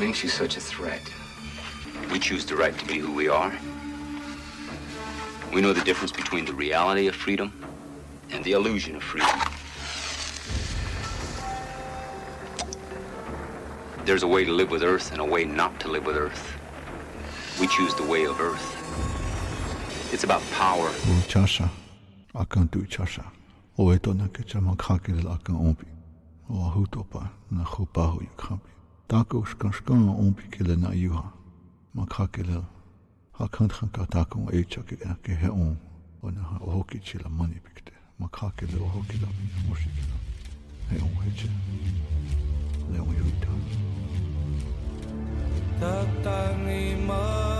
makes 0.00 0.22
you 0.22 0.30
such 0.30 0.56
a 0.56 0.60
threat? 0.60 1.02
We 2.10 2.18
choose 2.18 2.46
the 2.46 2.56
right 2.56 2.76
to 2.78 2.86
be 2.86 2.96
who 2.96 3.12
we 3.12 3.28
are. 3.28 3.52
We 5.52 5.60
know 5.60 5.74
the 5.74 5.84
difference 5.84 6.10
between 6.10 6.46
the 6.46 6.54
reality 6.54 7.06
of 7.06 7.14
freedom 7.14 7.52
and 8.30 8.42
the 8.42 8.52
illusion 8.52 8.96
of 8.96 9.02
freedom. 9.02 9.28
There's 14.06 14.22
a 14.22 14.26
way 14.26 14.42
to 14.46 14.52
live 14.52 14.70
with 14.70 14.82
Earth 14.82 15.12
and 15.12 15.20
a 15.20 15.24
way 15.24 15.44
not 15.44 15.78
to 15.80 15.88
live 15.88 16.06
with 16.06 16.16
Earth. 16.16 16.56
We 17.60 17.66
choose 17.66 17.94
the 17.94 18.04
way 18.04 18.24
of 18.24 18.40
Earth. 18.40 18.68
It's 20.14 20.24
about 20.24 20.42
power. 20.52 20.88
Chasha, 21.28 21.68
akan 22.34 22.72
tu 22.72 22.86
chasha. 22.86 23.24
O 23.78 23.92
e 23.92 23.98
tona 23.98 24.28
ke 24.32 24.48
chama 24.48 24.74
kakele 24.76 25.22
akan 25.24 25.76
ompi. 25.76 25.88
O 26.48 26.54
ahutopa 26.54 27.28
na 27.50 27.64
chupahu 27.64 28.22
yu 28.22 28.30
kampi. 28.38 28.79
Dakoch 29.10 29.58
kankan 29.58 30.08
ompikele 30.08 30.76
na 30.76 30.94
Joha, 30.94 31.32
ma 31.94 32.06
krakele 32.06 32.62
ha 33.32 33.48
kantranka 33.48 34.06
takon 34.06 34.46
éitchake 34.52 34.96
erke 35.02 35.34
he 35.34 35.48
on 35.48 35.76
on 36.22 36.36
ha 36.36 36.58
hokitchila 36.58 37.28
manipikte, 37.28 37.92
ma 38.20 38.28
krakele 38.28 38.78
o 38.78 38.86
hokila 38.86 39.26
moshikila. 39.68 40.16
He 40.90 40.96
on 41.02 41.14
heche 41.24 41.50
le 42.92 43.00
on 43.00 43.14
yuta. 43.18 43.50
Tatangi 45.80 47.06
maa 47.06 47.59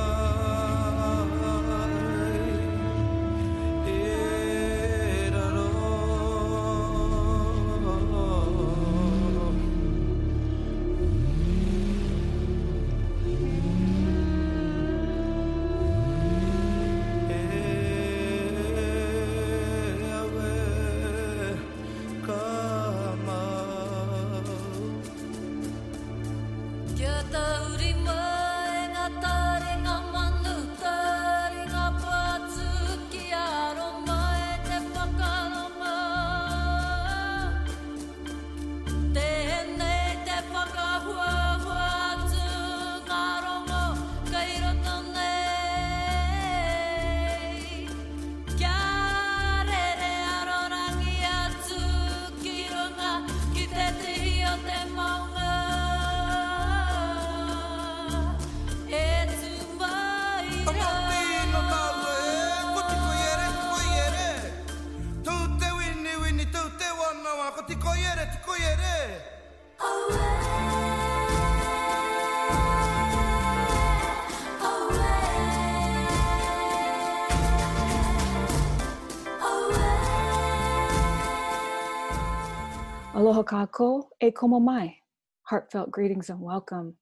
kako, 83.50 84.04
e 84.20 84.30
komo 84.30 84.62
mai. 84.62 84.96
Heartfelt 85.42 85.90
greetings 85.90 86.30
and 86.30 86.40
welcome. 86.40 86.94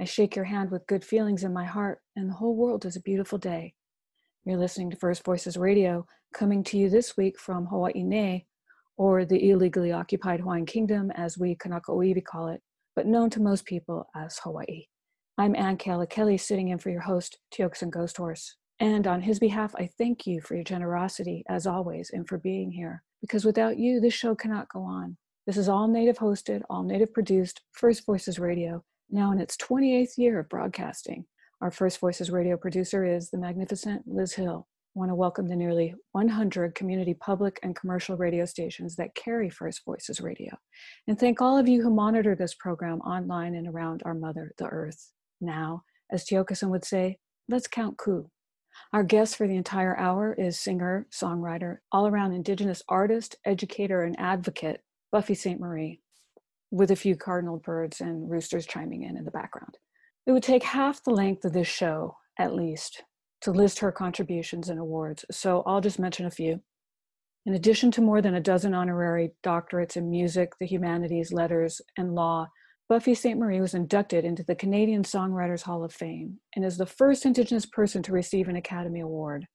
I 0.00 0.04
shake 0.04 0.34
your 0.34 0.46
hand 0.46 0.70
with 0.70 0.86
good 0.86 1.04
feelings 1.04 1.44
in 1.44 1.52
my 1.52 1.66
heart, 1.66 2.00
and 2.16 2.26
the 2.26 2.32
whole 2.32 2.56
world 2.56 2.86
is 2.86 2.96
a 2.96 3.02
beautiful 3.02 3.36
day. 3.36 3.74
You're 4.46 4.56
listening 4.56 4.88
to 4.90 4.96
First 4.96 5.22
Voices 5.26 5.58
Radio, 5.58 6.06
coming 6.32 6.64
to 6.64 6.78
you 6.78 6.88
this 6.88 7.18
week 7.18 7.38
from 7.38 7.66
Hawaii 7.66 8.02
Nei, 8.02 8.46
or 8.96 9.26
the 9.26 9.50
illegally 9.50 9.92
occupied 9.92 10.40
Hawaiian 10.40 10.64
Kingdom, 10.64 11.10
as 11.10 11.36
we 11.36 11.54
Kanaka 11.54 11.92
Oiwi 11.92 12.24
call 12.24 12.48
it, 12.48 12.62
but 12.96 13.04
known 13.04 13.28
to 13.28 13.42
most 13.42 13.66
people 13.66 14.08
as 14.16 14.38
Hawaii. 14.42 14.86
I'm 15.36 15.54
Ann 15.54 15.76
Kayla 15.76 16.08
Kelly, 16.08 16.38
sitting 16.38 16.68
in 16.68 16.78
for 16.78 16.88
your 16.88 17.02
host, 17.02 17.36
Tiokasin 17.52 17.90
Ghost 17.90 18.16
Horse. 18.16 18.56
And 18.78 19.06
on 19.06 19.20
his 19.20 19.38
behalf, 19.38 19.74
I 19.76 19.90
thank 19.98 20.26
you 20.26 20.40
for 20.40 20.54
your 20.54 20.64
generosity, 20.64 21.44
as 21.50 21.66
always, 21.66 22.08
and 22.10 22.26
for 22.26 22.38
being 22.38 22.70
here. 22.70 23.02
Because 23.20 23.44
without 23.44 23.76
you, 23.76 24.00
this 24.00 24.14
show 24.14 24.34
cannot 24.34 24.70
go 24.70 24.80
on. 24.80 25.18
This 25.46 25.56
is 25.56 25.70
all 25.70 25.88
native 25.88 26.18
hosted, 26.18 26.60
all 26.68 26.82
native 26.82 27.14
produced, 27.14 27.62
First 27.72 28.04
Voices 28.04 28.38
Radio, 28.38 28.84
now 29.08 29.32
in 29.32 29.40
its 29.40 29.56
28th 29.56 30.18
year 30.18 30.38
of 30.38 30.50
broadcasting. 30.50 31.24
Our 31.62 31.70
First 31.70 31.98
Voices 31.98 32.30
Radio 32.30 32.58
producer 32.58 33.06
is 33.06 33.30
the 33.30 33.38
magnificent 33.38 34.02
Liz 34.06 34.34
Hill. 34.34 34.68
I 34.94 34.98
want 34.98 35.10
to 35.10 35.14
welcome 35.14 35.48
the 35.48 35.56
nearly 35.56 35.94
100 36.12 36.74
community 36.74 37.14
public 37.14 37.58
and 37.62 37.74
commercial 37.74 38.18
radio 38.18 38.44
stations 38.44 38.96
that 38.96 39.14
carry 39.14 39.48
First 39.48 39.82
Voices 39.86 40.20
Radio. 40.20 40.54
And 41.08 41.18
thank 41.18 41.40
all 41.40 41.56
of 41.56 41.66
you 41.66 41.82
who 41.82 41.90
monitor 41.90 42.34
this 42.34 42.54
program 42.54 43.00
online 43.00 43.54
and 43.54 43.66
around 43.66 44.02
our 44.04 44.14
mother, 44.14 44.52
the 44.58 44.66
earth. 44.66 45.10
Now, 45.40 45.84
as 46.12 46.26
Tiokasin 46.26 46.68
would 46.68 46.84
say, 46.84 47.16
let's 47.48 47.66
count 47.66 47.96
coup. 47.96 48.30
Our 48.92 49.04
guest 49.04 49.36
for 49.36 49.48
the 49.48 49.56
entire 49.56 49.96
hour 49.96 50.34
is 50.34 50.60
singer, 50.60 51.06
songwriter, 51.10 51.78
all 51.90 52.06
around 52.06 52.34
Indigenous 52.34 52.82
artist, 52.90 53.36
educator, 53.46 54.02
and 54.02 54.18
advocate, 54.20 54.82
Buffy 55.12 55.34
Sainte-Marie, 55.34 56.00
with 56.70 56.90
a 56.90 56.96
few 56.96 57.16
cardinal 57.16 57.58
birds 57.58 58.00
and 58.00 58.30
roosters 58.30 58.66
chiming 58.66 59.02
in 59.02 59.16
in 59.16 59.24
the 59.24 59.30
background. 59.30 59.78
It 60.26 60.32
would 60.32 60.42
take 60.42 60.62
half 60.62 61.02
the 61.02 61.10
length 61.10 61.44
of 61.44 61.52
this 61.52 61.68
show, 61.68 62.16
at 62.38 62.54
least, 62.54 63.02
to 63.42 63.50
list 63.50 63.78
her 63.80 63.90
contributions 63.90 64.68
and 64.68 64.78
awards, 64.78 65.24
so 65.30 65.62
I'll 65.66 65.80
just 65.80 65.98
mention 65.98 66.26
a 66.26 66.30
few. 66.30 66.60
In 67.46 67.54
addition 67.54 67.90
to 67.92 68.02
more 68.02 68.20
than 68.20 68.34
a 68.34 68.40
dozen 68.40 68.74
honorary 68.74 69.32
doctorates 69.42 69.96
in 69.96 70.10
music, 70.10 70.52
the 70.60 70.66
humanities, 70.66 71.32
letters, 71.32 71.80
and 71.96 72.14
law, 72.14 72.48
Buffy 72.88 73.14
Sainte-Marie 73.14 73.60
was 73.60 73.74
inducted 73.74 74.24
into 74.24 74.42
the 74.42 74.54
Canadian 74.54 75.04
Songwriters 75.04 75.62
Hall 75.62 75.82
of 75.82 75.92
Fame 75.92 76.38
and 76.54 76.64
is 76.64 76.76
the 76.76 76.86
first 76.86 77.24
Indigenous 77.24 77.64
person 77.64 78.02
to 78.02 78.12
receive 78.12 78.48
an 78.48 78.56
Academy 78.56 79.00
Award. 79.00 79.46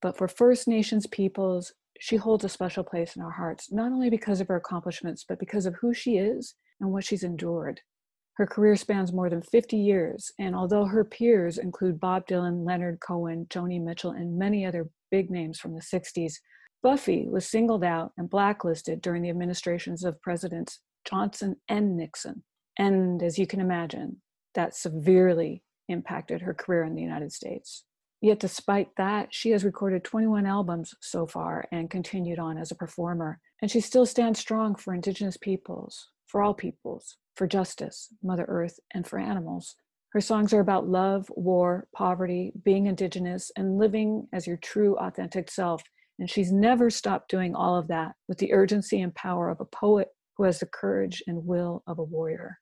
But 0.00 0.16
for 0.16 0.28
First 0.28 0.66
Nations 0.66 1.06
peoples, 1.06 1.74
she 2.00 2.16
holds 2.16 2.44
a 2.44 2.48
special 2.48 2.84
place 2.84 3.16
in 3.16 3.22
our 3.22 3.30
hearts, 3.30 3.72
not 3.72 3.92
only 3.92 4.10
because 4.10 4.40
of 4.40 4.48
her 4.48 4.56
accomplishments, 4.56 5.24
but 5.28 5.38
because 5.38 5.66
of 5.66 5.74
who 5.76 5.94
she 5.94 6.18
is 6.18 6.54
and 6.80 6.90
what 6.92 7.04
she's 7.04 7.22
endured. 7.22 7.80
Her 8.34 8.46
career 8.46 8.76
spans 8.76 9.12
more 9.12 9.30
than 9.30 9.40
50 9.40 9.76
years, 9.78 10.30
and 10.38 10.54
although 10.54 10.84
her 10.84 11.04
peers 11.04 11.56
include 11.56 11.98
Bob 11.98 12.26
Dylan, 12.26 12.66
Leonard 12.66 13.00
Cohen, 13.00 13.46
Joni 13.48 13.82
Mitchell, 13.82 14.10
and 14.10 14.38
many 14.38 14.66
other 14.66 14.90
big 15.10 15.30
names 15.30 15.58
from 15.58 15.74
the 15.74 15.80
60s, 15.80 16.34
Buffy 16.82 17.26
was 17.28 17.48
singled 17.48 17.82
out 17.82 18.12
and 18.18 18.28
blacklisted 18.28 19.00
during 19.00 19.22
the 19.22 19.30
administrations 19.30 20.04
of 20.04 20.20
Presidents 20.20 20.80
Johnson 21.08 21.56
and 21.68 21.96
Nixon. 21.96 22.44
And 22.78 23.22
as 23.22 23.38
you 23.38 23.46
can 23.46 23.60
imagine, 23.60 24.20
that 24.54 24.74
severely 24.74 25.62
impacted 25.88 26.42
her 26.42 26.52
career 26.52 26.84
in 26.84 26.94
the 26.94 27.02
United 27.02 27.32
States. 27.32 27.84
Yet, 28.26 28.40
despite 28.40 28.88
that, 28.96 29.32
she 29.32 29.50
has 29.50 29.62
recorded 29.62 30.02
21 30.02 30.46
albums 30.46 30.96
so 31.00 31.28
far 31.28 31.64
and 31.70 31.88
continued 31.88 32.40
on 32.40 32.58
as 32.58 32.72
a 32.72 32.74
performer. 32.74 33.38
And 33.62 33.70
she 33.70 33.78
still 33.78 34.04
stands 34.04 34.40
strong 34.40 34.74
for 34.74 34.92
Indigenous 34.92 35.36
peoples, 35.36 36.08
for 36.26 36.42
all 36.42 36.52
peoples, 36.52 37.18
for 37.36 37.46
justice, 37.46 38.12
Mother 38.24 38.44
Earth, 38.48 38.80
and 38.92 39.06
for 39.06 39.20
animals. 39.20 39.76
Her 40.08 40.20
songs 40.20 40.52
are 40.52 40.58
about 40.58 40.88
love, 40.88 41.30
war, 41.36 41.86
poverty, 41.94 42.50
being 42.64 42.86
Indigenous, 42.86 43.52
and 43.56 43.78
living 43.78 44.26
as 44.32 44.44
your 44.44 44.56
true, 44.56 44.96
authentic 44.98 45.48
self. 45.48 45.84
And 46.18 46.28
she's 46.28 46.50
never 46.50 46.90
stopped 46.90 47.30
doing 47.30 47.54
all 47.54 47.76
of 47.76 47.86
that 47.86 48.16
with 48.26 48.38
the 48.38 48.52
urgency 48.52 49.02
and 49.02 49.14
power 49.14 49.50
of 49.50 49.60
a 49.60 49.66
poet 49.66 50.08
who 50.36 50.42
has 50.42 50.58
the 50.58 50.66
courage 50.66 51.22
and 51.28 51.46
will 51.46 51.84
of 51.86 52.00
a 52.00 52.04
warrior. 52.04 52.58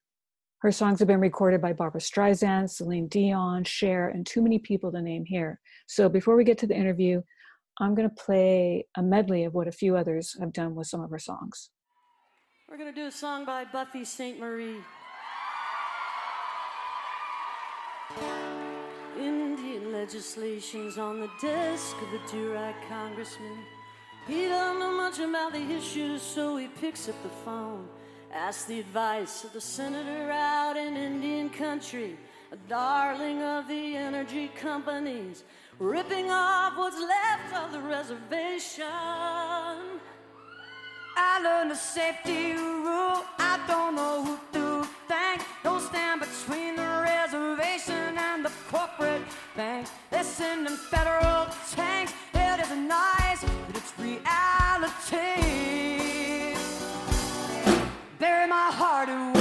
Her 0.64 0.72
songs 0.72 0.99
have 1.00 1.08
been 1.08 1.20
recorded 1.20 1.61
by 1.61 1.75
Barbra 1.75 2.00
Streisand, 2.00 2.70
Celine 2.70 3.06
Dion, 3.08 3.64
Cher, 3.64 4.08
and 4.08 4.26
too 4.26 4.40
many 4.40 4.58
people 4.58 4.90
to 4.93 5.02
name 5.02 5.26
here. 5.26 5.61
So 5.87 6.08
before 6.08 6.37
we 6.37 6.44
get 6.44 6.56
to 6.56 6.66
the 6.66 6.75
interview, 6.75 7.20
I'm 7.81 7.94
going 7.94 8.08
to 8.08 8.14
play 8.14 8.87
a 8.96 9.02
medley 9.02 9.44
of 9.44 9.52
what 9.52 9.69
a 9.69 9.72
few 9.72 9.94
others 9.94 10.34
have 10.40 10.55
done 10.55 10.75
with 10.75 10.87
some 10.87 11.02
of 11.02 11.11
her 11.11 11.19
songs. 11.19 11.69
We're 12.66 12.78
going 12.78 12.88
to 12.88 12.99
do 12.99 13.08
a 13.08 13.12
song 13.12 13.44
by 13.44 13.66
Buffy 13.66 14.06
Sainte-Marie. 14.06 14.78
Indian 19.20 19.93
legislation's 19.93 20.96
on 20.96 21.20
the 21.20 21.28
desk 21.43 21.94
of 22.00 22.14
a 22.14 22.19
Durack 22.34 22.76
congressman. 22.88 23.58
He 24.26 24.46
don't 24.46 24.78
know 24.78 24.96
much 24.96 25.19
about 25.19 25.52
the 25.52 25.61
issues, 25.61 26.22
so 26.22 26.56
he 26.56 26.69
picks 26.69 27.06
up 27.06 27.22
the 27.22 27.28
phone. 27.28 27.87
Ask 28.34 28.66
the 28.66 28.81
advice 28.81 29.44
of 29.44 29.52
the 29.52 29.60
senator 29.60 30.28
out 30.32 30.76
in 30.76 30.96
Indian 30.96 31.48
country, 31.48 32.19
a 32.50 32.56
darling 32.69 33.40
of 33.40 33.69
the 33.69 33.96
energy 33.96 34.50
companies, 34.60 35.44
ripping 35.78 36.32
off 36.32 36.76
what's 36.76 36.98
left 36.98 37.54
of 37.54 37.70
the 37.70 37.78
reservation. 37.78 38.84
I 41.16 41.40
learned 41.44 41.70
a 41.70 41.76
safety 41.76 42.54
rule. 42.54 43.22
I 43.38 43.60
don't 43.69 43.94
know 43.94 44.25
who 44.25 44.37
to 44.54 44.88
thank. 45.06 45.42
Don't 45.62 45.80
stand 45.80 46.20
between 46.22 46.75
the 46.75 46.82
reservation 47.04 48.19
and 48.19 48.44
the 48.44 48.50
corporate 48.69 49.22
bank. 49.54 49.87
They're 50.10 50.25
sending 50.25 50.76
federal 50.76 51.46
tanks. 51.70 52.12
It 52.34 52.60
isn't 52.62 52.88
nice, 52.88 53.44
but 53.44 53.76
it's 53.76 53.96
reality. 53.96 55.54
Bury 58.79 59.33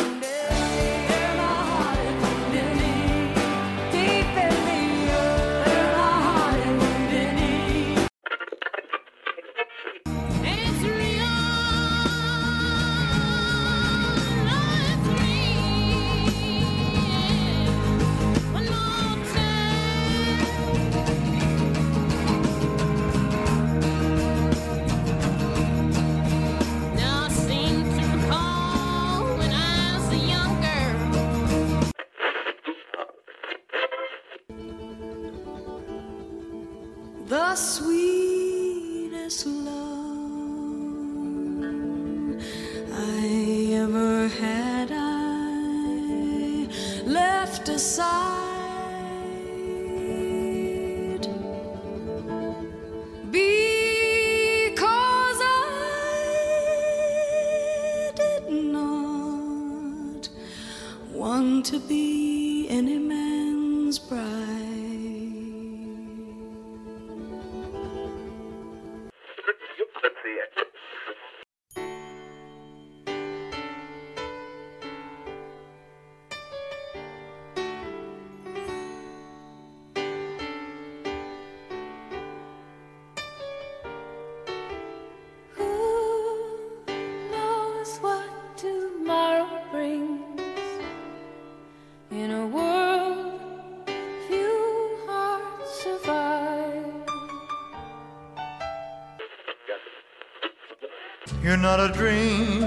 not 101.63 101.80
a 101.80 101.88
dream, 101.94 102.60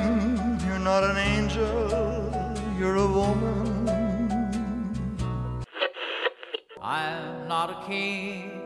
you're 0.67 0.79
not 0.79 1.05
an 1.05 1.19
angel, 1.19 1.69
you're 2.79 2.97
a 2.97 3.07
woman. 3.07 3.77
I'm 6.81 7.47
not 7.47 7.69
a 7.77 7.87
king, 7.87 8.59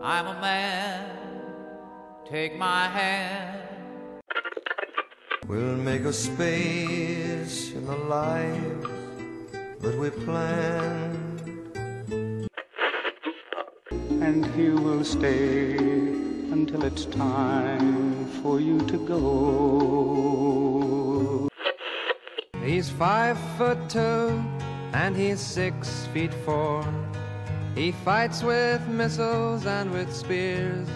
I'm 0.00 0.28
a 0.28 0.40
man. 0.40 1.10
Take 2.30 2.56
my 2.56 2.86
hand. 2.86 4.22
We'll 5.48 5.82
make 5.90 6.02
a 6.02 6.12
space 6.12 7.72
in 7.72 7.86
the 7.86 7.96
life 7.96 8.86
that 9.80 9.98
we 9.98 10.10
planned. 10.10 11.40
and 14.22 14.44
he 14.54 14.68
will 14.68 15.02
stay 15.02 15.76
until 16.56 16.84
it's 16.84 17.06
time 17.06 18.09
for 18.42 18.60
you 18.60 18.78
to 18.86 18.98
go. 19.06 19.20
He's 22.64 22.88
five 22.90 23.38
foot 23.56 23.78
two 23.88 24.42
and 24.92 25.16
he's 25.16 25.40
six 25.40 26.06
feet 26.12 26.32
four. 26.44 26.84
He 27.74 27.92
fights 27.92 28.42
with 28.42 28.86
missiles 28.88 29.66
and 29.66 29.90
with 29.92 30.14
spears. 30.14 30.88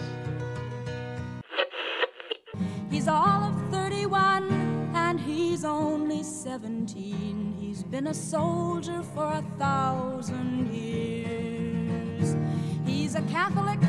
He's 2.89 3.07
all 3.07 3.43
of 3.43 3.55
31 3.71 4.91
and 4.95 5.19
he's 5.19 5.65
only 5.65 6.23
17. 6.23 7.55
He's 7.59 7.83
been 7.83 8.07
a 8.07 8.13
soldier 8.13 9.03
for 9.13 9.25
a 9.25 9.43
thousand 9.57 10.73
years. 10.73 12.35
He's 12.85 13.15
a 13.15 13.21
Catholic, 13.23 13.81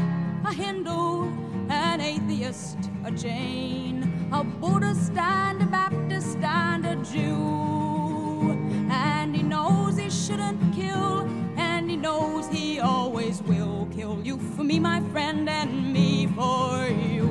a 0.44 0.52
Hindu, 0.52 1.30
an 1.68 2.00
atheist, 2.00 2.78
a 3.06 3.10
Jain, 3.12 4.28
a 4.32 4.42
Buddhist 4.42 5.12
and 5.12 5.62
a 5.62 5.66
Baptist 5.66 6.38
and 6.38 6.84
a 6.84 6.96
Jew. 7.04 8.50
And 8.90 9.36
he 9.36 9.44
knows 9.44 9.96
he 9.96 10.10
shouldn't 10.10 10.74
kill, 10.74 11.20
and 11.56 11.88
he 11.88 11.96
knows 11.96 12.48
he 12.48 12.80
always 12.80 13.40
will 13.42 13.86
kill 13.94 14.20
you 14.24 14.38
for 14.56 14.64
me, 14.64 14.80
my 14.80 15.00
friend, 15.12 15.48
and 15.48 15.92
me 15.92 16.26
for 16.26 16.88
you. 16.88 17.28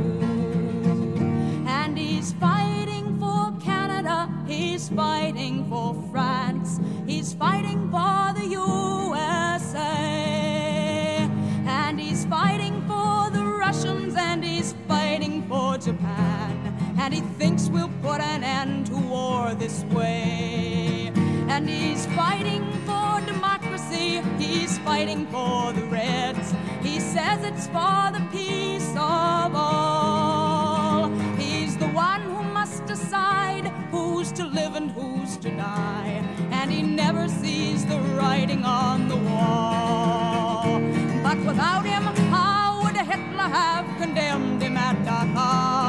And 1.67 1.97
he's 1.97 2.31
fighting 2.33 3.19
for 3.19 3.51
Canada, 3.61 4.29
he's 4.47 4.87
fighting 4.87 5.69
for 5.69 5.93
France, 6.09 6.79
he's 7.05 7.33
fighting 7.33 7.91
for 7.91 8.31
the 8.39 8.44
thinks 17.65 17.69
we'll 17.69 17.91
put 18.01 18.21
an 18.21 18.43
end 18.43 18.87
to 18.87 18.95
war 18.95 19.53
this 19.55 19.83
way. 19.85 21.11
And 21.47 21.69
he's 21.69 22.05
fighting 22.07 22.63
for 22.85 23.21
democracy, 23.25 24.21
he's 24.37 24.77
fighting 24.79 25.25
for 25.27 25.73
the 25.73 25.83
Reds. 25.85 26.53
He 26.81 26.99
says 26.99 27.43
it's 27.43 27.67
for 27.67 28.11
the 28.11 28.25
peace 28.31 28.89
of 28.91 29.55
all. 29.55 31.09
He's 31.37 31.77
the 31.77 31.87
one 31.87 32.21
who 32.21 32.43
must 32.43 32.85
decide 32.85 33.67
who's 33.91 34.31
to 34.33 34.45
live 34.45 34.75
and 34.75 34.91
who's 34.91 35.37
to 35.37 35.49
die. 35.49 36.23
And 36.51 36.71
he 36.71 36.81
never 36.81 37.27
sees 37.27 37.85
the 37.85 37.99
writing 38.17 38.63
on 38.65 39.07
the 39.07 39.17
wall. 39.17 40.79
But 41.23 41.37
without 41.45 41.85
him, 41.85 42.03
how 42.31 42.83
would 42.83 42.97
Hitler 42.97 43.49
have 43.61 43.85
condemned 43.99 44.61
him 44.61 44.77
at 44.77 44.97
Dachau? 45.05 45.84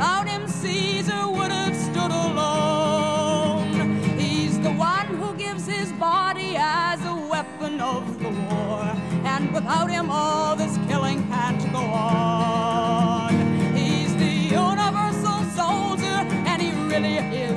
Without 0.00 0.28
him, 0.28 0.48
Caesar 0.48 1.28
would 1.28 1.52
have 1.52 1.76
stood 1.76 2.10
alone. 2.10 4.00
He's 4.18 4.58
the 4.60 4.70
one 4.70 5.08
who 5.08 5.34
gives 5.34 5.66
his 5.66 5.92
body 5.92 6.56
as 6.56 7.04
a 7.04 7.14
weapon 7.14 7.82
of 7.82 8.18
the 8.18 8.30
war. 8.30 8.80
And 9.24 9.52
without 9.52 9.90
him, 9.90 10.08
all 10.10 10.56
this 10.56 10.78
killing 10.88 11.28
can't 11.28 11.70
go 11.70 11.80
on. 11.80 13.34
He's 13.76 14.16
the 14.16 14.32
universal 14.64 15.44
soldier, 15.52 16.18
and 16.48 16.62
he 16.62 16.70
really 16.88 17.16
is 17.18 17.49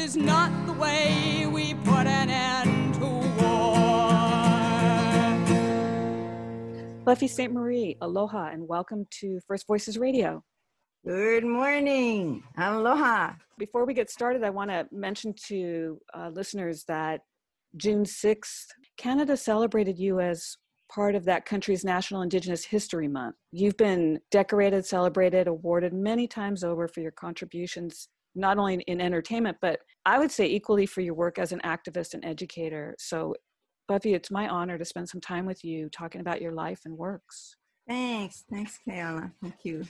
is 0.00 0.16
not 0.16 0.50
the 0.66 0.72
way 0.72 1.46
we 1.46 1.74
put 1.74 2.06
an 2.06 2.30
end 2.30 2.94
to 2.94 3.04
war. 3.04 4.10
Buffy 7.04 7.28
Sainte-Marie, 7.28 7.98
aloha, 8.00 8.48
and 8.48 8.66
welcome 8.66 9.04
to 9.20 9.40
First 9.46 9.66
Voices 9.66 9.98
Radio. 9.98 10.42
Good 11.06 11.44
morning. 11.44 12.42
Aloha. 12.56 13.32
Before 13.58 13.84
we 13.84 13.92
get 13.92 14.08
started, 14.08 14.42
I 14.42 14.48
want 14.48 14.70
to 14.70 14.88
mention 14.90 15.34
to 15.48 16.00
uh, 16.14 16.30
listeners 16.32 16.84
that 16.88 17.20
June 17.76 18.04
6th, 18.04 18.68
Canada 18.96 19.36
celebrated 19.36 19.98
you 19.98 20.18
as 20.18 20.56
part 20.90 21.14
of 21.14 21.26
that 21.26 21.44
country's 21.44 21.84
National 21.84 22.22
Indigenous 22.22 22.64
History 22.64 23.06
Month. 23.06 23.36
You've 23.52 23.76
been 23.76 24.18
decorated, 24.30 24.86
celebrated, 24.86 25.46
awarded 25.46 25.92
many 25.92 26.26
times 26.26 26.64
over 26.64 26.88
for 26.88 27.00
your 27.00 27.12
contributions, 27.12 28.08
not 28.34 28.56
only 28.56 28.82
in 28.86 29.00
entertainment, 29.00 29.58
but 29.60 29.80
I 30.06 30.18
would 30.18 30.30
say 30.30 30.46
equally 30.46 30.86
for 30.86 31.00
your 31.00 31.14
work 31.14 31.38
as 31.38 31.52
an 31.52 31.60
activist 31.64 32.14
and 32.14 32.24
educator. 32.24 32.94
So, 32.98 33.34
Buffy, 33.88 34.14
it's 34.14 34.30
my 34.30 34.48
honor 34.48 34.78
to 34.78 34.84
spend 34.84 35.08
some 35.08 35.20
time 35.20 35.46
with 35.46 35.64
you 35.64 35.88
talking 35.90 36.20
about 36.20 36.40
your 36.40 36.52
life 36.52 36.80
and 36.84 36.96
works. 36.96 37.56
Thanks. 37.88 38.44
Thanks, 38.50 38.78
Kayla. 38.88 39.32
Thank 39.42 39.56
you. 39.64 39.84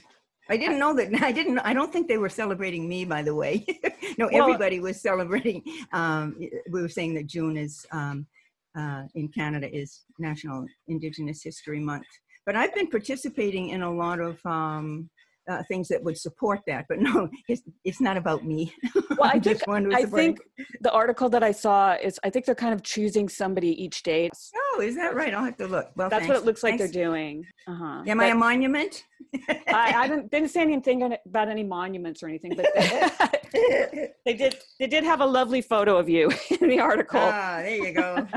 I 0.49 0.57
didn't 0.57 0.79
know 0.79 0.93
that. 0.95 1.09
I 1.23 1.31
didn't. 1.31 1.59
I 1.59 1.73
don't 1.73 1.93
think 1.93 2.07
they 2.07 2.17
were 2.17 2.29
celebrating 2.29 2.87
me. 2.89 3.05
By 3.05 3.21
the 3.21 3.35
way, 3.35 3.65
no, 4.17 4.29
Well- 4.31 4.43
everybody 4.43 4.79
was 4.79 5.01
celebrating. 5.01 5.63
Um, 5.93 6.35
we 6.71 6.81
were 6.81 6.89
saying 6.89 7.13
that 7.15 7.27
June 7.27 7.57
is 7.57 7.85
um, 7.91 8.25
uh, 8.77 9.03
in 9.15 9.27
Canada 9.29 9.73
is 9.73 10.01
National 10.19 10.65
Indigenous 10.87 11.43
History 11.43 11.79
Month. 11.79 12.07
But 12.45 12.55
I've 12.55 12.73
been 12.73 12.89
participating 12.89 13.69
in 13.69 13.83
a 13.83 13.91
lot 13.91 14.19
of 14.19 14.43
um, 14.45 15.09
uh, 15.51 15.63
things 15.67 15.87
that 15.89 16.03
would 16.03 16.17
support 16.17 16.59
that. 16.67 16.85
But 16.89 16.99
no, 17.07 17.29
it's, 17.47 17.61
it's 17.83 18.01
not 18.01 18.17
about 18.17 18.45
me. 18.45 18.73
Well, 19.17 19.29
I 19.29 19.33
think 19.33 19.43
just 19.43 19.67
one 19.67 19.85
who's 19.85 19.93
I 19.93 20.05
think 20.05 20.39
the 20.79 20.91
article 20.91 21.29
that 21.29 21.43
I 21.43 21.51
saw 21.51 21.95
is 22.01 22.19
I 22.23 22.29
think 22.29 22.45
they're 22.45 22.55
kind 22.55 22.73
of 22.73 22.81
choosing 22.81 23.29
somebody 23.29 23.71
each 23.83 24.01
day. 24.03 24.29
Oh, 24.55 24.81
is 24.81 24.95
that 24.95 25.13
right? 25.13 25.33
I'll 25.33 25.43
have 25.43 25.57
to 25.57 25.67
look. 25.67 25.91
Well, 25.95 26.09
That's 26.09 26.27
what 26.27 26.37
it 26.37 26.45
looks 26.45 26.63
like 26.63 26.77
Thanks. 26.79 26.93
they're 26.93 27.03
doing. 27.05 27.45
Uh-huh. 27.67 28.03
Am 28.07 28.19
I 28.19 28.27
a 28.27 28.35
monument? 28.35 29.03
I, 29.67 29.93
I 29.95 30.07
didn't, 30.07 30.31
didn't 30.31 30.49
say 30.49 30.61
anything 30.61 31.17
about 31.25 31.49
any 31.49 31.63
monuments 31.63 32.23
or 32.23 32.29
anything, 32.29 32.53
but 32.55 32.65
they 34.25 34.33
did. 34.33 34.57
They 34.79 34.87
did 34.87 35.03
have 35.03 35.21
a 35.21 35.25
lovely 35.25 35.61
photo 35.61 35.97
of 35.97 36.09
you 36.09 36.31
in 36.61 36.69
the 36.69 36.79
article. 36.79 37.19
ah, 37.21 37.59
there 37.61 37.75
you 37.75 37.93
go. 37.93 38.27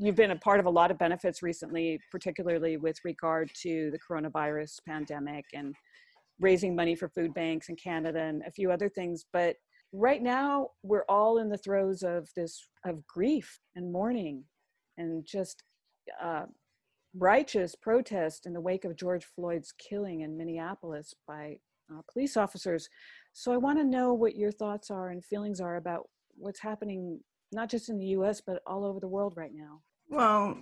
You've 0.00 0.14
been 0.14 0.30
a 0.30 0.36
part 0.36 0.60
of 0.60 0.66
a 0.66 0.70
lot 0.70 0.92
of 0.92 0.98
benefits 0.98 1.42
recently, 1.42 2.00
particularly 2.12 2.76
with 2.76 2.98
regard 3.04 3.50
to 3.62 3.90
the 3.90 3.98
coronavirus 3.98 4.78
pandemic 4.86 5.44
and 5.52 5.74
raising 6.38 6.76
money 6.76 6.94
for 6.94 7.08
food 7.08 7.34
banks 7.34 7.68
in 7.68 7.74
Canada 7.74 8.20
and 8.20 8.42
a 8.46 8.52
few 8.52 8.70
other 8.70 8.88
things. 8.88 9.24
But 9.32 9.56
right 9.92 10.22
now, 10.22 10.68
we're 10.84 11.04
all 11.08 11.38
in 11.38 11.48
the 11.48 11.58
throes 11.58 12.04
of 12.04 12.28
this 12.36 12.68
of 12.84 13.04
grief 13.08 13.58
and 13.74 13.92
mourning, 13.92 14.44
and 14.98 15.26
just 15.26 15.64
uh, 16.22 16.44
righteous 17.16 17.74
protest 17.74 18.46
in 18.46 18.52
the 18.52 18.60
wake 18.60 18.84
of 18.84 18.94
George 18.94 19.24
Floyd's 19.24 19.72
killing 19.72 20.20
in 20.20 20.36
Minneapolis 20.36 21.12
by 21.26 21.58
uh, 21.92 22.02
police 22.12 22.36
officers. 22.36 22.88
So 23.32 23.50
I 23.52 23.56
want 23.56 23.78
to 23.78 23.84
know 23.84 24.14
what 24.14 24.36
your 24.36 24.52
thoughts 24.52 24.92
are 24.92 25.10
and 25.10 25.24
feelings 25.24 25.60
are 25.60 25.74
about 25.74 26.08
what's 26.36 26.60
happening, 26.60 27.18
not 27.50 27.68
just 27.68 27.88
in 27.88 27.98
the 27.98 28.06
U.S. 28.06 28.40
but 28.40 28.62
all 28.64 28.84
over 28.84 29.00
the 29.00 29.08
world 29.08 29.34
right 29.36 29.52
now. 29.52 29.80
Well, 30.08 30.58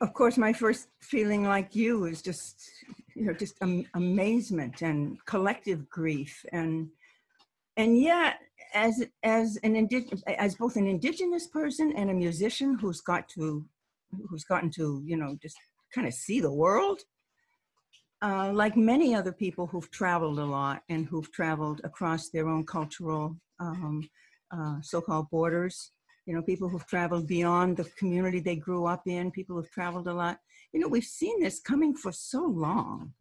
of 0.00 0.12
course, 0.14 0.36
my 0.36 0.52
first 0.52 0.88
feeling, 1.00 1.44
like 1.44 1.76
you, 1.76 2.06
is 2.06 2.20
just, 2.20 2.68
you 3.14 3.26
know, 3.26 3.32
just 3.32 3.54
am- 3.62 3.86
amazement 3.94 4.82
and 4.82 5.24
collective 5.26 5.88
grief, 5.88 6.44
and 6.52 6.88
and 7.76 7.98
yet, 7.98 8.38
as 8.74 9.04
as 9.22 9.56
an 9.62 9.74
indig- 9.74 10.22
as 10.26 10.56
both 10.56 10.76
an 10.76 10.86
indigenous 10.86 11.46
person 11.46 11.92
and 11.96 12.10
a 12.10 12.14
musician 12.14 12.78
who's 12.78 13.00
got 13.00 13.28
to, 13.30 13.64
who's 14.28 14.44
gotten 14.44 14.70
to, 14.70 15.02
you 15.04 15.16
know, 15.16 15.38
just 15.40 15.56
kind 15.94 16.06
of 16.06 16.14
see 16.14 16.40
the 16.40 16.52
world. 16.52 17.00
Uh, 18.22 18.50
like 18.52 18.76
many 18.76 19.14
other 19.14 19.32
people 19.32 19.66
who've 19.66 19.90
traveled 19.90 20.38
a 20.38 20.44
lot 20.44 20.82
and 20.88 21.06
who've 21.06 21.30
traveled 21.32 21.82
across 21.84 22.30
their 22.30 22.48
own 22.48 22.64
cultural 22.64 23.36
um, 23.60 24.08
uh, 24.50 24.76
so-called 24.80 25.28
borders, 25.30 25.92
you 26.26 26.34
know, 26.34 26.42
people 26.42 26.68
who've 26.68 26.86
traveled 26.86 27.26
beyond 27.28 27.76
the 27.76 27.84
community 27.96 28.40
they 28.40 28.56
grew 28.56 28.86
up 28.86 29.02
in, 29.06 29.30
people 29.30 29.56
who've 29.56 29.70
traveled 29.70 30.08
a 30.08 30.12
lot. 30.12 30.38
You 30.72 30.80
know, 30.80 30.88
we've 30.88 31.04
seen 31.04 31.40
this 31.40 31.60
coming 31.60 31.94
for 31.94 32.12
so 32.12 32.44
long. 32.44 33.12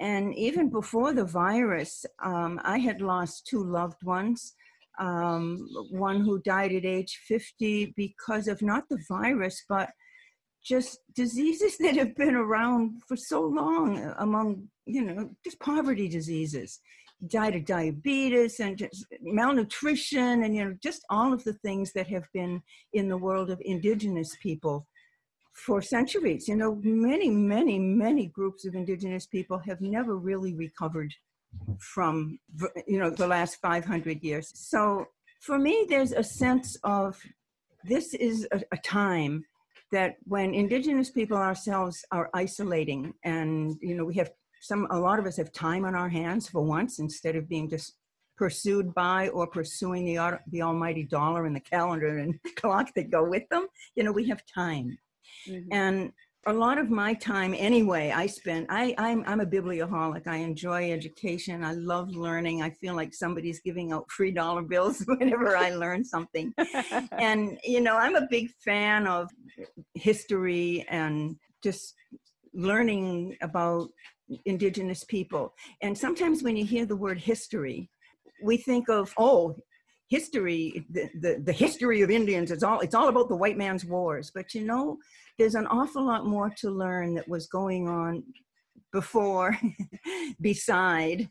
And 0.00 0.34
even 0.34 0.68
before 0.68 1.12
the 1.12 1.24
virus, 1.24 2.04
um, 2.22 2.60
I 2.64 2.78
had 2.78 3.00
lost 3.00 3.46
two 3.46 3.62
loved 3.62 4.02
ones. 4.02 4.54
Um, 4.98 5.68
one 5.90 6.20
who 6.20 6.40
died 6.40 6.72
at 6.72 6.84
age 6.84 7.20
50 7.26 7.94
because 7.96 8.48
of 8.48 8.62
not 8.62 8.88
the 8.88 9.02
virus, 9.08 9.64
but 9.68 9.90
just 10.64 10.98
diseases 11.14 11.78
that 11.80 11.96
have 11.96 12.16
been 12.16 12.34
around 12.34 13.02
for 13.06 13.16
so 13.16 13.42
long 13.42 14.12
among, 14.18 14.68
you 14.86 15.02
know, 15.02 15.30
just 15.44 15.60
poverty 15.60 16.08
diseases 16.08 16.80
died 17.28 17.54
of 17.54 17.64
diabetes 17.64 18.60
and 18.60 18.76
just 18.78 19.06
malnutrition 19.20 20.44
and 20.44 20.54
you 20.54 20.64
know 20.64 20.76
just 20.82 21.04
all 21.10 21.32
of 21.32 21.42
the 21.44 21.52
things 21.52 21.92
that 21.92 22.06
have 22.06 22.24
been 22.32 22.62
in 22.92 23.08
the 23.08 23.16
world 23.16 23.50
of 23.50 23.60
indigenous 23.64 24.36
people 24.42 24.86
for 25.52 25.80
centuries. 25.80 26.48
You 26.48 26.56
know 26.56 26.80
many 26.82 27.30
many 27.30 27.78
many 27.78 28.26
groups 28.26 28.64
of 28.64 28.74
indigenous 28.74 29.26
people 29.26 29.58
have 29.58 29.80
never 29.80 30.16
really 30.16 30.54
recovered 30.54 31.12
from 31.78 32.38
you 32.86 32.98
know 32.98 33.10
the 33.10 33.26
last 33.26 33.60
500 33.60 34.22
years. 34.22 34.50
So 34.54 35.06
for 35.40 35.58
me 35.58 35.86
there's 35.88 36.12
a 36.12 36.24
sense 36.24 36.76
of 36.84 37.20
this 37.84 38.14
is 38.14 38.48
a, 38.52 38.62
a 38.72 38.78
time 38.78 39.44
that 39.92 40.16
when 40.24 40.54
indigenous 40.54 41.10
people 41.10 41.36
ourselves 41.36 42.04
are 42.10 42.30
isolating 42.34 43.14
and 43.24 43.76
you 43.80 43.96
know 43.96 44.04
we 44.04 44.14
have 44.14 44.30
some 44.64 44.86
a 44.90 44.98
lot 44.98 45.18
of 45.18 45.26
us 45.26 45.36
have 45.36 45.52
time 45.52 45.84
on 45.84 45.94
our 45.94 46.08
hands 46.08 46.48
for 46.48 46.62
once 46.62 46.98
instead 46.98 47.36
of 47.36 47.48
being 47.48 47.68
just 47.68 47.96
pursued 48.36 48.92
by 48.94 49.28
or 49.28 49.46
pursuing 49.46 50.06
the 50.06 50.38
the 50.48 50.62
almighty 50.62 51.04
dollar 51.04 51.44
and 51.44 51.54
the 51.54 51.60
calendar 51.60 52.18
and 52.18 52.34
clock 52.56 52.88
that 52.96 53.10
go 53.10 53.28
with 53.28 53.46
them. 53.50 53.66
You 53.94 54.04
know 54.04 54.12
we 54.12 54.26
have 54.28 54.42
time. 54.46 54.98
Mm-hmm. 55.48 55.68
And 55.72 56.12
a 56.46 56.52
lot 56.52 56.78
of 56.78 56.90
my 56.90 57.14
time 57.14 57.54
anyway 57.56 58.12
i 58.14 58.26
spend 58.26 58.66
i 58.68 58.94
I'm, 58.98 59.24
I'm 59.26 59.40
a 59.40 59.46
biblioholic 59.46 60.26
i 60.26 60.36
enjoy 60.36 60.92
education. 60.92 61.62
I 61.62 61.72
love 61.74 62.10
learning. 62.10 62.62
I 62.62 62.70
feel 62.70 62.94
like 62.94 63.12
somebody's 63.14 63.60
giving 63.60 63.92
out 63.92 64.10
free 64.10 64.30
dollar 64.30 64.62
bills 64.62 65.04
whenever 65.06 65.56
i 65.56 65.70
learn 65.74 66.04
something. 66.04 66.54
And 67.12 67.58
you 67.64 67.80
know 67.82 67.96
i'm 67.96 68.16
a 68.16 68.26
big 68.30 68.50
fan 68.64 69.06
of 69.06 69.30
history 69.94 70.86
and 70.88 71.36
just 71.62 71.94
learning 72.54 73.36
about 73.42 73.88
indigenous 74.44 75.04
people. 75.04 75.54
And 75.82 75.96
sometimes 75.96 76.42
when 76.42 76.56
you 76.56 76.64
hear 76.64 76.86
the 76.86 76.96
word 76.96 77.18
history 77.18 77.90
we 78.42 78.56
think 78.56 78.88
of 78.88 79.12
oh 79.18 79.56
history 80.08 80.84
the, 80.90 81.08
the, 81.20 81.42
the 81.44 81.52
history 81.52 82.02
of 82.02 82.10
indians 82.10 82.50
it's 82.50 82.62
all 82.62 82.80
it's 82.80 82.94
all 82.94 83.08
about 83.08 83.28
the 83.28 83.36
white 83.36 83.56
man's 83.56 83.84
wars. 83.84 84.30
But 84.34 84.54
you 84.54 84.64
know 84.64 84.98
there's 85.38 85.54
an 85.54 85.66
awful 85.66 86.04
lot 86.04 86.26
more 86.26 86.50
to 86.58 86.70
learn 86.70 87.14
that 87.14 87.28
was 87.28 87.46
going 87.46 87.88
on 87.88 88.22
before 88.92 89.58
beside 90.40 91.28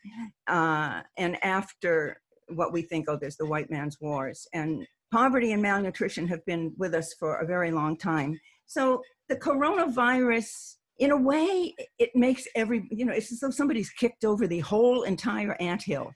uh, 0.47 1.01
and 1.17 1.41
after 1.43 2.17
what 2.49 2.73
we 2.73 2.81
think 2.81 3.07
of 3.07 3.23
as 3.23 3.37
the 3.37 3.45
white 3.45 3.71
man's 3.71 4.01
wars. 4.01 4.45
And 4.53 4.85
poverty 5.13 5.53
and 5.53 5.61
malnutrition 5.61 6.27
have 6.27 6.45
been 6.45 6.73
with 6.77 6.93
us 6.93 7.13
for 7.17 7.37
a 7.37 7.45
very 7.45 7.71
long 7.71 7.95
time. 7.95 8.37
So 8.65 9.01
the 9.29 9.37
coronavirus 9.37 10.75
in 10.99 11.11
a 11.11 11.17
way 11.17 11.75
it 11.99 12.15
makes 12.15 12.47
every 12.55 12.87
you 12.91 13.05
know 13.05 13.13
it's 13.13 13.31
as 13.31 13.39
though 13.39 13.49
somebody's 13.49 13.89
kicked 13.89 14.25
over 14.25 14.47
the 14.47 14.59
whole 14.59 15.03
entire 15.03 15.55
anthill. 15.59 16.11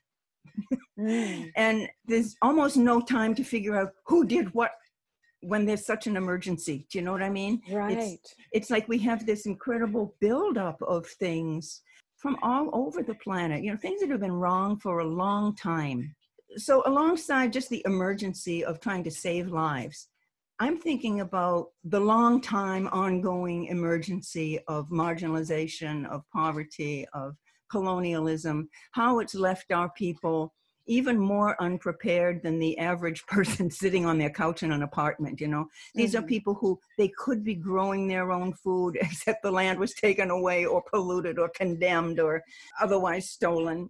Mm. 1.00 1.52
And 1.56 1.88
there's 2.06 2.36
almost 2.42 2.78
no 2.78 3.00
time 3.00 3.36
to 3.36 3.44
figure 3.44 3.78
out 3.80 3.92
who 4.08 4.26
did 4.26 4.52
what 4.56 4.72
when 5.42 5.66
there's 5.66 5.86
such 5.86 6.08
an 6.08 6.18
emergency. 6.18 6.88
Do 6.90 6.98
you 6.98 7.06
know 7.06 7.12
what 7.12 7.22
i 7.22 7.30
mean? 7.30 7.62
Right. 7.72 7.98
it's, 7.98 8.36
it's 8.52 8.70
like 8.72 8.88
we 8.88 8.98
have 9.00 9.24
this 9.26 9.46
incredible 9.46 10.16
buildup 10.20 10.82
of 10.82 11.06
things 11.06 11.84
from 12.18 12.36
all 12.42 12.72
over 12.74 13.04
the 13.04 13.14
planet 13.16 13.64
you 13.64 13.70
know 13.70 13.78
things 13.78 14.02
that 14.02 14.10
have 14.10 14.22
been 14.22 14.32
wrong 14.32 14.80
for 14.80 15.00
a 15.00 15.08
long 15.08 15.56
time. 15.56 16.16
So 16.56 16.82
alongside 16.88 17.54
just 17.54 17.70
the 17.70 17.84
emergency 17.86 18.66
of 18.66 18.80
trying 18.80 19.04
to 19.04 19.12
save 19.12 19.50
lives 19.50 20.08
i'm 20.60 20.78
thinking 20.78 21.22
about 21.22 21.68
the 21.84 22.00
long 22.00 22.42
time 22.42 22.88
ongoing 22.88 23.66
emergency 23.66 24.60
of 24.68 24.90
marginalization 24.90 26.06
of 26.10 26.24
poverty 26.34 27.06
of 27.14 27.36
colonialism 27.72 28.68
how 28.92 29.20
it's 29.20 29.36
left 29.36 29.72
our 29.72 29.90
people 29.92 30.54
even 30.90 31.20
more 31.20 31.62
unprepared 31.62 32.42
than 32.42 32.60
the 32.60 32.78
average 32.78 33.26
person 33.28 33.70
sitting 33.70 34.06
on 34.06 34.18
their 34.18 34.30
couch 34.30 34.64
in 34.64 34.72
an 34.72 34.84
apartment 34.84 35.40
you 35.42 35.48
know 35.48 35.66
these 35.96 36.16
are 36.16 36.22
Mhm. 36.22 36.28
people 36.28 36.56
who 36.56 36.80
they 36.98 37.10
could 37.18 37.44
be 37.44 37.56
growing 37.56 38.08
their 38.08 38.32
own 38.32 38.54
food 38.54 38.98
except 39.02 39.44
the 39.44 39.52
land 39.52 39.80
was 39.80 39.94
taken 39.94 40.30
away 40.32 40.66
or 40.66 40.82
polluted 40.92 41.38
or 41.40 41.50
condemned 41.50 42.20
or 42.20 42.42
otherwise 42.82 43.30
stolen 43.30 43.90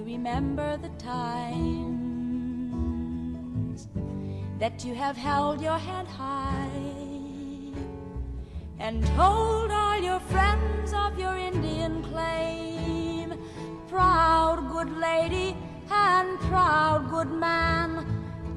you 0.00 0.06
remember 0.06 0.76
the 0.78 0.88
times 0.98 1.88
that 4.58 4.84
you 4.84 4.94
have 4.94 5.16
held 5.16 5.60
your 5.60 5.78
head 5.78 6.06
high 6.06 6.70
and 8.78 9.04
told 9.16 9.70
all 9.70 10.00
your 10.00 10.20
friends 10.20 10.94
of 10.94 11.18
your 11.18 11.36
Indian 11.36 12.02
claim. 12.04 13.34
Proud 13.88 14.70
good 14.72 14.90
lady 14.96 15.54
and 15.90 16.38
proud 16.40 17.10
good 17.10 17.30
man, 17.30 18.06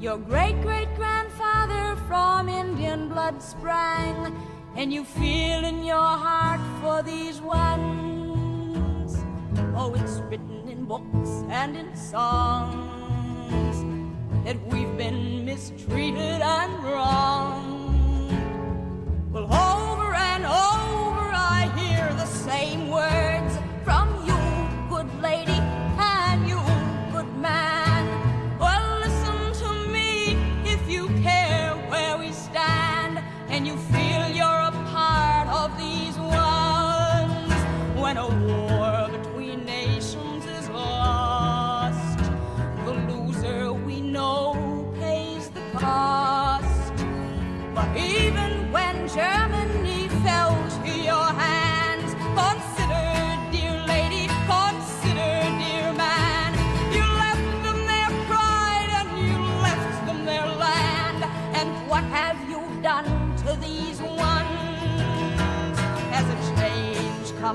your 0.00 0.16
great 0.16 0.58
great 0.62 0.94
grandfather 0.96 1.96
from 2.06 2.48
Indian 2.48 3.08
blood 3.10 3.42
sprang, 3.42 4.34
and 4.76 4.90
you 4.92 5.04
feel 5.04 5.62
in 5.64 5.84
your 5.84 6.16
heart 6.26 6.60
for 6.80 7.02
these 7.02 7.42
ones. 7.42 9.18
Oh, 9.76 9.92
it's 9.94 10.20
written 10.30 10.63
books 10.86 11.44
and 11.48 11.76
in 11.76 11.96
songs 11.96 13.76
that 14.44 14.56
we've 14.66 14.96
been 14.96 15.44
mistreated 15.44 16.42
and 16.42 16.84
wronged. 16.84 18.32
Well, 19.32 19.46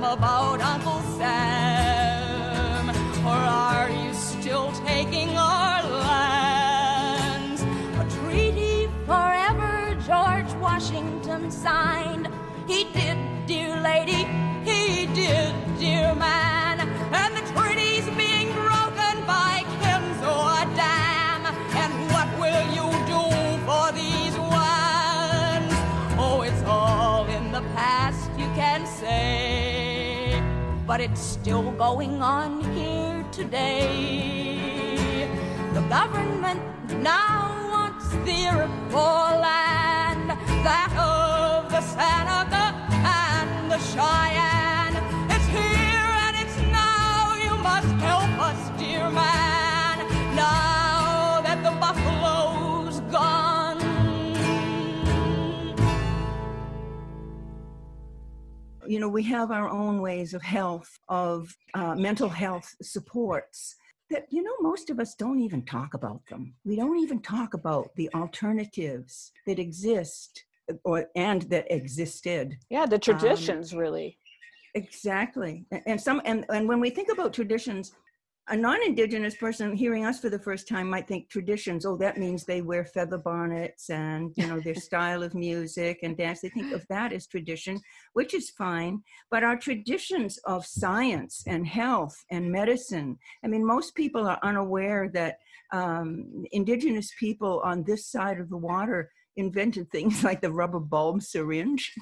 about, 0.03 0.61
Uncle 0.61 1.01
Sam? 1.17 1.68
But 30.89 31.01
it's 31.01 31.22
still 31.22 31.72
going 31.74 32.19
on 32.19 32.63
here 32.74 33.24
today. 33.31 35.29
The 35.75 35.81
government 35.81 36.62
now 37.03 37.69
wants 37.72 38.10
the 38.25 38.46
Iroquois 38.50 39.38
land, 39.39 40.31
that 40.65 40.91
of 40.98 41.69
the 41.69 41.81
Seneca 41.81 42.73
and 43.06 43.71
the 43.71 43.78
Cheyenne. 43.78 44.78
You 58.89 58.99
know, 58.99 59.08
we 59.08 59.21
have 59.21 59.52
our 59.52 59.69
own 59.69 60.02
ways 60.02 60.34
of 60.34 60.41
health, 60.41 60.89
of 61.10 61.56
uh, 61.75 61.93
mental 61.93 62.28
health 62.28 62.75
supports 62.82 63.75
that, 64.10 64.25
you 64.32 64.41
know, 64.41 64.56
most 64.62 64.89
of 64.89 64.99
us 64.99 65.13
don't 65.13 65.39
even 65.39 65.63
talk 65.63 65.93
about 65.93 66.21
them. 66.28 66.56
We 66.65 66.75
don't 66.75 66.97
even 66.97 67.21
talk 67.21 67.54
about 67.54 67.95
the 67.95 68.10
alternatives 68.15 69.32
that 69.45 69.60
exist 69.60 70.43
or 70.84 71.06
and 71.15 71.43
that 71.43 71.71
existed. 71.71 72.58
Yeah, 72.71 72.88
the 72.88 72.95
Um, 72.95 73.02
traditions 73.02 73.75
really. 73.75 74.17
Exactly. 74.73 75.65
And 75.86 76.02
some 76.02 76.19
and, 76.25 76.45
and 76.49 76.67
when 76.67 76.80
we 76.80 76.89
think 76.89 77.10
about 77.12 77.32
traditions, 77.32 77.93
a 78.49 78.57
non-indigenous 78.57 79.35
person 79.35 79.75
hearing 79.75 80.05
us 80.05 80.19
for 80.19 80.29
the 80.29 80.39
first 80.39 80.67
time 80.67 80.89
might 80.89 81.07
think 81.07 81.29
traditions, 81.29 81.85
oh, 81.85 81.95
that 81.97 82.17
means 82.17 82.43
they 82.43 82.62
wear 82.62 82.83
feather 82.83 83.17
bonnets 83.17 83.89
and 83.89 84.33
you 84.35 84.47
know 84.47 84.59
their 84.59 84.75
style 84.89 85.21
of 85.23 85.35
music 85.35 85.99
and 86.03 86.17
dance. 86.17 86.41
They 86.41 86.49
think 86.49 86.73
of 86.73 86.85
that 86.89 87.13
as 87.13 87.27
tradition, 87.27 87.79
which 88.13 88.33
is 88.33 88.49
fine. 88.49 89.03
But 89.29 89.43
our 89.43 89.55
traditions 89.55 90.39
of 90.45 90.65
science 90.65 91.43
and 91.45 91.67
health 91.67 92.23
and 92.31 92.51
medicine, 92.51 93.19
I 93.43 93.47
mean, 93.47 93.65
most 93.65 93.93
people 93.93 94.27
are 94.27 94.39
unaware 94.41 95.09
that 95.13 95.38
um, 95.71 96.43
indigenous 96.51 97.12
people 97.19 97.62
on 97.63 97.83
this 97.83 98.07
side 98.07 98.39
of 98.39 98.49
the 98.49 98.57
water 98.57 99.12
invented 99.38 99.91
things 99.91 100.23
like 100.29 100.41
the 100.41 100.51
rubber 100.51 100.79
bulb 100.79 101.21
syringe, 101.21 101.93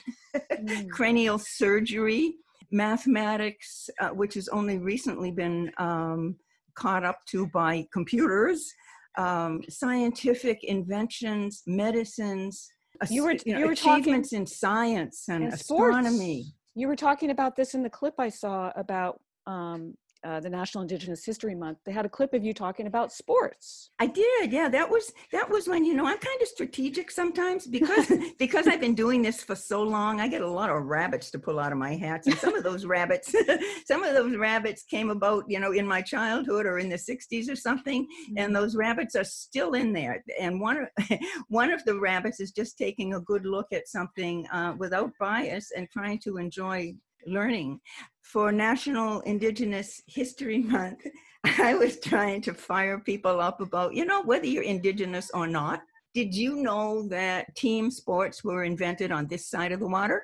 cranial 0.92 1.40
surgery, 1.40 2.36
mathematics, 2.72 3.90
uh, 4.00 4.10
which 4.10 4.34
has 4.36 4.48
only 4.50 4.78
recently 4.78 5.32
been 5.32 5.72
um, 5.78 6.36
caught 6.76 7.04
up 7.04 7.20
to 7.28 7.48
by 7.48 7.88
computers, 7.94 8.72
um, 9.18 9.62
scientific 9.70 10.64
inventions, 10.64 11.64
medicines, 11.66 12.70
You 13.10 13.24
were- 13.24 13.34
you 13.46 13.54
know, 13.54 13.60
you 13.60 13.68
were 13.68 13.76
talking- 13.76 14.04
achievements 14.04 14.34
in 14.34 14.46
science 14.46 15.26
and, 15.30 15.46
And 15.46 15.60
sports. 15.60 15.96
astronomy. 15.98 16.46
You 16.76 16.88
were 16.88 16.96
talking 16.96 17.30
about 17.32 17.56
this 17.56 17.74
in 17.74 17.84
the 17.84 17.90
clip 17.90 18.16
I 18.20 18.30
saw 18.30 18.72
about 18.76 19.22
um, 19.48 19.96
uh, 20.24 20.40
the 20.40 20.50
National 20.50 20.82
Indigenous 20.82 21.26
History 21.26 21.56
Month. 21.56 21.80
They 21.86 21.92
had 21.92 22.06
a 22.06 22.10
clip 22.10 22.34
of 22.34 22.44
you 22.44 22.54
talking 22.54 22.88
about 22.88 23.12
sports. 23.12 23.92
I 24.00 24.08
did, 24.08 24.52
yeah. 24.52 24.70
That 24.70 24.90
was 24.90 25.12
that 25.32 25.50
was 25.50 25.68
when 25.68 25.86
you 25.86 25.94
know 25.94 26.06
I'm 26.06 26.18
kind 26.18 26.42
of 26.42 26.48
strategic 26.48 27.12
sometimes 27.12 27.68
because 27.68 28.12
because 28.40 28.68
I've 28.68 28.82
been 28.82 28.96
doing 28.96 29.22
this 29.22 29.44
for 29.44 29.56
so 29.56 29.84
long. 29.84 30.22
I 30.22 30.28
get 30.28 30.42
a 30.42 30.50
lot 30.50 30.70
of 30.70 30.84
rabbits 30.84 31.32
to 31.32 31.40
pull 31.40 31.60
out 31.60 31.72
of 31.72 31.78
my 31.78 31.96
hats, 31.96 32.28
and 32.28 32.38
some 32.38 32.56
of 32.56 32.64
those 32.64 32.86
rabbits, 32.86 33.34
some 33.86 34.04
of 34.04 34.14
those 34.14 34.36
rabbits 34.36 34.84
came 34.84 35.10
about 35.10 35.46
you 35.48 35.60
know 35.60 35.72
in 35.72 35.88
my 35.88 36.02
childhood 36.02 36.66
or 36.66 36.80
in 36.80 36.90
the 36.90 36.96
'60s 36.96 37.50
or 37.50 37.56
something, 37.56 38.08
and 38.38 38.56
those 38.56 38.76
rabbits 38.76 39.16
are 39.16 39.24
still 39.24 39.74
in 39.74 39.94
there. 39.94 40.24
And 40.40 40.60
one 40.60 40.78
of 40.78 41.20
one 41.48 41.72
of 41.72 41.84
the 41.86 42.00
rabbits 42.00 42.40
is 42.40 42.52
just 42.52 42.78
taking 42.78 43.14
a 43.14 43.22
good 43.22 43.46
look 43.46 43.68
at 43.72 43.88
something 43.88 44.48
uh, 44.48 44.74
without 44.78 45.12
bias 45.20 45.72
and 45.76 45.90
trying 45.92 46.20
to 46.20 46.38
enjoy 46.38 46.94
learning. 47.26 47.80
For 48.22 48.52
National 48.52 49.22
Indigenous 49.22 50.02
History 50.08 50.58
Month, 50.76 51.06
I 51.44 51.76
was 51.76 52.00
trying 52.00 52.42
to 52.44 52.54
fire 52.54 53.00
people 53.00 53.40
up 53.40 53.62
about, 53.62 53.94
you 53.94 54.06
know, 54.06 54.22
whether 54.24 54.46
you're 54.46 54.64
Indigenous 54.64 55.32
or 55.34 55.48
not. 55.48 55.82
Did 56.14 56.34
you 56.34 56.58
know 56.58 57.08
that 57.10 57.56
team 57.56 57.92
sports 57.92 58.44
were 58.44 58.64
invented 58.64 59.12
on 59.12 59.28
this 59.28 59.50
side 59.50 59.72
of 59.72 59.80
the 59.80 59.88
water? 59.88 60.24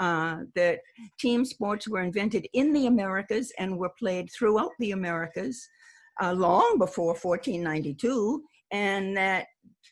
Uh, 0.00 0.38
that 0.54 0.80
team 1.18 1.44
sports 1.44 1.86
were 1.88 2.00
invented 2.00 2.48
in 2.54 2.72
the 2.72 2.86
Americas 2.86 3.52
and 3.58 3.76
were 3.78 3.92
played 3.98 4.30
throughout 4.32 4.72
the 4.78 4.92
Americas 4.92 5.68
uh, 6.22 6.32
long 6.32 6.76
before 6.78 7.14
1492, 7.14 8.42
and 8.72 9.16
that 9.16 9.46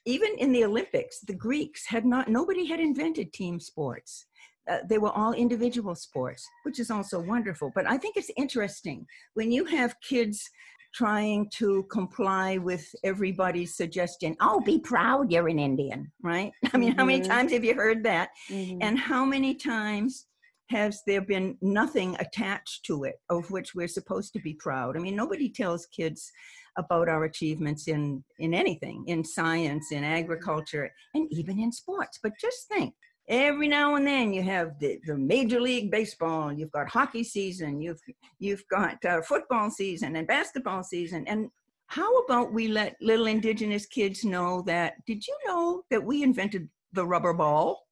even 0.04 0.30
in 0.38 0.52
the 0.52 0.64
Olympics, 0.64 1.20
the 1.20 1.34
Greeks 1.34 1.86
had 1.86 2.04
not, 2.04 2.28
nobody 2.28 2.66
had 2.66 2.80
invented 2.80 3.32
team 3.32 3.60
sports 3.60 4.26
uh, 4.70 4.78
they 4.88 4.98
were 4.98 5.12
all 5.12 5.32
individual 5.32 5.94
sports, 5.94 6.46
which 6.64 6.78
is 6.80 6.90
also 6.90 7.20
wonderful. 7.20 7.70
But 7.74 7.88
I 7.88 7.96
think 7.96 8.16
it's 8.16 8.30
interesting 8.36 9.06
when 9.34 9.52
you 9.52 9.64
have 9.66 9.94
kids 10.00 10.48
trying 10.94 11.48
to 11.50 11.82
comply 11.90 12.56
with 12.56 12.86
everybody's 13.04 13.76
suggestion, 13.76 14.34
oh, 14.40 14.60
be 14.60 14.78
proud 14.78 15.30
you're 15.30 15.48
an 15.48 15.58
Indian, 15.58 16.10
right? 16.22 16.52
I 16.74 16.78
mean, 16.78 16.96
how 16.96 17.04
many 17.04 17.20
Mhm. 17.20 17.28
times 17.28 17.52
have 17.52 17.64
you 17.64 17.74
heard 17.74 18.02
that? 18.04 18.30
Mhm. 18.50 18.78
And 18.80 18.98
how 18.98 19.24
many 19.24 19.54
times 19.54 20.26
has 20.70 21.02
there 21.06 21.20
been 21.20 21.56
nothing 21.60 22.16
attached 22.18 22.84
to 22.86 23.04
it 23.04 23.16
of 23.30 23.50
which 23.50 23.74
we're 23.74 23.86
supposed 23.88 24.32
to 24.32 24.40
be 24.40 24.54
proud? 24.54 24.96
I 24.96 25.00
mean, 25.00 25.14
nobody 25.14 25.48
tells 25.50 25.86
kids 25.86 26.32
about 26.78 27.08
our 27.08 27.24
achievements 27.24 27.88
in 27.88 28.24
in 28.38 28.52
anything, 28.54 29.04
in 29.06 29.22
science, 29.24 29.92
in 29.92 30.02
agriculture, 30.02 30.90
and 31.14 31.26
even 31.30 31.58
in 31.58 31.72
sports. 31.72 32.18
But 32.22 32.32
just 32.40 32.68
think, 32.68 32.94
every 33.28 33.68
now 33.68 33.96
and 33.96 34.06
then 34.06 34.32
you 34.32 34.42
have 34.42 34.78
the, 34.78 34.98
the 35.04 35.16
major 35.16 35.60
league 35.60 35.90
baseball 35.90 36.52
you've 36.52 36.70
got 36.70 36.88
hockey 36.88 37.24
season 37.24 37.80
you've 37.80 38.00
you've 38.38 38.62
got 38.70 39.04
uh, 39.04 39.20
football 39.22 39.70
season 39.70 40.16
and 40.16 40.28
basketball 40.28 40.82
season 40.82 41.26
and 41.26 41.48
how 41.88 42.18
about 42.18 42.52
we 42.52 42.68
let 42.68 42.96
little 43.00 43.26
indigenous 43.26 43.86
kids 43.86 44.24
know 44.24 44.62
that 44.62 44.94
did 45.06 45.26
you 45.26 45.36
know 45.46 45.82
that 45.90 46.02
we 46.02 46.22
invented 46.22 46.68
the 46.92 47.06
rubber 47.06 47.32
ball? 47.32 47.86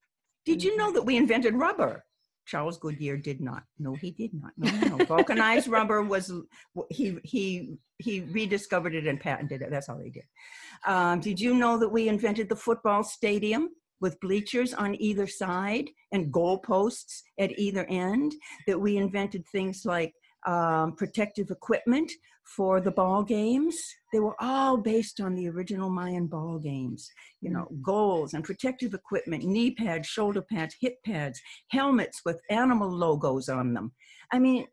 Did 0.44 0.62
you 0.62 0.77
know 0.77 0.92
that 0.92 1.03
we 1.03 1.16
invented 1.16 1.55
rubber? 1.55 2.05
Charles 2.47 2.77
goodyear 2.77 3.16
did 3.16 3.40
not. 3.40 3.62
No 3.79 3.94
he 3.94 4.11
did 4.11 4.33
not. 4.35 4.53
No 4.59 4.70
no, 4.70 4.97
no. 4.97 5.05
vulcanized 5.05 5.68
rubber 5.68 6.03
was 6.03 6.31
he 6.90 7.18
he 7.25 7.79
he 7.99 8.20
rediscovered 8.20 8.94
it 8.94 9.07
and 9.07 9.18
patented 9.18 9.62
it. 9.62 9.70
That's 9.70 9.88
all 9.88 9.99
he 9.99 10.11
did. 10.11 10.25
Um, 10.87 11.20
did 11.20 11.40
you 11.40 11.55
know 11.55 11.79
that 11.79 11.88
we 11.88 12.09
invented 12.09 12.49
the 12.49 12.57
football 12.57 13.03
stadium 13.03 13.70
with 14.00 14.20
bleachers 14.20 14.74
on 14.74 15.00
either 15.00 15.26
side 15.26 15.88
and 16.12 16.33
goalposts 16.33 17.22
at 17.38 17.59
either 17.59 17.85
end 17.87 18.35
that 18.66 18.80
we 18.80 18.96
invented 18.96 19.44
things 19.46 19.85
like 19.85 20.12
um, 20.46 20.92
protective 20.92 21.50
equipment 21.50 22.11
for 22.44 22.80
the 22.80 22.90
ball 22.90 23.22
games. 23.22 23.76
They 24.12 24.20
were 24.20 24.37
all 24.40 24.76
based 24.76 25.20
on 25.20 25.35
the 25.35 25.48
original 25.48 25.88
Mayan 25.88 26.26
ball 26.26 26.59
games. 26.59 27.11
You 27.40 27.50
know, 27.50 27.68
goals 27.83 28.35
and 28.35 28.44
protective 28.44 28.94
equipment, 28.94 29.44
knee 29.44 29.70
pads, 29.70 30.07
shoulder 30.07 30.42
pads, 30.42 30.76
hip 30.80 30.96
pads, 31.04 31.40
helmets 31.68 32.20
with 32.24 32.40
animal 32.50 32.90
logos 32.90 33.48
on 33.48 33.72
them. 33.72 33.92
I 34.33 34.38
mean, 34.38 34.66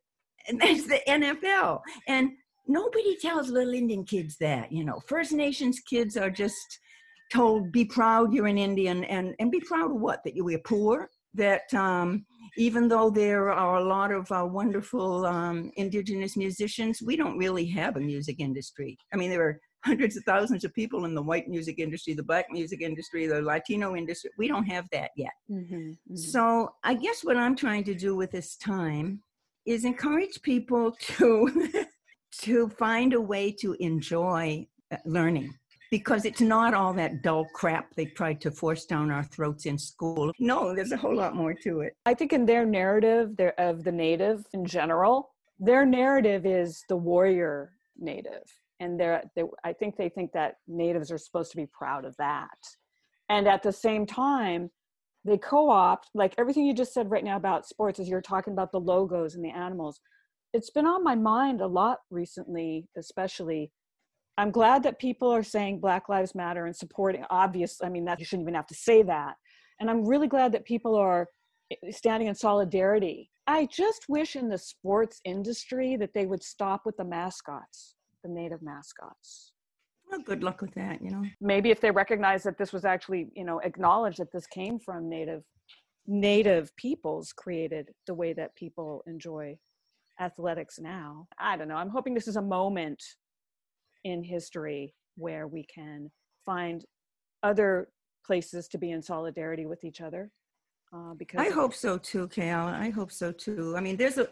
that's 0.59 0.87
the 0.87 0.99
NFL. 1.07 1.81
And 2.07 2.31
nobody 2.67 3.15
tells 3.17 3.49
little 3.49 3.73
Indian 3.73 4.03
kids 4.03 4.37
that. 4.39 4.71
You 4.71 4.83
know, 4.83 4.99
First 5.07 5.31
Nations 5.31 5.79
kids 5.79 6.17
are 6.17 6.29
just 6.29 6.79
told, 7.31 7.71
"Be 7.71 7.85
proud 7.85 8.33
you're 8.33 8.47
an 8.47 8.57
Indian," 8.57 9.03
and 9.05 9.35
and 9.39 9.51
be 9.51 9.59
proud 9.61 9.91
of 9.91 9.99
what 9.99 10.23
that 10.23 10.35
you 10.35 10.43
were 10.43 10.59
poor. 10.59 11.09
That 11.33 11.73
um, 11.73 12.25
even 12.57 12.87
though 12.87 13.09
there 13.09 13.51
are 13.51 13.77
a 13.77 13.83
lot 13.83 14.11
of 14.11 14.31
uh, 14.31 14.45
wonderful 14.45 15.25
um, 15.25 15.71
indigenous 15.77 16.35
musicians, 16.35 17.01
we 17.01 17.15
don't 17.15 17.37
really 17.37 17.65
have 17.67 17.95
a 17.95 18.01
music 18.01 18.39
industry. 18.39 18.97
I 19.13 19.17
mean, 19.17 19.29
there 19.29 19.43
are 19.43 19.59
hundreds 19.85 20.17
of 20.17 20.23
thousands 20.23 20.63
of 20.63 20.73
people 20.73 21.05
in 21.05 21.15
the 21.15 21.21
white 21.21 21.47
music 21.47 21.79
industry, 21.79 22.13
the 22.13 22.23
black 22.23 22.47
music 22.51 22.81
industry, 22.81 23.25
the 23.25 23.41
Latino 23.41 23.95
industry. 23.95 24.29
We 24.37 24.47
don't 24.47 24.65
have 24.65 24.85
that 24.91 25.11
yet. 25.15 25.31
Mm-hmm, 25.49 25.75
mm-hmm. 25.75 26.15
So 26.15 26.73
I 26.83 26.93
guess 26.93 27.23
what 27.23 27.37
I'm 27.37 27.55
trying 27.55 27.83
to 27.85 27.95
do 27.95 28.15
with 28.15 28.31
this 28.31 28.57
time 28.57 29.21
is 29.65 29.85
encourage 29.85 30.41
people 30.41 30.91
to 30.99 31.83
to 32.41 32.69
find 32.69 33.13
a 33.13 33.21
way 33.21 33.51
to 33.51 33.75
enjoy 33.79 34.65
uh, 34.91 34.97
learning 35.05 35.53
because 35.91 36.23
it's 36.23 36.41
not 36.41 36.73
all 36.73 36.93
that 36.93 37.21
dull 37.21 37.45
crap 37.53 37.93
they 37.95 38.05
tried 38.05 38.39
to 38.41 38.49
force 38.49 38.85
down 38.85 39.11
our 39.11 39.25
throats 39.25 39.65
in 39.65 39.77
school. 39.77 40.31
No, 40.39 40.73
there's 40.73 40.93
a 40.93 40.97
whole 40.97 41.15
lot 41.15 41.35
more 41.35 41.53
to 41.53 41.81
it. 41.81 41.97
I 42.05 42.13
think 42.13 42.31
in 42.33 42.45
their 42.45 42.65
narrative 42.65 43.35
their, 43.35 43.59
of 43.59 43.83
the 43.83 43.91
native 43.91 44.45
in 44.53 44.65
general, 44.65 45.29
their 45.59 45.85
narrative 45.85 46.45
is 46.45 46.83
the 46.87 46.95
warrior 46.95 47.73
native. 47.99 48.43
And 48.79 48.99
they're, 48.99 49.21
they, 49.35 49.43
I 49.63 49.73
think 49.73 49.97
they 49.97 50.09
think 50.09 50.31
that 50.31 50.55
natives 50.67 51.11
are 51.11 51.17
supposed 51.17 51.51
to 51.51 51.57
be 51.57 51.67
proud 51.67 52.05
of 52.05 52.15
that. 52.17 52.57
And 53.29 53.47
at 53.47 53.61
the 53.61 53.71
same 53.71 54.07
time, 54.07 54.71
they 55.25 55.37
co-opt 55.37 56.09
like 56.15 56.33
everything 56.37 56.65
you 56.65 56.73
just 56.73 56.93
said 56.93 57.11
right 57.11 57.23
now 57.23 57.35
about 57.35 57.67
sports 57.67 57.99
as 57.99 58.09
you're 58.09 58.21
talking 58.21 58.53
about 58.53 58.71
the 58.71 58.79
logos 58.79 59.35
and 59.35 59.45
the 59.45 59.49
animals 59.49 59.99
it's 60.53 60.71
been 60.71 60.87
on 60.87 61.03
my 61.03 61.15
mind 61.15 61.61
a 61.61 61.67
lot 61.67 61.99
recently 62.09 62.87
especially 62.97 63.71
I'm 64.37 64.51
glad 64.51 64.83
that 64.83 64.99
people 64.99 65.29
are 65.29 65.43
saying 65.43 65.79
Black 65.79 66.09
Lives 66.09 66.33
Matter 66.33 66.65
and 66.65 66.75
supporting. 66.75 67.23
Obvious, 67.29 67.77
I 67.83 67.89
mean 67.89 68.05
that 68.05 68.19
you 68.19 68.25
shouldn't 68.25 68.45
even 68.45 68.55
have 68.55 68.67
to 68.67 68.75
say 68.75 69.03
that. 69.03 69.35
And 69.79 69.89
I'm 69.89 70.05
really 70.05 70.27
glad 70.27 70.51
that 70.53 70.65
people 70.65 70.95
are 70.95 71.27
eh, 71.71 71.91
standing 71.91 72.27
in 72.27 72.35
solidarity. 72.35 73.29
I 73.47 73.65
just 73.65 74.05
wish 74.07 74.35
in 74.35 74.47
the 74.47 74.57
sports 74.57 75.19
industry 75.25 75.97
that 75.97 76.13
they 76.13 76.25
would 76.25 76.43
stop 76.43 76.81
with 76.85 76.95
the 76.97 77.03
mascots, 77.03 77.95
the 78.23 78.29
native 78.29 78.61
mascots. 78.61 79.53
Well, 80.09 80.21
good 80.21 80.43
luck 80.43 80.61
with 80.61 80.73
that. 80.75 81.01
You 81.01 81.11
know, 81.11 81.23
maybe 81.39 81.71
if 81.71 81.81
they 81.81 81.91
recognize 81.91 82.43
that 82.43 82.57
this 82.57 82.73
was 82.73 82.85
actually, 82.85 83.29
you 83.35 83.45
know, 83.45 83.59
acknowledge 83.59 84.17
that 84.17 84.31
this 84.31 84.47
came 84.47 84.79
from 84.79 85.09
native 85.09 85.43
native 86.07 86.75
peoples 86.77 87.31
created 87.31 87.89
the 88.07 88.13
way 88.13 88.33
that 88.33 88.55
people 88.55 89.03
enjoy 89.07 89.57
athletics 90.19 90.79
now. 90.79 91.27
I 91.39 91.57
don't 91.57 91.67
know. 91.67 91.75
I'm 91.75 91.89
hoping 91.89 92.13
this 92.13 92.27
is 92.27 92.35
a 92.35 92.41
moment 92.41 93.01
in 94.03 94.23
history 94.23 94.93
where 95.15 95.47
we 95.47 95.65
can 95.73 96.09
find 96.45 96.85
other 97.43 97.89
places 98.25 98.67
to 98.69 98.77
be 98.77 98.91
in 98.91 99.01
solidarity 99.01 99.65
with 99.65 99.83
each 99.83 100.01
other. 100.01 100.31
Uh, 100.93 101.13
because 101.17 101.39
I 101.39 101.49
hope 101.49 101.73
so 101.73 101.97
too, 101.97 102.27
Kale. 102.27 102.59
I 102.59 102.89
hope 102.89 103.11
so 103.11 103.31
too. 103.31 103.75
I 103.77 103.81
mean, 103.81 103.95
there's 103.95 104.17
a 104.17 104.27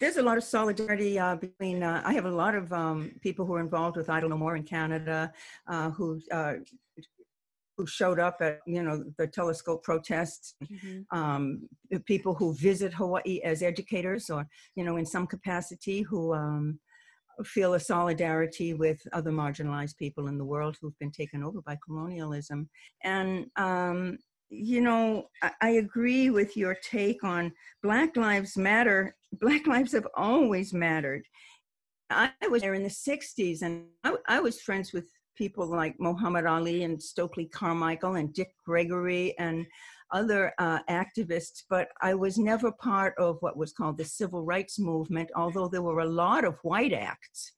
there's 0.00 0.16
a 0.16 0.22
lot 0.22 0.36
of 0.36 0.44
solidarity 0.44 1.18
uh, 1.18 1.36
between. 1.36 1.82
Uh, 1.82 2.02
I 2.04 2.12
have 2.12 2.26
a 2.26 2.30
lot 2.30 2.54
of 2.54 2.72
um, 2.72 3.12
people 3.22 3.46
who 3.46 3.54
are 3.54 3.60
involved 3.60 3.96
with 3.96 4.10
Idle 4.10 4.28
No 4.28 4.36
More 4.36 4.54
in 4.54 4.62
Canada, 4.62 5.32
uh, 5.66 5.90
who 5.90 6.20
uh, 6.30 6.54
who 7.76 7.86
showed 7.86 8.20
up 8.20 8.36
at 8.40 8.60
you 8.66 8.82
know 8.82 9.02
the 9.16 9.26
telescope 9.26 9.82
protests. 9.82 10.54
Mm-hmm. 10.62 11.18
Um, 11.18 11.68
people 12.04 12.34
who 12.34 12.54
visit 12.54 12.92
Hawaii 12.92 13.40
as 13.42 13.62
educators, 13.62 14.30
or 14.30 14.46
you 14.76 14.84
know, 14.84 14.98
in 14.98 15.06
some 15.06 15.26
capacity, 15.26 16.02
who 16.02 16.34
um, 16.34 16.78
feel 17.44 17.74
a 17.74 17.80
solidarity 17.80 18.74
with 18.74 19.00
other 19.12 19.30
marginalized 19.30 19.96
people 19.96 20.28
in 20.28 20.38
the 20.38 20.44
world 20.44 20.76
who've 20.80 20.98
been 20.98 21.10
taken 21.10 21.42
over 21.42 21.60
by 21.62 21.78
colonialism. 21.84 22.68
And, 23.04 23.46
um, 23.56 24.18
you 24.50 24.80
know, 24.80 25.28
I, 25.42 25.50
I 25.60 25.68
agree 25.70 26.30
with 26.30 26.56
your 26.56 26.76
take 26.82 27.22
on 27.24 27.52
Black 27.82 28.16
Lives 28.16 28.56
Matter. 28.56 29.14
Black 29.40 29.66
lives 29.66 29.92
have 29.92 30.06
always 30.16 30.72
mattered. 30.72 31.22
I 32.10 32.30
was 32.50 32.62
there 32.62 32.74
in 32.74 32.82
the 32.82 32.88
60s 32.88 33.60
and 33.60 33.84
I, 34.02 34.14
I 34.26 34.40
was 34.40 34.62
friends 34.62 34.94
with 34.94 35.06
people 35.36 35.66
like 35.66 35.94
Muhammad 36.00 36.46
Ali 36.46 36.82
and 36.82 37.00
Stokely 37.00 37.46
Carmichael 37.46 38.16
and 38.16 38.32
Dick 38.32 38.52
Gregory 38.66 39.38
and 39.38 39.66
other 40.12 40.52
uh, 40.58 40.80
activists, 40.88 41.62
but 41.68 41.88
I 42.02 42.14
was 42.14 42.38
never 42.38 42.72
part 42.72 43.14
of 43.18 43.36
what 43.40 43.56
was 43.56 43.72
called 43.72 43.98
the 43.98 44.04
civil 44.04 44.44
rights 44.44 44.78
movement, 44.78 45.30
although 45.36 45.68
there 45.68 45.82
were 45.82 46.00
a 46.00 46.08
lot 46.08 46.44
of 46.44 46.58
white 46.62 46.92
acts 46.92 47.52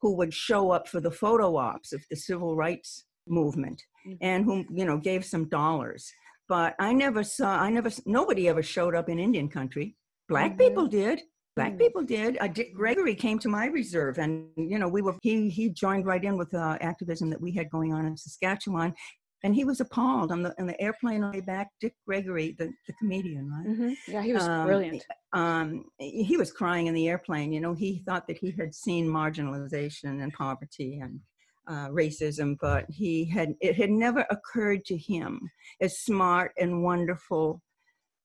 who 0.00 0.16
would 0.16 0.34
show 0.34 0.70
up 0.70 0.88
for 0.88 1.00
the 1.00 1.10
photo 1.10 1.56
ops 1.56 1.92
of 1.92 2.02
the 2.10 2.16
civil 2.16 2.56
rights 2.56 3.04
movement 3.28 3.80
mm-hmm. 4.06 4.16
and 4.20 4.44
who, 4.44 4.64
you 4.70 4.84
know, 4.84 4.98
gave 4.98 5.24
some 5.24 5.48
dollars. 5.48 6.10
But 6.48 6.74
I 6.78 6.92
never 6.92 7.22
saw, 7.22 7.60
I 7.60 7.70
never, 7.70 7.90
nobody 8.04 8.48
ever 8.48 8.62
showed 8.62 8.94
up 8.94 9.08
in 9.08 9.18
Indian 9.18 9.48
country. 9.48 9.96
Black 10.28 10.52
mm-hmm. 10.52 10.58
people 10.58 10.86
did. 10.86 11.22
Black 11.54 11.74
mm. 11.74 11.78
people 11.78 12.02
did. 12.02 12.38
Uh, 12.40 12.46
Dick 12.46 12.74
Gregory 12.74 13.14
came 13.14 13.38
to 13.40 13.48
my 13.48 13.66
reserve, 13.66 14.18
and 14.18 14.46
you 14.56 14.78
know 14.78 14.88
we 14.88 15.02
were. 15.02 15.16
He 15.20 15.50
he 15.50 15.68
joined 15.68 16.06
right 16.06 16.22
in 16.24 16.38
with 16.38 16.54
uh, 16.54 16.78
activism 16.80 17.28
that 17.30 17.40
we 17.40 17.52
had 17.52 17.68
going 17.70 17.92
on 17.92 18.06
in 18.06 18.16
Saskatchewan, 18.16 18.94
and 19.42 19.54
he 19.54 19.64
was 19.64 19.80
appalled 19.80 20.30
on 20.30 20.42
the 20.42 20.54
on 20.60 20.66
the 20.66 20.80
airplane 20.80 21.22
on 21.22 21.32
the 21.32 21.38
way 21.38 21.44
back. 21.44 21.68
Dick 21.80 21.94
Gregory, 22.06 22.54
the, 22.58 22.72
the 22.86 22.92
comedian, 22.94 23.50
right? 23.50 23.66
Mm-hmm. 23.66 24.12
Yeah, 24.12 24.22
he 24.22 24.32
was 24.32 24.46
um, 24.46 24.66
brilliant. 24.66 25.04
Um, 25.32 25.84
he 25.98 26.36
was 26.36 26.52
crying 26.52 26.86
in 26.86 26.94
the 26.94 27.08
airplane. 27.08 27.52
You 27.52 27.60
know, 27.60 27.74
he 27.74 28.02
thought 28.06 28.26
that 28.28 28.38
he 28.38 28.52
had 28.58 28.74
seen 28.74 29.06
marginalization 29.06 30.22
and 30.22 30.32
poverty 30.32 31.00
and 31.02 31.20
uh, 31.68 31.88
racism, 31.88 32.56
but 32.60 32.86
he 32.88 33.24
had 33.24 33.54
it 33.60 33.76
had 33.76 33.90
never 33.90 34.26
occurred 34.30 34.84
to 34.86 34.96
him, 34.96 35.40
as 35.80 35.98
smart 36.00 36.52
and 36.58 36.82
wonderful 36.82 37.60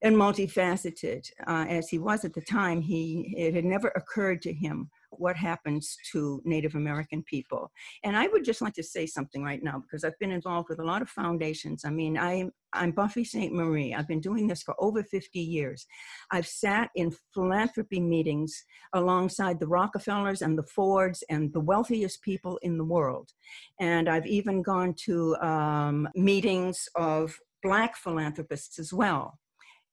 and 0.03 0.15
multifaceted 0.15 1.27
uh, 1.47 1.65
as 1.67 1.89
he 1.89 1.97
was 1.97 2.23
at 2.23 2.33
the 2.33 2.41
time, 2.41 2.81
he 2.81 3.33
it 3.35 3.53
had 3.55 3.65
never 3.65 3.91
occurred 3.95 4.41
to 4.43 4.53
him 4.53 4.89
what 5.11 5.35
happens 5.35 5.97
to 6.11 6.41
Native 6.45 6.75
American 6.75 7.23
people. 7.23 7.71
And 8.03 8.15
I 8.15 8.27
would 8.27 8.43
just 8.43 8.61
like 8.61 8.73
to 8.73 8.83
say 8.83 9.05
something 9.05 9.43
right 9.43 9.63
now 9.63 9.79
because 9.79 10.03
I've 10.03 10.17
been 10.19 10.31
involved 10.31 10.69
with 10.69 10.79
a 10.79 10.85
lot 10.85 11.01
of 11.01 11.09
foundations. 11.09 11.85
I 11.85 11.89
mean, 11.89 12.17
I'm, 12.17 12.51
I'm 12.73 12.91
Buffy 12.91 13.23
Sainte-Marie. 13.23 13.93
I've 13.93 14.07
been 14.07 14.19
doing 14.19 14.47
this 14.47 14.63
for 14.63 14.75
over 14.79 15.03
50 15.03 15.39
years. 15.39 15.85
I've 16.31 16.47
sat 16.47 16.89
in 16.95 17.15
philanthropy 17.33 17.99
meetings 17.99 18.63
alongside 18.93 19.59
the 19.59 19.67
Rockefellers 19.67 20.41
and 20.41 20.57
the 20.57 20.63
Fords 20.63 21.23
and 21.29 21.51
the 21.53 21.61
wealthiest 21.61 22.21
people 22.21 22.59
in 22.61 22.77
the 22.77 22.85
world. 22.85 23.31
And 23.79 24.09
I've 24.09 24.27
even 24.27 24.61
gone 24.61 24.93
to 25.05 25.35
um, 25.37 26.07
meetings 26.15 26.87
of 26.95 27.37
Black 27.63 27.95
philanthropists 27.97 28.79
as 28.79 28.93
well. 28.93 29.39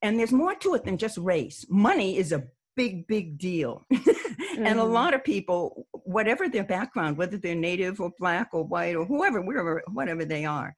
And 0.02 0.18
there's 0.18 0.32
more 0.32 0.54
to 0.56 0.74
it 0.74 0.84
than 0.84 0.98
just 0.98 1.16
race. 1.16 1.64
Money 1.70 2.18
is 2.18 2.30
a 2.32 2.44
big, 2.76 3.06
big 3.06 3.38
deal. 3.38 3.84
mm-hmm. 3.92 4.10
And 4.56 4.78
a 4.78 4.82
mm-hmm. 4.82 4.92
lot 4.92 5.14
of 5.14 5.24
people, 5.24 5.86
whatever 5.92 6.48
their 6.48 6.62
background, 6.64 7.16
whether 7.16 7.36
they're 7.36 7.56
native 7.56 8.00
or 8.00 8.12
black 8.20 8.50
or 8.52 8.62
white 8.62 8.94
or 8.94 9.04
whoever, 9.04 9.40
wherever, 9.40 9.82
whatever 9.92 10.24
they 10.24 10.44
are, 10.44 10.76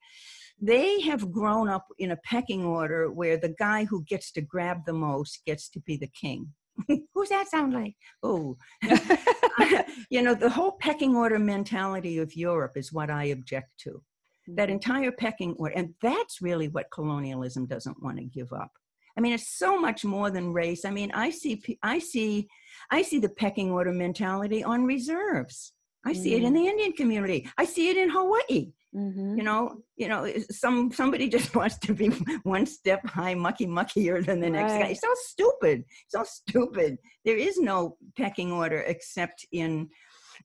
they 0.60 1.00
have 1.02 1.30
grown 1.30 1.68
up 1.68 1.86
in 1.98 2.12
a 2.12 2.16
pecking 2.16 2.64
order 2.64 3.10
where 3.10 3.36
the 3.36 3.54
guy 3.58 3.84
who 3.84 4.02
gets 4.04 4.32
to 4.32 4.40
grab 4.40 4.86
the 4.86 4.94
most 4.94 5.44
gets 5.44 5.68
to 5.70 5.80
be 5.80 5.98
the 5.98 6.06
king. 6.08 6.54
Who's 7.14 7.28
that 7.28 7.48
sound 7.48 7.74
like? 7.74 7.96
Oh, 8.22 8.56
you 10.10 10.22
know, 10.22 10.34
the 10.34 10.50
whole 10.50 10.72
pecking 10.72 11.14
order 11.14 11.38
mentality 11.38 12.18
of 12.18 12.34
Europe 12.34 12.76
is 12.76 12.92
what 12.92 13.10
I 13.10 13.24
object 13.24 13.70
to. 13.80 14.02
that 14.48 14.70
entire 14.70 15.10
pecking 15.10 15.54
order. 15.58 15.74
And 15.74 15.94
that's 16.00 16.40
really 16.40 16.68
what 16.68 16.90
colonialism 16.90 17.66
doesn't 17.66 18.02
want 18.02 18.18
to 18.18 18.24
give 18.24 18.52
up. 18.52 18.70
I 19.16 19.20
mean, 19.20 19.32
it's 19.32 19.48
so 19.48 19.80
much 19.80 20.04
more 20.04 20.30
than 20.30 20.52
race. 20.52 20.84
I 20.84 20.90
mean, 20.90 21.10
I 21.12 21.30
see, 21.30 21.62
I 21.82 21.98
see, 21.98 22.48
I 22.90 23.02
see 23.02 23.18
the 23.18 23.30
pecking 23.30 23.70
order 23.70 23.92
mentality 23.92 24.62
on 24.62 24.84
reserves. 24.84 25.72
I 26.04 26.12
see 26.12 26.34
it 26.34 26.44
in 26.44 26.52
the 26.52 26.66
Indian 26.68 26.92
community. 26.92 27.50
I 27.58 27.64
see 27.64 27.88
it 27.90 27.96
in 27.96 28.10
Hawaii. 28.10 28.72
Mhm. 28.94 29.36
You 29.36 29.42
know, 29.42 29.82
you 29.96 30.08
know, 30.08 30.32
some 30.50 30.92
somebody 30.92 31.28
just 31.36 31.54
wants 31.54 31.78
to 31.78 31.92
be 31.94 32.08
one 32.44 32.64
step 32.64 33.04
high, 33.06 33.34
mucky 33.34 33.66
muckier 33.66 34.24
than 34.24 34.40
the 34.40 34.48
next 34.48 34.72
guy. 34.74 34.80
Right. 34.82 34.90
It's 34.92 35.00
so 35.00 35.12
stupid, 35.14 35.84
It's 36.04 36.12
so 36.12 36.22
stupid. 36.24 36.98
There 37.24 37.36
is 37.36 37.58
no 37.58 37.96
pecking 38.16 38.52
order 38.52 38.80
except 38.80 39.46
in 39.52 39.88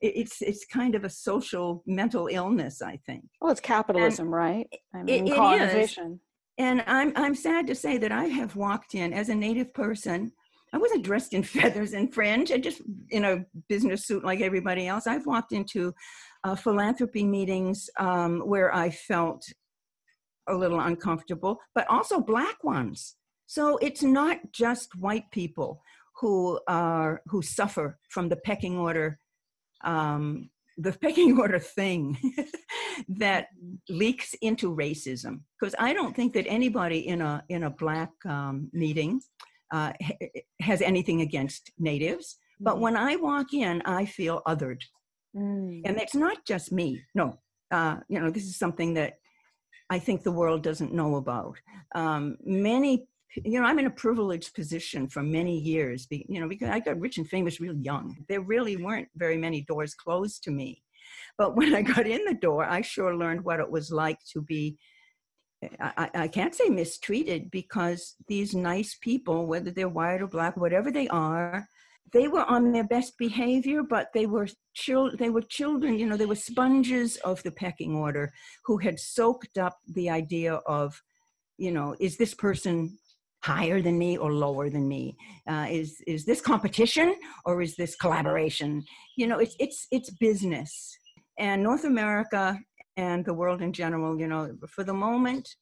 it's 0.02 0.42
it's 0.42 0.66
kind 0.66 0.96
of 0.96 1.04
a 1.04 1.10
social 1.10 1.84
mental 1.86 2.28
illness, 2.28 2.82
I 2.82 2.98
think. 3.06 3.24
Well, 3.40 3.52
it's 3.52 3.62
capitalism, 3.62 4.34
right? 4.34 4.68
I 4.96 5.04
mean, 5.04 5.28
it 5.28 5.36
colonization. 5.36 6.20
And 6.62 6.84
I'm 6.86 7.12
I'm 7.16 7.34
sad 7.34 7.66
to 7.68 7.76
say 7.76 7.98
that 7.98 8.12
I 8.12 8.26
have 8.26 8.56
walked 8.56 8.94
in 8.94 9.14
as 9.14 9.30
a 9.30 9.36
native 9.36 9.74
person. 9.74 10.32
I 10.72 10.78
wasn't 10.78 11.04
dressed 11.04 11.34
in 11.34 11.42
feathers 11.58 11.94
and 11.94 12.14
fringe. 12.14 12.52
I 12.52 12.58
just 12.60 12.84
in 13.10 13.26
a 13.26 13.44
business 13.68 14.06
suit 14.06 14.24
like 14.24 14.42
everybody 14.42 14.86
else. 14.88 15.08
I've 15.08 15.26
walked 15.26 15.54
into 15.54 15.92
uh, 16.44 16.54
philanthropy 16.54 17.24
meetings 17.24 17.90
um, 17.98 18.42
where 18.42 18.72
I 18.76 18.92
felt 18.92 19.44
a 20.48 20.54
little 20.54 20.80
uncomfortable, 20.80 21.58
but 21.74 21.90
also 21.90 22.20
black 22.20 22.64
ones. 22.64 23.16
So 23.48 23.78
it's 23.78 24.04
not 24.04 24.38
just 24.52 24.96
white 24.96 25.32
people 25.32 25.82
who 26.20 26.60
are 26.68 27.24
who 27.26 27.42
suffer 27.42 27.98
from 28.10 28.30
the 28.30 28.36
pecking 28.36 28.78
order, 28.78 29.18
um, 29.84 30.51
the 30.78 30.92
pecking 30.94 31.38
order 31.44 31.60
thing 31.60 32.18
that 33.08 33.48
leaks 33.90 34.34
into 34.42 34.76
racism. 34.76 35.42
Because 35.60 35.76
I 35.80 35.94
don't 35.94 36.16
think 36.16 36.34
that 36.34 36.48
anybody 36.48 37.08
in 37.08 37.22
a 37.22 37.44
in 37.50 37.64
a 37.64 37.70
black 37.70 38.12
um, 38.28 38.70
meeting 38.74 39.22
uh, 39.74 39.94
ha- 40.02 40.18
has 40.62 40.82
anything 40.82 41.22
against 41.22 41.72
natives. 41.80 42.38
But 42.60 42.80
when 42.80 42.96
I 42.96 43.16
walk 43.16 43.54
in, 43.54 43.82
I 43.86 44.06
feel 44.06 44.42
othered 44.48 44.82
Mm. 45.34 45.84
and 45.86 45.98
it's 45.98 46.14
not 46.14 46.40
just 46.46 46.74
me 46.74 47.02
no 47.16 47.40
uh, 47.72 47.96
you 48.10 48.20
know 48.20 48.30
this 48.30 48.44
is 48.44 48.58
something 48.60 48.94
that 48.96 49.14
i 49.90 49.98
think 49.98 50.24
the 50.24 50.38
world 50.42 50.62
doesn't 50.62 50.94
know 50.94 51.16
about 51.16 51.56
um, 51.96 52.36
many 52.44 53.08
you 53.36 53.60
know 53.60 53.66
i'm 53.66 53.80
in 53.80 53.86
a 53.86 53.92
privileged 53.92 54.54
position 54.54 55.08
for 55.08 55.24
many 55.24 55.58
years 55.58 56.08
you 56.10 56.40
know 56.40 56.50
because 56.50 56.70
i 56.70 56.80
got 56.80 57.00
rich 57.00 57.18
and 57.18 57.28
famous 57.30 57.60
real 57.60 57.76
young. 57.78 58.16
There 58.28 58.42
really 58.42 58.76
weren't 58.78 59.08
very 59.16 59.38
many 59.38 59.62
doors 59.62 59.94
closed 59.94 60.44
to 60.44 60.52
me. 60.52 60.84
But 61.38 61.56
when 61.58 61.74
i 61.76 61.82
got 61.82 62.08
in 62.08 62.24
the 62.26 62.34
door 62.34 62.66
i 62.66 62.82
sure 62.82 63.16
learned 63.16 63.44
what 63.44 63.60
it 63.60 63.70
was 63.70 63.92
like 63.92 64.20
to 64.34 64.42
be 64.42 64.78
I, 65.80 66.10
I- 66.16 66.28
can't 66.28 66.56
say 66.56 66.70
mistreated 66.70 67.52
because 67.52 68.16
these 68.28 68.56
nice 68.56 68.98
people, 69.00 69.46
whether 69.46 69.70
they're 69.72 69.88
white 69.90 70.22
or 70.22 70.28
black, 70.28 70.58
whatever 70.58 70.92
they 70.92 71.08
are, 71.10 71.68
they 72.14 72.28
were 72.28 72.44
on 72.46 72.72
their 72.72 72.84
best 72.84 73.18
behavior, 73.18 73.84
but 73.84 74.08
they 74.14 74.26
were 74.26 74.48
chil- 74.74 75.16
they 75.16 75.30
were 75.30 75.42
children, 75.44 75.98
you 75.98 76.06
know, 76.06 76.18
they 76.18 76.26
were 76.26 76.36
sponges 76.36 77.16
of 77.18 77.42
the 77.44 77.52
pecking 77.52 77.96
order 77.96 78.34
who 78.66 78.78
had 78.78 79.00
soaked 79.00 79.58
up 79.58 79.78
the 79.88 80.10
idea 80.10 80.56
of, 80.66 81.02
you 81.58 81.72
know, 81.72 81.96
is 82.00 82.18
this 82.18 82.34
person 82.34 82.98
higher 83.44 83.82
than 83.82 83.98
me 83.98 84.18
or 84.18 84.32
lower 84.34 84.70
than 84.70 84.88
me? 84.88 85.18
Uh, 85.48 85.68
is 85.70 86.02
is 86.08 86.26
this 86.26 86.42
competition 86.42 87.16
or 87.46 87.62
is 87.62 87.76
this 87.76 87.96
collaboration? 87.96 88.84
You 89.18 89.28
know, 89.28 89.40
it's 89.40 89.56
it's 89.60 89.88
it's 89.92 90.10
business, 90.10 90.98
and 91.38 91.64
North 91.64 91.84
America 91.84 92.60
and 92.98 93.26
the 93.26 93.34
world 93.34 93.62
in 93.62 93.74
general, 93.74 94.20
you 94.20 94.28
know, 94.28 94.54
for 94.68 94.84
the 94.84 94.94
moment, 94.94 95.56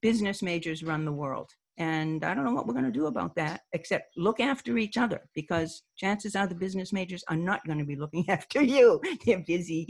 business 0.00 0.42
majors 0.42 0.82
run 0.82 1.04
the 1.04 1.12
world. 1.12 1.50
And 1.78 2.24
I 2.24 2.34
don't 2.34 2.44
know 2.44 2.52
what 2.52 2.66
we're 2.66 2.74
going 2.74 2.84
to 2.84 2.90
do 2.90 3.06
about 3.06 3.34
that, 3.36 3.62
except 3.72 4.12
look 4.16 4.38
after 4.38 4.76
each 4.76 4.98
other 4.98 5.22
because 5.34 5.82
chances 5.96 6.36
are 6.36 6.46
the 6.46 6.54
business 6.54 6.92
majors 6.92 7.24
are 7.28 7.36
not 7.36 7.64
going 7.66 7.78
to 7.78 7.86
be 7.86 7.96
looking 7.96 8.28
after 8.28 8.62
you. 8.62 9.00
They're 9.24 9.44
busy 9.46 9.86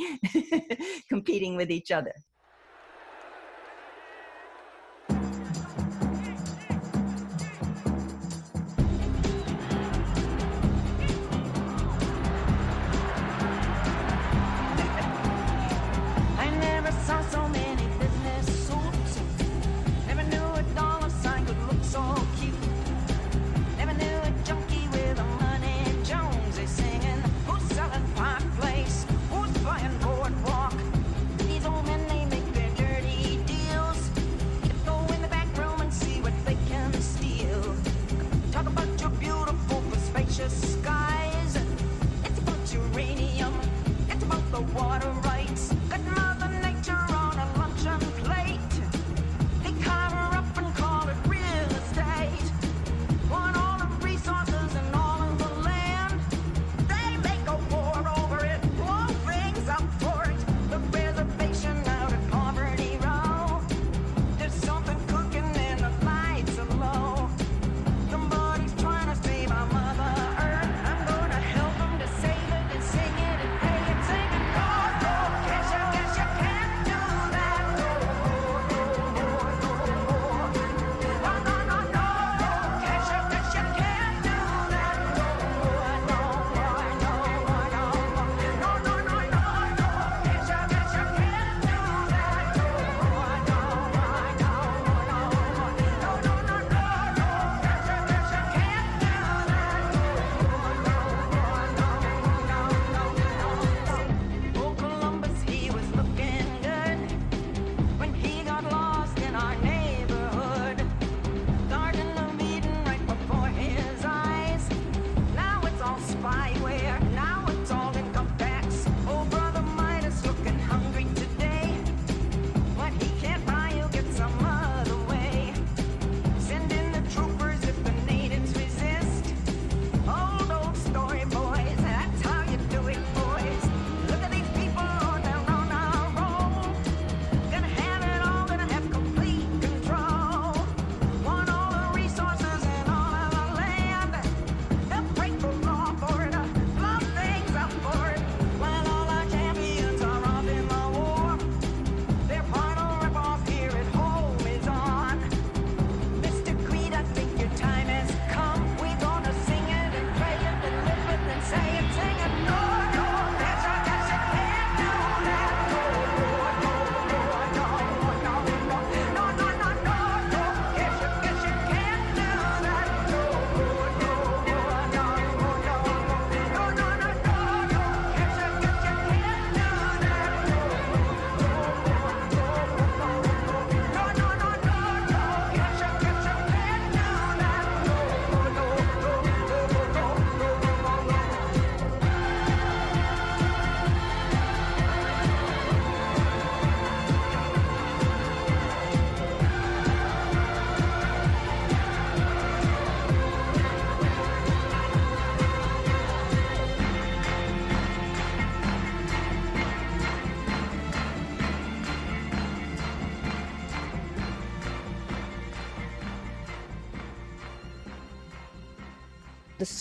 competing 1.09 1.57
with 1.57 1.71
each 1.71 1.91
other. 1.91 2.13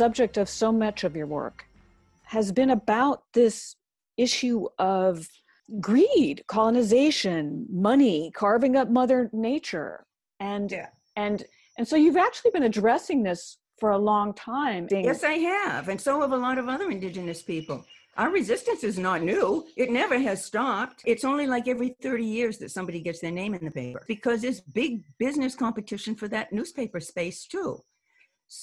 Subject 0.04 0.38
of 0.38 0.48
so 0.64 0.70
much 0.72 1.00
of 1.04 1.12
your 1.20 1.30
work 1.42 1.58
has 2.36 2.48
been 2.60 2.72
about 2.82 3.18
this 3.40 3.56
issue 4.26 4.60
of 4.78 5.28
greed, 5.90 6.38
colonization, 6.48 7.44
money, 7.90 8.32
carving 8.44 8.74
up 8.80 8.88
mother 8.90 9.20
nature. 9.50 9.94
And 10.40 10.72
Yeah. 10.72 10.90
and 11.26 11.38
and 11.78 11.86
so 11.90 11.96
you've 12.04 12.22
actually 12.28 12.52
been 12.56 12.68
addressing 12.72 13.20
this 13.30 13.42
for 13.82 13.90
a 14.00 14.02
long 14.12 14.28
time. 14.56 14.82
Yes, 15.10 15.24
I 15.24 15.38
have. 15.56 15.84
And 15.92 16.00
so 16.06 16.12
have 16.24 16.34
a 16.40 16.44
lot 16.48 16.58
of 16.62 16.66
other 16.74 16.88
indigenous 16.98 17.42
people. 17.54 17.78
Our 18.22 18.30
resistance 18.42 18.82
is 18.92 18.98
not 19.08 19.20
new. 19.34 19.48
It 19.84 19.90
never 20.02 20.18
has 20.28 20.38
stopped. 20.52 20.98
It's 21.12 21.26
only 21.32 21.48
like 21.56 21.66
every 21.74 21.92
30 22.06 22.26
years 22.38 22.56
that 22.62 22.72
somebody 22.78 23.00
gets 23.08 23.20
their 23.24 23.36
name 23.42 23.54
in 23.58 23.64
the 23.68 23.76
paper 23.82 24.02
because 24.16 24.38
there's 24.42 24.62
big 24.84 24.92
business 25.26 25.54
competition 25.66 26.12
for 26.20 26.28
that 26.36 26.52
newspaper 26.58 27.00
space 27.12 27.40
too. 27.54 27.72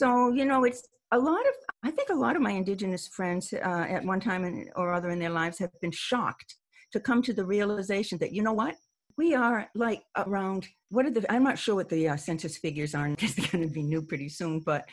So, 0.00 0.08
you 0.38 0.44
know, 0.50 0.60
it's 0.68 0.82
a 1.12 1.18
lot 1.18 1.40
of, 1.40 1.54
I 1.84 1.90
think 1.90 2.10
a 2.10 2.14
lot 2.14 2.36
of 2.36 2.42
my 2.42 2.52
indigenous 2.52 3.06
friends 3.08 3.52
uh, 3.52 3.86
at 3.88 4.04
one 4.04 4.20
time 4.20 4.44
in, 4.44 4.68
or 4.76 4.92
other 4.92 5.10
in 5.10 5.18
their 5.18 5.30
lives 5.30 5.58
have 5.58 5.70
been 5.80 5.92
shocked 5.92 6.56
to 6.92 7.00
come 7.00 7.22
to 7.22 7.32
the 7.32 7.44
realization 7.44 8.18
that, 8.18 8.32
you 8.32 8.42
know 8.42 8.52
what? 8.52 8.74
We 9.16 9.34
are 9.34 9.68
like 9.74 10.02
around, 10.16 10.66
what 10.90 11.06
are 11.06 11.10
the, 11.10 11.30
I'm 11.32 11.44
not 11.44 11.58
sure 11.58 11.74
what 11.74 11.88
the 11.88 12.08
uh, 12.08 12.16
census 12.16 12.58
figures 12.58 12.94
are 12.94 13.08
because 13.08 13.34
they're 13.36 13.48
going 13.50 13.66
to 13.66 13.72
be 13.72 13.82
new 13.82 14.02
pretty 14.02 14.28
soon, 14.28 14.60
but 14.60 14.84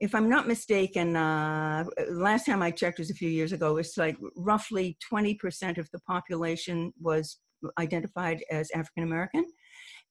if 0.00 0.14
I'm 0.14 0.30
not 0.30 0.48
mistaken, 0.48 1.14
uh, 1.14 1.84
last 2.08 2.46
time 2.46 2.62
I 2.62 2.70
checked 2.70 2.98
was 2.98 3.10
a 3.10 3.14
few 3.14 3.28
years 3.28 3.52
ago. 3.52 3.76
It's 3.76 3.98
like 3.98 4.16
roughly 4.34 4.96
20% 5.12 5.76
of 5.76 5.90
the 5.92 6.00
population 6.00 6.92
was 6.98 7.38
identified 7.78 8.42
as 8.50 8.70
African 8.74 9.04
American, 9.04 9.44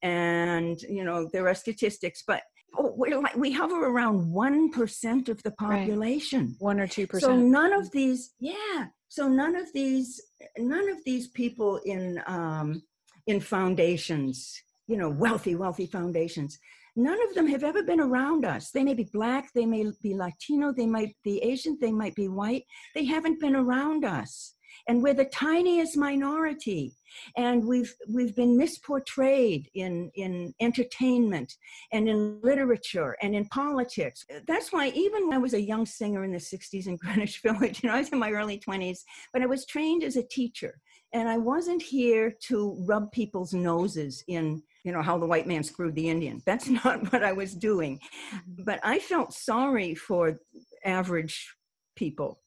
and 0.04 0.80
you 0.84 1.04
know 1.04 1.28
there 1.34 1.48
are 1.48 1.56
statistics, 1.56 2.24
but 2.26 2.44
we're 2.78 3.20
like 3.20 3.36
we 3.36 3.52
hover 3.52 3.88
around 3.88 4.32
one 4.32 4.72
percent 4.72 5.30
of 5.30 5.42
the 5.44 5.52
population. 5.52 6.56
One 6.60 6.80
or 6.80 6.88
two 6.88 7.08
percent. 7.08 7.32
So 7.32 7.36
none 7.36 7.74
of 7.74 7.92
these, 7.92 8.34
yeah. 8.40 8.88
So 9.08 9.28
none 9.28 9.56
of 9.56 9.72
these, 9.74 10.22
none 10.58 10.90
of 10.90 10.98
these 11.06 11.30
people 11.30 11.78
in 11.86 12.22
um, 12.28 12.82
in 13.28 13.40
foundations, 13.40 14.62
you 14.88 14.98
know, 14.98 15.10
wealthy, 15.10 15.56
wealthy 15.56 15.88
foundations. 15.88 16.60
None 16.96 17.20
of 17.30 17.36
them 17.36 17.48
have 17.48 17.64
ever 17.64 17.84
been 17.84 18.02
around 18.02 18.46
us. 18.46 18.72
They 18.72 18.84
may 18.84 18.94
be 18.94 19.10
black, 19.14 19.54
they 19.54 19.66
may 19.66 19.86
be 20.02 20.16
Latino, 20.16 20.74
they 20.74 20.88
might 20.88 21.16
be 21.24 21.42
Asian, 21.42 21.78
they 21.80 21.92
might 21.92 22.16
be 22.16 22.28
white. 22.28 22.64
They 22.94 23.06
haven't 23.06 23.40
been 23.40 23.56
around 23.56 24.04
us, 24.04 24.56
and 24.88 25.04
we're 25.04 25.14
the 25.14 25.26
tiniest 25.26 25.98
minority. 25.98 26.94
And 27.36 27.66
we've 27.66 27.94
we've 28.08 28.36
been 28.36 28.58
misportrayed 28.58 29.66
in 29.74 30.12
in 30.16 30.54
entertainment 30.60 31.54
and 31.92 32.08
in 32.08 32.40
literature 32.42 33.18
and 33.22 33.36
in 33.36 33.46
politics. 33.46 34.26
That's 34.48 34.72
why 34.72 34.90
even 34.90 35.28
when 35.28 35.38
I 35.38 35.40
was 35.40 35.54
a 35.54 35.62
young 35.62 35.86
singer 35.86 36.24
in 36.24 36.32
the 36.32 36.38
60s 36.38 36.88
in 36.88 36.96
Greenwich 37.02 37.42
Village, 37.42 37.82
you 37.82 37.90
know, 37.90 37.96
I 37.96 38.00
was 38.00 38.10
in 38.10 38.20
my 38.20 38.32
early 38.32 38.60
20s, 38.60 39.00
but 39.34 39.42
I 39.42 39.48
was 39.48 39.66
trained 39.66 40.04
as 40.04 40.16
a 40.16 40.24
teacher. 40.24 40.80
And 41.12 41.28
I 41.28 41.38
wasn't 41.38 41.82
here 41.82 42.36
to 42.48 42.78
rub 42.88 43.12
people's 43.12 43.52
noses 43.52 44.24
in, 44.28 44.62
you 44.84 44.92
know, 44.92 45.02
how 45.02 45.18
the 45.18 45.26
white 45.26 45.48
man 45.48 45.64
screwed 45.64 45.96
the 45.96 46.10
Indian. 46.10 46.42
That's 46.46 46.70
not 46.86 47.12
what 47.12 47.24
I 47.24 47.34
was 47.34 47.56
doing. 47.56 48.00
Mm-hmm. 48.34 48.64
But 48.64 48.80
I 48.84 49.00
felt 49.00 49.34
sorry 49.34 49.96
for 49.96 50.40
average 50.86 51.56
people 51.96 52.40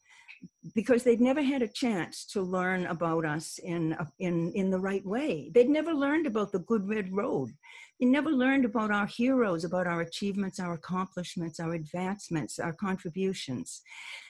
because 0.74 1.02
they'd 1.02 1.20
never 1.20 1.42
had 1.42 1.62
a 1.62 1.68
chance 1.68 2.24
to 2.26 2.40
learn 2.40 2.86
about 2.86 3.24
us 3.24 3.58
in 3.58 3.96
in 4.18 4.52
in 4.52 4.70
the 4.70 4.80
right 4.80 5.04
way. 5.04 5.50
They'd 5.54 5.68
never 5.68 5.92
learned 5.92 6.26
about 6.26 6.52
the 6.52 6.60
good 6.60 6.88
red 6.88 7.12
road. 7.12 7.50
They 8.00 8.06
never 8.06 8.30
learned 8.30 8.64
about 8.64 8.90
our 8.90 9.06
heroes, 9.06 9.64
about 9.64 9.86
our 9.86 10.00
achievements, 10.00 10.58
our 10.58 10.74
accomplishments, 10.74 11.60
our 11.60 11.74
advancements, 11.74 12.58
our 12.58 12.72
contributions. 12.72 13.82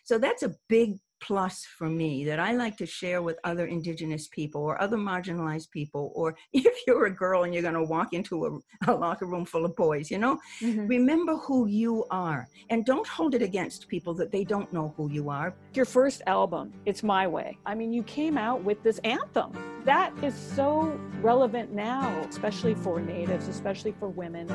So 0.04 0.18
that's 0.18 0.42
a 0.42 0.54
big 0.68 0.98
plus 1.22 1.64
for 1.64 1.88
me 1.88 2.24
that 2.24 2.40
I 2.40 2.52
like 2.52 2.76
to 2.78 2.86
share 2.86 3.22
with 3.22 3.38
other 3.44 3.66
indigenous 3.66 4.26
people 4.28 4.60
or 4.60 4.80
other 4.82 4.96
marginalized 4.96 5.70
people. 5.70 6.12
Or 6.14 6.36
if 6.52 6.74
you're 6.86 7.06
a 7.06 7.14
girl 7.14 7.44
and 7.44 7.54
you're 7.54 7.62
going 7.62 7.74
to 7.74 7.84
walk 7.84 8.12
into 8.12 8.44
a, 8.46 8.90
a 8.90 8.94
locker 8.94 9.26
room 9.26 9.44
full 9.44 9.64
of 9.64 9.74
boys, 9.76 10.10
you 10.10 10.18
know, 10.18 10.38
mm-hmm. 10.60 10.86
remember 10.86 11.36
who 11.36 11.66
you 11.66 12.04
are 12.10 12.48
and 12.70 12.84
don't 12.84 13.06
hold 13.06 13.34
it 13.34 13.42
against 13.42 13.88
people 13.88 14.12
that 14.14 14.32
they 14.32 14.44
don't 14.44 14.72
know 14.72 14.92
who 14.96 15.10
you 15.10 15.30
are. 15.30 15.54
Your 15.74 15.84
first 15.84 16.22
album, 16.26 16.72
It's 16.84 17.02
My 17.02 17.26
Way. 17.26 17.56
I 17.64 17.74
mean, 17.74 17.92
you 17.92 18.02
came 18.02 18.36
out 18.36 18.62
with 18.62 18.82
this 18.82 18.98
anthem. 18.98 19.52
That 19.84 20.12
is 20.22 20.34
so 20.34 20.98
relevant 21.20 21.72
now, 21.72 22.26
especially 22.28 22.74
for 22.74 23.00
natives, 23.00 23.48
especially 23.48 23.92
for 23.92 24.08
women. 24.08 24.48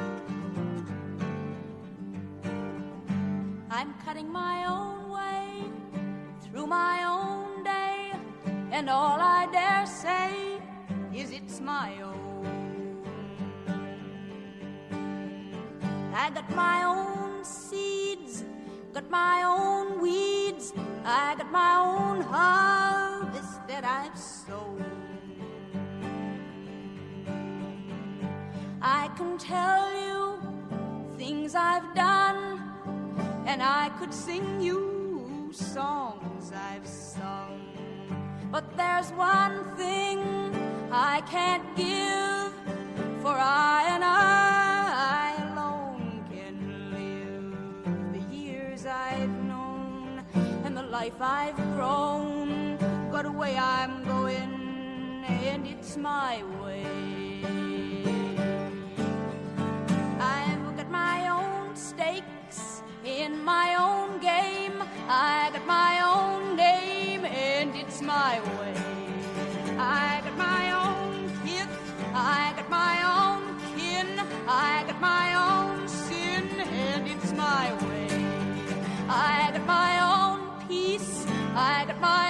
I'm 3.69 3.93
cutting 4.05 4.31
my 4.31 4.65
own 4.65 4.86
way 4.86 4.86
through 4.86 4.86
my 6.67 7.03
own 7.05 7.63
day, 7.63 8.11
and 8.71 8.89
all 8.89 9.19
I 9.21 9.47
dare 9.53 9.85
say 9.85 10.59
is 11.13 11.31
it's 11.31 11.61
my 11.61 12.01
own. 12.01 13.03
I 16.13 16.29
got 16.29 16.49
my 16.53 16.83
own 16.83 17.45
seeds, 17.45 18.43
got 18.93 19.09
my 19.09 19.43
own 19.43 20.01
weeds, 20.01 20.73
I 21.05 21.35
got 21.37 21.49
my 21.51 21.75
own 21.77 22.21
harvest 22.21 23.65
that 23.69 23.85
I've 23.85 24.17
sown. 24.17 24.83
I 28.81 29.07
can 29.15 29.37
tell 29.37 29.93
you 30.03 30.37
things 31.17 31.55
I've 31.55 31.95
done, 31.95 32.61
and 33.45 33.63
I 33.63 33.89
could 33.99 34.13
sing 34.13 34.59
you 34.59 34.96
songs 35.57 36.51
I've 36.53 36.87
sung. 36.87 37.61
But 38.51 38.77
there's 38.77 39.11
one 39.11 39.75
thing 39.75 40.19
I 40.91 41.21
can't 41.21 41.75
give, 41.75 42.53
for 43.21 43.35
I 43.35 43.89
and 43.95 44.03
I 44.03 45.33
alone 45.49 46.23
can 46.31 46.57
live 46.97 48.13
the 48.13 48.35
years 48.35 48.85
I've 48.85 49.35
known 49.51 50.23
and 50.63 50.77
the 50.77 50.83
life 50.83 51.19
I've 51.19 51.57
grown. 51.75 52.77
Got 53.11 53.25
a 53.25 53.31
way 53.31 53.57
I'm 53.57 54.05
going, 54.05 55.25
and 55.27 55.65
it's 55.67 55.97
my 55.97 56.43
way. 56.61 56.85
I've 60.19 60.77
got 60.77 60.89
my 60.91 61.27
own 61.29 61.75
stakes 61.75 62.83
in 63.03 63.43
my 63.43 63.75
own 63.75 64.19
game. 64.19 64.56
I 65.09 65.49
got 65.53 65.65
my 65.65 66.01
own 66.03 66.57
name, 66.57 67.23
and 67.23 67.73
it's 67.75 68.01
my 68.01 68.41
way. 68.59 68.75
I 69.77 70.21
got 70.21 70.37
my 70.37 70.71
own 70.73 71.29
kith, 71.45 71.69
I 72.13 72.53
got 72.57 72.69
my 72.69 72.95
own 73.17 73.57
kin, 73.77 74.19
I 74.47 74.83
got 74.85 74.99
my 74.99 75.27
own 75.35 75.87
sin, 75.87 76.49
and 76.59 77.07
it's 77.07 77.31
my 77.31 77.71
way. 77.87 78.09
I 79.07 79.51
got 79.53 79.65
my 79.65 79.91
own 80.01 80.67
peace, 80.67 81.25
I 81.55 81.85
got 81.85 82.01
my 82.01 82.26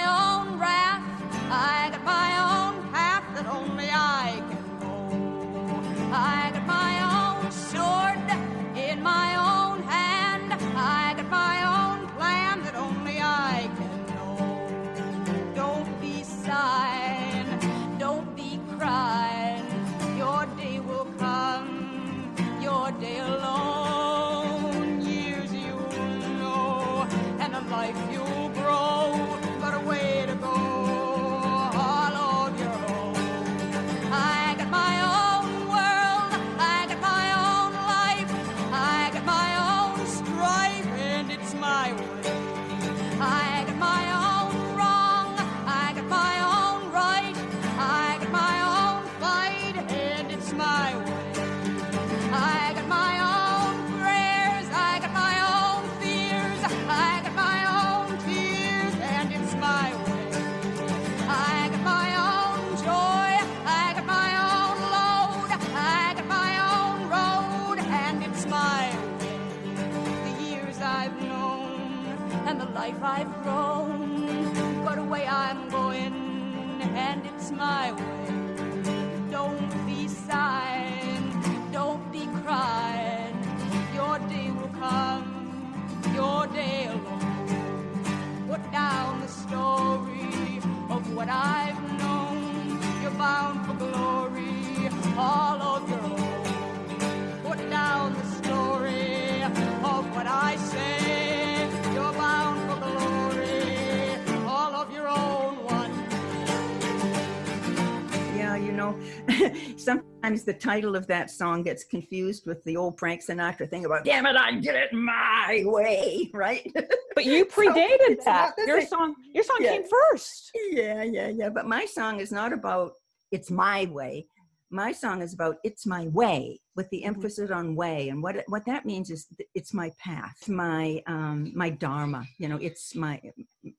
know, 108.92 109.54
sometimes 109.76 110.44
the 110.44 110.52
title 110.54 110.96
of 110.96 111.06
that 111.06 111.30
song 111.30 111.62
gets 111.62 111.84
confused 111.84 112.46
with 112.46 112.62
the 112.64 112.76
old 112.76 112.98
Frank 112.98 113.22
Sinatra 113.24 113.68
thing 113.68 113.84
about 113.84 114.04
"Damn 114.04 114.26
it, 114.26 114.36
I 114.36 114.52
did 114.52 114.74
it 114.74 114.92
my 114.92 115.62
way," 115.64 116.30
right? 116.34 116.70
But 117.14 117.24
you 117.24 117.44
predated 117.56 118.10
it's 118.10 118.24
that. 118.24 118.54
Your 118.66 118.82
song, 118.86 119.14
your 119.34 119.44
song 119.44 119.58
Yeah. 119.60 119.70
came 119.72 119.84
first. 120.10 120.50
yeah, 120.70 121.02
yeah, 121.02 121.28
yeah. 121.28 121.48
But 121.48 121.66
my 121.66 121.84
song 121.86 122.20
is 122.20 122.32
not 122.32 122.52
about 122.52 122.92
"It's 123.30 123.50
my 123.50 123.86
way." 123.86 124.26
My 124.70 124.92
song 124.92 125.22
is 125.22 125.32
about 125.32 125.56
"It's 125.64 125.86
my 125.86 126.08
way" 126.08 126.60
with 126.76 126.90
the 126.90 127.04
emphasis 127.04 127.50
on 127.50 127.74
"way," 127.74 128.10
and 128.10 128.22
what 128.22 128.36
it- 128.36 128.44
what 128.48 128.66
that 128.66 128.84
means 128.84 129.10
is 129.10 129.26
it's 129.54 129.72
my 129.72 129.90
path, 129.98 130.46
my 130.48 131.02
um, 131.06 131.52
my 131.54 131.70
dharma. 131.70 132.24
You 132.38 132.48
know, 132.48 132.58
it's 132.58 132.94
my 132.94 133.20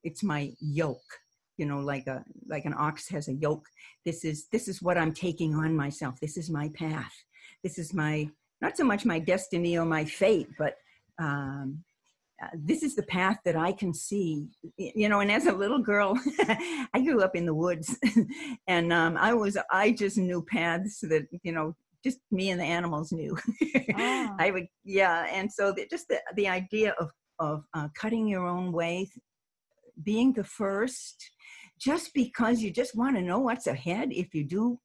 it's 0.04 0.24
my 0.24 0.52
yoke. 0.60 0.98
You 1.60 1.66
know, 1.66 1.80
like 1.80 2.08
a 2.08 2.24
like 2.48 2.66
an 2.66 2.74
ox 2.78 3.08
has 3.10 3.28
a 3.28 3.34
yoke. 3.34 3.68
This 4.06 4.24
is 4.24 4.48
this 4.52 4.68
is 4.68 4.82
what 4.82 4.98
I'm 4.98 5.14
taking 5.14 5.54
on 5.56 5.76
myself. 5.76 6.20
This 6.20 6.38
is 6.38 6.50
my 6.50 6.70
path. 6.70 7.14
This 7.64 7.78
is 7.78 7.94
my 7.94 8.30
not 8.62 8.78
so 8.78 8.84
much 8.84 9.06
my 9.06 9.20
destiny 9.20 9.78
or 9.78 9.86
my 9.86 10.06
fate, 10.06 10.48
but 10.58 10.76
um, 11.20 11.84
uh, 12.42 12.48
this 12.56 12.84
is 12.84 12.96
the 12.96 13.04
path 13.04 13.38
that 13.44 13.58
I 13.58 13.74
can 13.74 13.94
see. 13.94 14.48
You 14.78 15.10
know, 15.10 15.20
and 15.20 15.32
as 15.32 15.46
a 15.46 15.52
little 15.52 15.80
girl, 15.80 16.18
I 16.94 17.02
grew 17.04 17.22
up 17.22 17.36
in 17.36 17.46
the 17.46 17.54
woods, 17.54 17.98
and 18.68 18.94
um, 18.94 19.18
I 19.18 19.34
was 19.34 19.58
I 19.72 19.92
just 19.92 20.18
knew 20.18 20.42
paths 20.42 21.02
that 21.02 21.28
you 21.44 21.52
know 21.52 21.76
just 22.04 22.20
me 22.32 22.50
and 22.50 22.60
the 22.60 22.66
animals 22.66 23.12
knew. 23.12 23.38
Ah. 24.02 24.34
I 24.40 24.52
would 24.52 24.68
yeah, 24.86 25.28
and 25.30 25.52
so 25.52 25.74
the, 25.74 25.86
just 25.90 26.08
the 26.08 26.22
the 26.36 26.48
idea 26.48 26.94
of 27.00 27.12
of 27.40 27.66
uh, 27.74 27.90
cutting 27.96 28.28
your 28.28 28.46
own 28.48 28.72
way, 28.72 29.10
being 30.02 30.32
the 30.32 30.44
first, 30.44 31.32
just 31.80 32.14
because 32.14 32.62
you 32.62 32.72
just 32.72 32.96
want 32.96 33.16
to 33.16 33.22
know 33.22 33.40
what's 33.40 33.68
ahead. 33.68 34.10
If 34.12 34.36
you 34.36 34.44
do 34.44 34.80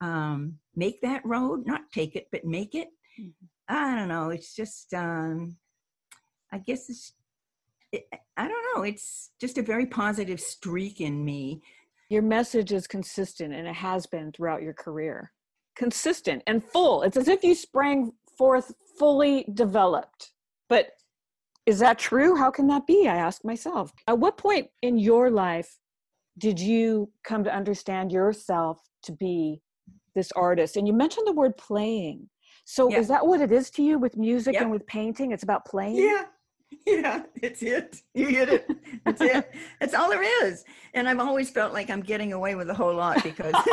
um, 0.00 0.58
make 0.76 1.00
that 1.02 1.24
road, 1.24 1.66
not 1.66 1.82
take 1.92 2.16
it, 2.16 2.28
but 2.30 2.44
make 2.44 2.74
it. 2.74 2.88
I 3.68 3.94
don't 3.96 4.08
know. 4.08 4.30
It's 4.30 4.54
just, 4.54 4.94
um, 4.94 5.56
I 6.52 6.58
guess 6.58 6.88
it's, 6.88 7.12
it, 7.92 8.06
I 8.36 8.48
don't 8.48 8.66
know. 8.74 8.82
It's 8.82 9.30
just 9.40 9.58
a 9.58 9.62
very 9.62 9.86
positive 9.86 10.40
streak 10.40 11.00
in 11.00 11.24
me. 11.24 11.60
Your 12.08 12.22
message 12.22 12.72
is 12.72 12.86
consistent 12.86 13.52
and 13.52 13.66
it 13.66 13.74
has 13.74 14.06
been 14.06 14.32
throughout 14.32 14.62
your 14.62 14.72
career. 14.72 15.32
Consistent 15.76 16.42
and 16.46 16.64
full. 16.64 17.02
It's 17.02 17.16
as 17.16 17.28
if 17.28 17.42
you 17.42 17.54
sprang 17.54 18.12
forth 18.36 18.72
fully 18.98 19.44
developed. 19.52 20.32
But 20.68 20.90
is 21.66 21.80
that 21.80 21.98
true? 21.98 22.36
How 22.36 22.50
can 22.50 22.66
that 22.68 22.86
be? 22.86 23.08
I 23.08 23.16
ask 23.16 23.44
myself. 23.44 23.92
At 24.06 24.18
what 24.18 24.38
point 24.38 24.68
in 24.82 24.96
your 24.96 25.30
life 25.30 25.76
did 26.38 26.58
you 26.60 27.10
come 27.24 27.44
to 27.44 27.54
understand 27.54 28.12
yourself 28.12 28.80
to 29.02 29.12
be 29.12 29.60
this 30.14 30.32
artist? 30.32 30.76
And 30.76 30.86
you 30.86 30.92
mentioned 30.94 31.26
the 31.26 31.32
word 31.32 31.56
playing. 31.56 32.28
So 32.64 32.88
Yeah. 32.90 32.98
is 32.98 33.08
that 33.08 33.26
what 33.26 33.40
it 33.40 33.50
is 33.52 33.70
to 33.72 33.82
you 33.82 33.98
with 33.98 34.16
music 34.16 34.54
Yep. 34.54 34.62
and 34.62 34.70
with 34.70 34.86
painting? 34.86 35.32
It's 35.32 35.42
about 35.42 35.64
playing? 35.66 35.96
Yeah. 35.96 36.24
Yeah, 36.86 37.22
it's 37.42 37.62
it. 37.62 38.02
You 38.14 38.26
hit 38.28 38.48
it. 38.50 38.66
That's 39.04 39.20
it. 39.20 39.50
That's 39.80 39.94
all 39.94 40.08
there 40.08 40.22
is. 40.46 40.64
And 40.94 41.08
I've 41.08 41.18
always 41.18 41.50
felt 41.50 41.72
like 41.74 41.90
I'm 41.90 42.00
getting 42.02 42.32
away 42.34 42.54
with 42.54 42.68
a 42.70 42.74
whole 42.74 42.94
lot 42.94 43.22
because 43.22 43.54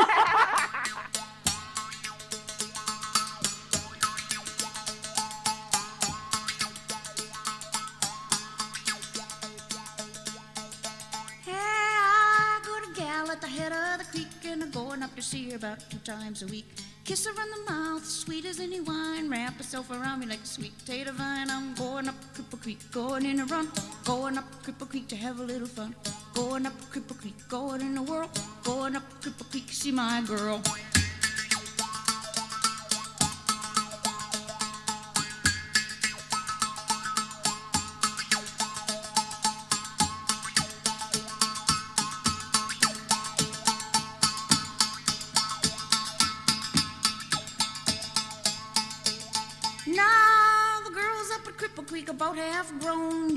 about 15.66 15.90
two 15.90 15.98
times 16.00 16.44
a 16.44 16.48
week. 16.48 16.68
Kiss 17.06 17.26
her 17.26 17.32
on 17.32 17.50
the 17.50 17.72
mouth, 17.72 18.06
sweet 18.06 18.46
as 18.46 18.60
any 18.60 18.82
wine. 18.82 19.30
Wrap 19.30 19.58
herself 19.58 19.90
around 19.90 20.20
me 20.20 20.28
like 20.28 20.44
a 20.44 20.46
sweet 20.46 20.78
potato 20.78 21.12
vine. 21.12 21.50
I'm 21.50 21.74
going 21.74 22.08
up 22.08 22.16
Cripple 22.36 22.62
Creek, 22.62 22.80
going 22.92 23.26
in 23.26 23.40
a 23.40 23.46
run. 23.46 23.68
Going 24.04 24.38
up 24.38 24.46
Cripple 24.64 24.88
Creek 24.88 25.08
to 25.08 25.16
have 25.16 25.40
a 25.40 25.44
little 25.44 25.68
fun. 25.68 25.96
Going 26.36 26.66
up 26.68 26.74
Cripple 26.92 27.20
Creek, 27.20 27.36
going 27.50 27.82
in 27.82 27.96
the 27.96 28.04
world. 28.04 28.30
Going 28.64 28.96
up 28.96 29.04
Cripple 29.22 29.50
Creek, 29.50 29.70
see 29.70 29.92
my 29.92 30.22
girl. 30.28 30.62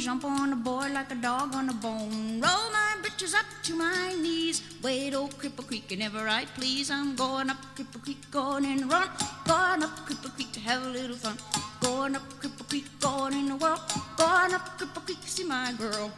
Jump 0.08 0.24
on 0.24 0.54
a 0.54 0.56
boy 0.56 0.88
like 0.94 1.10
a 1.12 1.16
dog 1.16 1.54
on 1.54 1.68
a 1.68 1.72
bone. 1.74 2.40
Roll 2.40 2.70
my 2.72 2.96
britches 3.02 3.34
up 3.34 3.44
to 3.62 3.74
my 3.74 4.16
knees. 4.22 4.62
Wait, 4.82 5.12
old 5.14 5.36
Cripple 5.36 5.66
Creek, 5.66 5.92
and 5.92 6.02
ever 6.02 6.26
I 6.26 6.46
please. 6.56 6.90
I'm 6.90 7.14
going 7.14 7.50
up 7.50 7.58
Cripple 7.76 8.02
Creek, 8.02 8.30
going 8.30 8.64
in 8.64 8.78
the 8.78 8.86
run. 8.86 9.06
Going 9.44 9.82
up 9.82 9.94
Cripple 10.06 10.34
Creek 10.34 10.50
to 10.52 10.60
have 10.60 10.82
a 10.86 10.88
little 10.88 11.14
fun. 11.14 11.36
Going 11.82 12.16
up 12.16 12.22
Cripple 12.40 12.66
Creek, 12.70 12.86
going 13.00 13.34
in 13.34 13.48
the 13.50 13.56
world. 13.56 13.80
Going 14.16 14.54
up 14.54 14.78
Cripple 14.78 15.04
Creek 15.04 15.20
to 15.20 15.28
see 15.28 15.44
my 15.44 15.74
girl. 15.76 16.10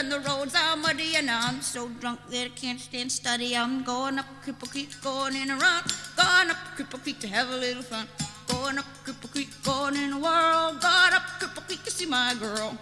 And 0.00 0.10
the 0.10 0.20
roads 0.20 0.54
are 0.54 0.76
muddy, 0.76 1.14
and 1.16 1.30
I'm 1.30 1.60
so 1.60 1.86
drunk 2.00 2.20
that 2.30 2.46
I 2.46 2.48
can't 2.48 2.80
stand 2.80 3.12
study. 3.12 3.54
I'm 3.54 3.84
going 3.84 4.18
up 4.18 4.24
Cripple 4.42 4.70
Creek, 4.70 4.88
going 5.02 5.36
in 5.36 5.50
a 5.50 5.56
run. 5.56 5.82
Going 6.16 6.48
up 6.48 6.56
Cripple 6.74 7.02
Creek 7.02 7.20
to 7.20 7.28
have 7.28 7.50
a 7.50 7.56
little 7.56 7.82
fun. 7.82 8.06
Going 8.48 8.78
up 8.78 8.86
Cripple 9.04 9.30
Creek, 9.30 9.50
going 9.62 9.96
in 9.96 10.14
a 10.14 10.18
world. 10.18 10.80
Going 10.80 11.12
up 11.12 11.26
Cripple 11.38 11.66
Creek 11.66 11.82
to 11.84 11.90
see 11.90 12.06
my 12.06 12.34
girl. 12.40 12.78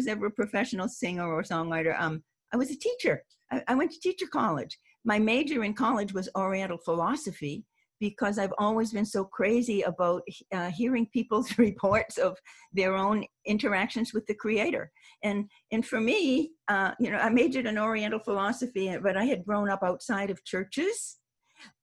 Was 0.00 0.06
ever 0.06 0.26
a 0.26 0.30
professional 0.30 0.88
singer 0.88 1.30
or 1.30 1.42
songwriter, 1.42 1.94
um, 2.00 2.22
I 2.54 2.56
was 2.56 2.70
a 2.70 2.78
teacher. 2.78 3.22
I, 3.52 3.62
I 3.68 3.74
went 3.74 3.90
to 3.92 4.00
teacher 4.00 4.26
college. 4.26 4.78
My 5.04 5.18
major 5.18 5.62
in 5.62 5.74
college 5.74 6.14
was 6.14 6.30
Oriental 6.34 6.78
philosophy 6.78 7.66
because 8.00 8.38
I've 8.38 8.54
always 8.56 8.92
been 8.92 9.04
so 9.04 9.24
crazy 9.24 9.82
about 9.82 10.22
uh, 10.54 10.70
hearing 10.70 11.06
people's 11.12 11.58
reports 11.66 12.16
of 12.16 12.38
their 12.72 12.94
own 12.94 13.26
interactions 13.44 14.14
with 14.14 14.24
the 14.26 14.34
Creator. 14.34 14.90
And 15.22 15.44
and 15.70 15.84
for 15.86 16.00
me, 16.00 16.52
uh, 16.68 16.92
you 16.98 17.10
know, 17.10 17.18
I 17.18 17.28
majored 17.28 17.66
in 17.66 17.78
Oriental 17.78 18.20
philosophy, 18.20 18.96
but 19.02 19.18
I 19.18 19.24
had 19.24 19.44
grown 19.44 19.68
up 19.68 19.82
outside 19.82 20.30
of 20.30 20.42
churches. 20.44 21.18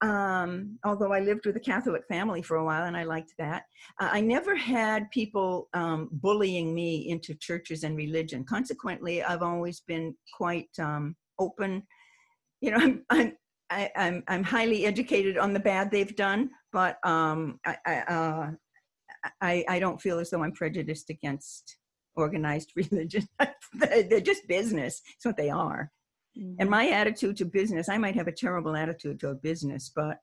Um, 0.02 0.78
although 0.84 1.14
I 1.14 1.20
lived 1.20 1.46
with 1.46 1.56
a 1.58 1.62
Catholic 1.62 2.04
family 2.08 2.42
for 2.42 2.58
a 2.58 2.66
while 2.66 2.86
and 2.86 2.96
I 2.96 3.04
liked 3.04 3.34
that. 3.38 3.64
Uh, 4.00 4.10
I 4.12 4.22
never 4.22 4.56
had 4.56 5.10
people 5.12 5.70
um, 5.74 6.10
bullying 6.12 6.74
me 6.74 7.10
into 7.10 7.36
churches 7.36 7.84
and 7.84 7.98
religion. 7.98 8.44
Consequently, 8.44 9.24
I've 9.24 9.44
always 9.44 9.82
been 9.82 10.16
quite 10.36 10.70
um, 10.80 11.16
open. 11.40 11.84
You 12.62 12.72
know, 12.72 12.78
I'm, 12.82 13.06
I'm, 13.10 13.38
I, 13.70 13.92
I'm, 13.96 14.24
I'm 14.28 14.44
highly 14.44 14.86
educated 14.86 15.38
on 15.38 15.54
the 15.54 15.60
bad 15.60 15.92
they've 15.92 16.16
done, 16.16 16.50
but 16.72 16.98
um, 17.04 17.60
I, 17.66 17.78
I, 17.86 17.96
uh, 18.00 18.52
I, 19.42 19.66
I 19.68 19.80
don't 19.80 20.02
feel 20.02 20.20
as 20.20 20.30
though 20.30 20.44
I'm 20.44 20.54
prejudiced 20.54 21.10
against 21.10 21.78
organized 22.16 22.74
religion. 22.76 23.28
They're 23.74 24.20
just 24.22 24.48
business. 24.48 25.02
It's 25.16 25.26
what 25.26 25.38
they 25.38 25.50
are. 25.50 25.92
And 26.60 26.70
my 26.70 26.90
attitude 26.90 27.38
to 27.38 27.46
business, 27.46 27.90
I 27.90 27.98
might 27.98 28.16
have 28.16 28.28
a 28.28 28.32
terrible 28.32 28.76
attitude 28.76 29.20
to 29.22 29.30
a 29.30 29.36
business, 29.36 29.92
but 29.96 30.18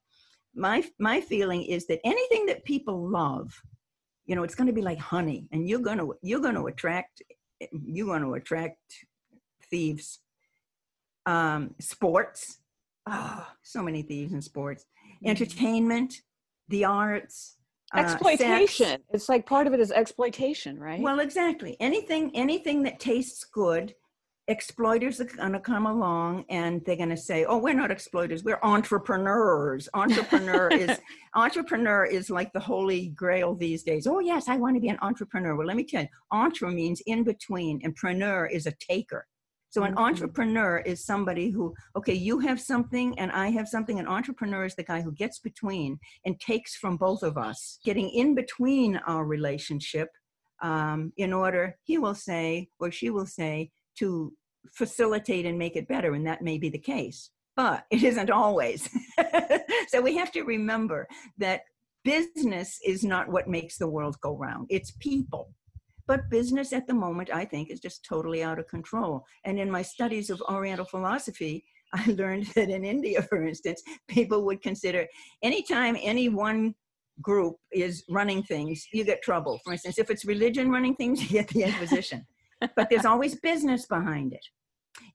my 0.55 0.85
my 0.99 1.21
feeling 1.21 1.65
is 1.65 1.87
that 1.87 2.01
anything 2.05 2.47
that 2.47 2.65
people 2.65 3.09
love, 3.09 3.53
you 4.27 4.37
know, 4.37 4.45
it's 4.45 4.55
going 4.55 4.67
to 4.67 4.73
be 4.73 4.83
like 4.83 4.99
honey, 4.99 5.49
and 5.53 5.69
you're 5.69 5.81
going 5.81 5.99
to 5.99 6.15
you're 6.23 6.41
going 6.41 6.55
to 6.55 6.67
attract 6.67 7.23
you're 7.73 8.07
going 8.07 8.23
to 8.23 8.35
attract 8.35 8.79
thieves. 9.71 10.21
Um, 11.27 11.75
sports, 11.81 12.59
oh, 13.09 13.47
so 13.63 13.83
many 13.83 14.03
thieves 14.03 14.33
in 14.33 14.43
sports. 14.43 14.85
Entertainment, 15.25 16.21
the 16.69 16.85
arts, 16.85 17.57
uh, 17.95 18.01
exploitation. 18.01 19.01
It's 19.11 19.29
like 19.29 19.47
part 19.47 19.67
of 19.67 19.73
it 19.73 19.81
is 19.81 19.91
exploitation, 19.91 20.79
right? 20.79 21.01
Well, 21.01 21.21
exactly. 21.21 21.77
Anything 21.81 22.31
anything 22.35 22.83
that 22.83 23.01
tastes 23.01 23.45
good, 23.45 23.95
exploiters 24.49 25.21
are 25.21 25.25
going 25.25 25.53
to 25.53 25.61
come 25.61 25.87
along 25.87 26.45
and 26.51 26.85
they're 26.85 26.97
going 26.97 27.09
to 27.09 27.17
say, 27.17 27.45
"Oh, 27.45 27.59
we're 27.59 27.75
not 27.75 27.91
exploiters. 27.91 28.45
We're 28.45 28.61
entrepreneurs." 28.63 29.89
Entrepreneur 29.95 30.69
is 30.69 30.99
entrepreneur 31.35 32.05
is 32.05 32.31
like 32.31 32.53
the 32.53 32.61
holy 32.61 33.09
grail 33.09 33.55
these 33.55 33.83
days. 33.83 34.07
Oh, 34.07 34.21
yes, 34.21 34.49
I 34.49 34.57
want 34.57 34.77
to 34.77 34.81
be 34.81 34.89
an 34.89 34.99
entrepreneur. 35.03 35.57
Well, 35.57 35.67
let 35.67 35.77
me 35.77 35.85
tell 35.85 36.03
you, 36.03 36.09
entre 36.31 36.71
means 36.71 37.01
in 37.07 37.25
between, 37.25 37.81
and 37.83 37.97
preneur 37.97 38.51
is 38.51 38.67
a 38.67 38.73
taker. 38.73 39.27
So 39.71 39.83
an 39.83 39.99
entrepreneur 39.99 40.79
is 40.79 41.05
somebody 41.05 41.51
who, 41.51 41.75
okay, 41.97 42.15
you 42.15 42.39
have 42.39 42.61
something 42.61 43.19
and 43.19 43.33
I 43.33 43.49
have 43.51 43.67
something. 43.67 43.99
An 43.99 44.07
entrepreneur 44.07 44.65
is 44.65 44.77
the 44.77 44.85
guy 44.85 45.03
who 45.03 45.11
gets 45.11 45.41
between 45.41 45.99
and 46.25 46.39
takes 46.39 46.77
from 46.77 46.97
both 46.97 47.25
of 47.25 47.37
us, 47.37 47.81
getting 47.85 48.09
in 48.11 48.37
between 48.37 48.99
our 49.09 49.25
relationship 49.25 50.11
um, 50.63 51.13
in 51.17 51.33
order, 51.33 51.77
he 51.83 51.99
will 51.99 52.15
say, 52.15 52.69
or 52.79 52.93
she 52.93 53.11
will 53.11 53.27
say, 53.27 53.73
to 53.99 54.33
facilitate 54.73 55.47
and 55.47 55.59
make 55.59 55.77
it 55.77 55.89
better. 55.89 56.15
And 56.15 56.27
that 56.27 56.43
may 56.43 56.59
be 56.59 56.69
the 56.69 56.79
case, 56.79 57.31
but 57.57 57.85
it 57.91 58.03
isn't 58.03 58.31
always. 58.31 58.89
so 59.89 60.01
we 60.01 60.17
have 60.17 60.33
to 60.33 60.43
remember 60.43 61.07
that 61.39 61.63
business 62.05 62.79
is 62.85 63.05
not 63.05 63.29
what 63.29 63.49
makes 63.49 63.79
the 63.79 63.89
world 63.89 64.17
go 64.21 64.37
round, 64.37 64.67
it's 64.71 64.93
people. 65.01 65.53
But 66.07 66.29
business 66.29 66.75
at 66.75 66.87
the 66.87 66.93
moment, 66.93 67.31
I 67.33 67.47
think, 67.47 67.71
is 67.71 67.81
just 67.81 68.05
totally 68.05 68.43
out 68.43 68.59
of 68.59 68.69
control. 68.69 69.25
And 69.45 69.59
in 69.59 69.71
my 69.71 69.81
studies 69.81 70.29
of 70.29 70.43
Oriental 70.43 70.85
philosophy, 70.85 71.65
I 71.95 72.05
learned 72.11 72.47
that 72.57 72.69
in 72.69 72.85
India, 72.85 73.23
for 73.23 73.47
instance, 73.47 73.83
people 74.09 74.45
would 74.45 74.61
consider 74.63 75.07
anytime 75.43 75.97
any 76.03 76.29
one 76.29 76.75
group 77.23 77.57
is 77.73 78.05
running 78.09 78.43
things, 78.43 78.87
you 78.93 79.05
get 79.05 79.23
trouble. 79.23 79.61
For 79.65 79.73
instance, 79.73 79.99
if 79.99 80.11
it's 80.11 80.25
religion 80.25 80.71
running 80.71 80.97
things, 80.97 81.23
you 81.31 81.41
get 81.41 81.49
the 81.49 81.65
Inquisition. 81.65 82.27
But 82.77 82.91
there's 82.91 83.05
always 83.05 83.35
business 83.41 83.87
behind 83.87 84.33
it. 84.33 84.45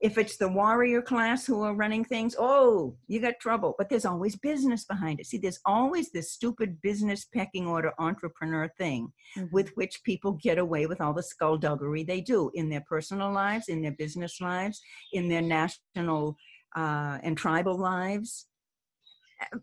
If 0.01 0.17
it's 0.17 0.37
the 0.37 0.49
warrior 0.49 1.01
class 1.01 1.45
who 1.45 1.61
are 1.61 1.73
running 1.73 2.03
things, 2.03 2.35
oh, 2.37 2.97
you 3.07 3.21
got 3.21 3.39
trouble. 3.39 3.75
But 3.77 3.89
there's 3.89 4.05
always 4.05 4.35
business 4.35 4.83
behind 4.85 5.19
it. 5.19 5.25
See, 5.25 5.37
there's 5.37 5.59
always 5.65 6.11
this 6.11 6.33
stupid 6.33 6.81
business 6.81 7.25
pecking 7.33 7.65
order 7.65 7.93
entrepreneur 7.97 8.69
thing 8.77 9.11
with 9.51 9.69
which 9.75 10.03
people 10.03 10.33
get 10.33 10.57
away 10.57 10.85
with 10.85 10.99
all 10.99 11.13
the 11.13 11.23
skullduggery 11.23 12.03
they 12.03 12.21
do 12.21 12.51
in 12.53 12.69
their 12.69 12.83
personal 12.89 13.31
lives, 13.31 13.69
in 13.69 13.81
their 13.81 13.93
business 13.93 14.41
lives, 14.41 14.81
in 15.13 15.29
their 15.29 15.41
national 15.41 16.35
uh, 16.75 17.17
and 17.23 17.37
tribal 17.37 17.77
lives. 17.77 18.47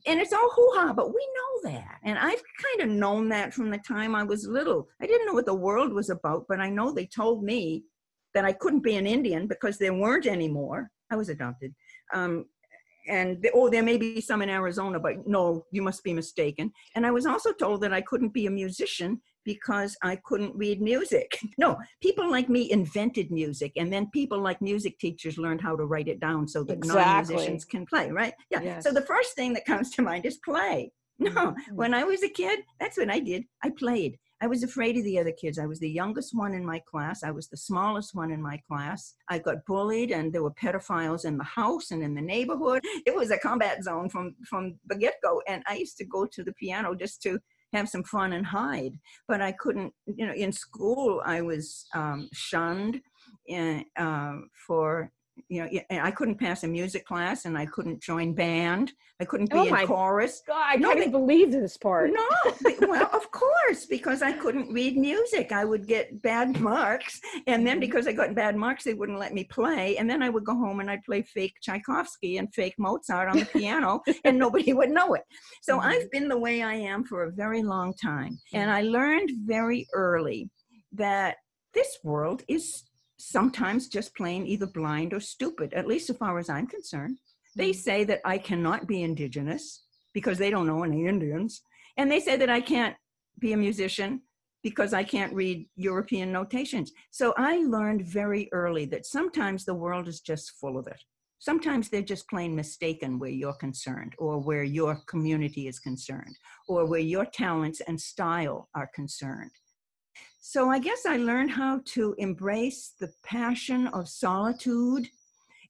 And 0.07 0.21
it's 0.21 0.33
all 0.33 0.51
hoo 0.55 0.71
ha, 0.75 0.93
but 0.95 1.09
we 1.09 1.29
know 1.37 1.71
that. 1.71 1.99
And 2.05 2.19
I've 2.19 2.43
kind 2.79 2.91
of 2.91 2.97
known 2.97 3.29
that 3.29 3.53
from 3.53 3.71
the 3.71 3.79
time 3.79 4.15
I 4.15 4.23
was 4.23 4.47
little. 4.47 4.89
I 5.03 5.07
didn't 5.07 5.27
know 5.27 5.35
what 5.35 5.47
the 5.47 5.55
world 5.55 5.93
was 5.93 6.09
about, 6.11 6.47
but 6.49 6.61
I 6.61 6.71
know 6.71 6.93
they 6.93 7.07
told 7.07 7.45
me 7.45 7.85
that 8.35 8.45
I 8.45 8.53
couldn't 8.53 8.83
be 8.83 8.97
an 8.97 9.07
Indian 9.07 9.47
because 9.47 9.79
there 9.79 9.95
weren't 9.95 10.27
any 10.27 10.49
more. 10.49 10.91
I 11.11 11.17
was 11.17 11.29
adopted. 11.29 11.75
Um, 12.13 12.47
and 13.09 13.41
the, 13.43 13.51
oh, 13.55 13.69
there 13.69 13.83
may 13.83 13.97
be 13.97 14.21
some 14.21 14.43
in 14.43 14.49
Arizona, 14.49 14.99
but 14.99 15.27
no, 15.27 15.65
you 15.71 15.83
must 15.83 16.03
be 16.03 16.13
mistaken. 16.13 16.73
And 16.95 17.07
I 17.07 17.11
was 17.11 17.27
also 17.27 17.53
told 17.53 17.81
that 17.83 17.93
I 17.93 18.01
couldn't 18.01 18.35
be 18.35 18.47
a 18.47 18.51
musician 18.51 19.21
because 19.47 19.97
I 20.03 20.17
couldn't 20.17 20.55
read 20.55 20.83
music. 20.83 21.39
No, 21.59 21.79
people 22.03 22.31
like 22.31 22.51
me 22.51 22.71
invented 22.71 23.31
music, 23.31 23.73
and 23.77 23.91
then 23.91 24.11
people 24.11 24.39
like 24.39 24.61
music 24.61 24.99
teachers 24.99 25.39
learned 25.39 25.63
how 25.63 25.75
to 25.75 25.87
write 25.87 26.09
it 26.09 26.21
down 26.21 26.47
so 26.47 26.65
that 26.65 26.79
Exactly. 26.79 27.03
non-musicians 27.03 27.65
can 27.65 27.87
play. 27.87 28.11
Right? 28.11 28.35
Yeah. 28.51 28.61
Yes. 28.61 28.85
So 28.85 28.93
the 28.93 29.01
first 29.13 29.35
thing 29.35 29.55
that 29.55 29.65
comes 29.65 29.91
to 29.93 30.03
mind 30.03 30.27
is 30.27 30.37
play. 30.39 30.93
No, 31.19 31.31
mm-hmm. 31.31 31.75
when 31.75 31.95
I 31.95 32.05
was 32.05 32.23
a 32.23 32.29
kid, 32.29 32.59
that's 32.79 32.99
what 32.99 33.11
I 33.11 33.21
did. 33.21 33.45
I 33.65 33.71
played. 33.71 34.19
I 34.43 34.47
was 34.49 34.63
afraid 34.63 34.99
of 34.99 35.05
the 35.05 35.19
other 35.19 35.33
kids. 35.33 35.59
I 35.59 35.65
was 35.65 35.81
the 35.81 35.89
youngest 35.89 36.37
one 36.37 36.53
in 36.53 36.63
my 36.63 36.79
class. 36.81 37.23
I 37.23 37.31
was 37.31 37.49
the 37.49 37.57
smallest 37.57 38.15
one 38.15 38.31
in 38.31 38.43
my 38.43 38.61
class. 38.69 39.15
I 39.31 39.39
got 39.39 39.65
bullied, 39.67 40.11
and 40.11 40.31
there 40.31 40.43
were 40.43 40.51
pedophiles 40.51 41.25
in 41.25 41.39
the 41.39 41.45
house 41.45 41.91
and 41.91 42.03
in 42.03 42.15
the 42.15 42.21
neighborhood. 42.21 42.83
It 43.07 43.15
was 43.15 43.31
a 43.31 43.39
combat 43.39 43.83
zone 43.83 44.11
from 44.11 44.35
from 44.45 44.75
the 44.89 44.97
get 44.97 45.15
go. 45.23 45.41
And 45.49 45.63
I 45.67 45.77
used 45.77 45.97
to 45.99 46.05
go 46.05 46.27
to 46.27 46.45
the 46.45 46.53
piano 46.53 46.95
just 46.95 47.23
to 47.23 47.39
have 47.77 47.89
some 47.89 48.05
fun 48.05 48.33
and 48.33 48.47
hide. 48.47 48.99
But 49.29 49.41
I 49.41 49.53
couldn't. 49.53 49.93
You 50.07 50.27
know, 50.27 50.35
in 50.35 50.53
school, 50.53 51.23
I 51.25 51.41
was 51.43 51.87
um, 51.95 52.29
shunned 52.33 53.01
in, 53.47 53.85
uh, 53.97 54.37
for. 54.67 55.11
You 55.49 55.65
know, 55.65 55.81
I 55.91 56.11
couldn't 56.11 56.37
pass 56.37 56.65
a 56.65 56.69
music 56.69 57.07
class, 57.07 57.45
and 57.45 57.57
I 57.57 57.67
couldn't 57.67 58.03
join 58.03 58.35
band. 58.35 58.93
I 59.21 59.25
couldn't 59.25 59.51
be 59.51 59.59
Oh 59.59 59.65
in 59.65 59.87
chorus. 59.87 60.43
God, 60.47 60.57
I 60.57 60.77
No, 60.77 60.89
can't 60.89 61.01
even 61.01 61.13
believe 61.13 61.51
this 61.51 61.77
part. 61.77 62.11
no, 62.13 62.29
well, 62.87 63.09
of 63.13 63.31
course, 63.31 63.87
because 63.87 64.23
I 64.23 64.33
couldn't 64.33 64.73
read 64.73 64.97
music. 64.97 65.53
I 65.53 65.65
would 65.65 65.87
get 65.87 66.21
bad 66.23 66.61
marks. 66.61 67.21
And 67.47 67.67
then 67.67 67.75
mm-hmm. 67.75 67.81
because 67.81 68.07
I 68.07 68.13
got 68.13 68.35
bad 68.35 68.57
marks, 68.57 68.85
they 68.85 68.95
wouldn't 68.95 69.19
let 69.19 69.33
me 69.33 69.45
play. 69.45 69.97
And 69.97 70.09
then 70.09 70.23
I 70.23 70.29
would 70.29 70.45
go 70.45 70.55
home 70.55 70.81
and 70.81 70.91
I'd 70.91 71.05
play 71.05 71.23
fake 71.23 71.55
Tchaikovsky 71.63 72.39
and 72.39 72.53
fake 72.55 72.75
Mozart 72.79 73.31
on 73.31 73.39
the 73.39 73.47
piano, 73.47 74.03
and 74.25 74.39
nobody 74.47 74.73
would 74.73 74.91
know 74.91 75.15
it. 75.15 75.23
So 75.63 75.79
mm-hmm. 75.79 75.89
I've 75.89 76.11
been 76.11 76.29
the 76.29 76.39
way 76.39 76.63
I 76.63 76.75
am 76.75 77.05
for 77.05 77.25
a 77.25 77.33
very 77.33 77.63
long 77.63 77.95
time. 77.95 78.39
And 78.53 78.69
mm-hmm. 78.69 78.79
I 78.79 78.83
learned 78.83 79.31
very 79.45 79.87
early 79.95 80.51
that 80.93 81.37
this 81.73 81.99
world 82.03 82.43
is 82.49 82.85
sometimes 83.19 83.89
just 83.89 84.15
plain 84.15 84.47
either 84.47 84.67
blind 84.67 85.13
or 85.13 85.21
stupid, 85.21 85.73
at 85.75 85.87
least 85.87 86.11
as 86.11 86.17
far 86.17 86.39
as 86.39 86.49
I'm 86.49 86.67
concerned. 86.67 87.19
They 87.55 87.71
mm-hmm. 87.71 87.81
say 87.81 88.05
that 88.05 88.21
I 88.25 88.39
cannot 88.39 88.87
be 88.87 89.03
indigenous 89.03 89.85
because 90.13 90.39
they 90.39 90.51
don't 90.51 90.67
know 90.67 90.83
any 90.83 91.07
Indians. 91.07 91.63
And 91.97 92.11
they 92.11 92.21
say 92.21 92.37
that 92.37 92.51
I 92.51 92.61
can't 92.61 92.97
be 93.39 93.53
a 93.53 93.57
musician 93.57 94.23
because 94.63 94.93
I 94.93 95.05
can't 95.05 95.33
read 95.33 95.69
European 95.77 96.33
notations. 96.33 96.93
So 97.11 97.33
I 97.37 97.59
learned 97.59 98.07
very 98.07 98.49
early 98.53 98.85
that 98.87 99.07
sometimes 99.07 99.65
the 99.65 99.75
world 99.75 100.09
is 100.09 100.21
just 100.21 100.53
full 100.61 100.77
of 100.79 100.87
it. 100.87 101.01
Sometimes 101.39 101.89
they're 101.89 102.03
just 102.03 102.29
plain 102.29 102.57
mistaken 102.57 103.19
where 103.19 103.31
you're 103.31 103.53
concerned, 103.55 104.15
or 104.19 104.41
where 104.41 104.65
your 104.65 105.03
community 105.07 105.69
is 105.69 105.79
concerned, 105.79 106.35
or 106.67 106.87
where 106.87 107.01
your 107.01 107.27
talents 107.27 107.81
and 107.87 108.01
style 108.01 108.69
are 108.75 108.91
concerned. 108.95 109.51
So 110.49 110.71
I 110.71 110.79
guess 110.79 111.05
I 111.07 111.17
learned 111.17 111.51
how 111.51 111.81
to 111.97 112.15
embrace 112.19 112.95
the 113.01 113.11
passion 113.25 113.89
of 113.89 114.09
solitude 114.09 115.09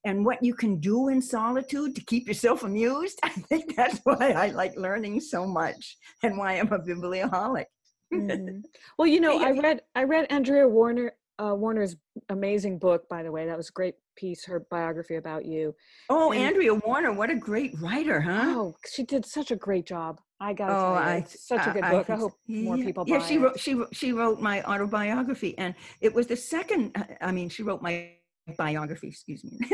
and 0.05 0.23
what 0.23 0.43
you 0.43 0.53
can 0.53 0.79
do 0.79 1.07
in 1.07 1.19
solitude 1.19 1.95
to 1.95 2.05
keep 2.05 2.27
yourself 2.27 2.61
amused. 2.69 3.19
I 3.23 3.29
think 3.29 3.75
that's 3.75 3.99
why 4.03 4.33
I 4.43 4.49
like 4.49 4.77
learning 4.77 5.21
so 5.21 5.47
much 5.47 5.97
and 6.21 6.37
why 6.37 6.59
I'm 6.59 6.71
a 6.71 6.77
biblioholic. 6.77 7.67
Mhm. 8.13 8.61
Well, 8.99 9.07
you 9.07 9.19
know, 9.19 9.39
I 9.43 9.49
read 9.49 9.81
I 9.95 10.03
read 10.03 10.27
Andrea 10.29 10.67
Warner 10.67 11.11
uh, 11.39 11.55
Warner's 11.55 11.95
amazing 12.29 12.77
book. 12.77 13.09
By 13.09 13.23
the 13.23 13.31
way, 13.31 13.47
that 13.47 13.57
was 13.57 13.69
a 13.69 13.77
great 13.79 13.95
piece. 14.15 14.45
Her 14.45 14.59
biography 14.69 15.15
about 15.15 15.43
you. 15.45 15.73
Oh, 16.11 16.31
And- 16.31 16.41
Andrea 16.43 16.75
Warner, 16.75 17.13
what 17.13 17.31
a 17.31 17.35
great 17.35 17.73
writer, 17.81 18.21
huh? 18.21 18.53
Oh, 18.59 18.75
she 18.93 19.01
did 19.03 19.25
such 19.25 19.49
a 19.49 19.55
great 19.55 19.87
job. 19.87 20.21
I 20.39 20.53
gotta 20.53 20.73
Oh, 20.73 20.75
tell 20.75 20.91
you, 20.93 20.97
I 20.99 21.23
such 21.27 21.67
a 21.67 21.71
good 21.71 21.81
book. 21.81 22.09
I, 22.09 22.13
so. 22.15 22.19
hope 22.19 22.33
more 22.47 22.77
Yeah. 22.77 22.85
people 22.85 23.03
Yeah, 23.07 23.17
buy 23.19 23.25
she 23.25 23.35
it. 23.35 23.39
wrote. 23.39 23.59
She 23.59 23.73
wrote, 23.73 23.95
she 23.95 24.13
wrote 24.13 24.39
my 24.39 24.61
autobiography, 24.63 25.57
and 25.57 25.73
it 26.01 26.13
was 26.13 26.27
the 26.27 26.35
second. 26.35 26.91
uh, 26.95 27.05
I 27.21 27.31
mean, 27.31 27.49
she 27.49 27.63
wrote 27.63 27.81
my 27.81 28.11
biography. 28.57 29.07
Excuse 29.07 29.43
me. 29.43 29.57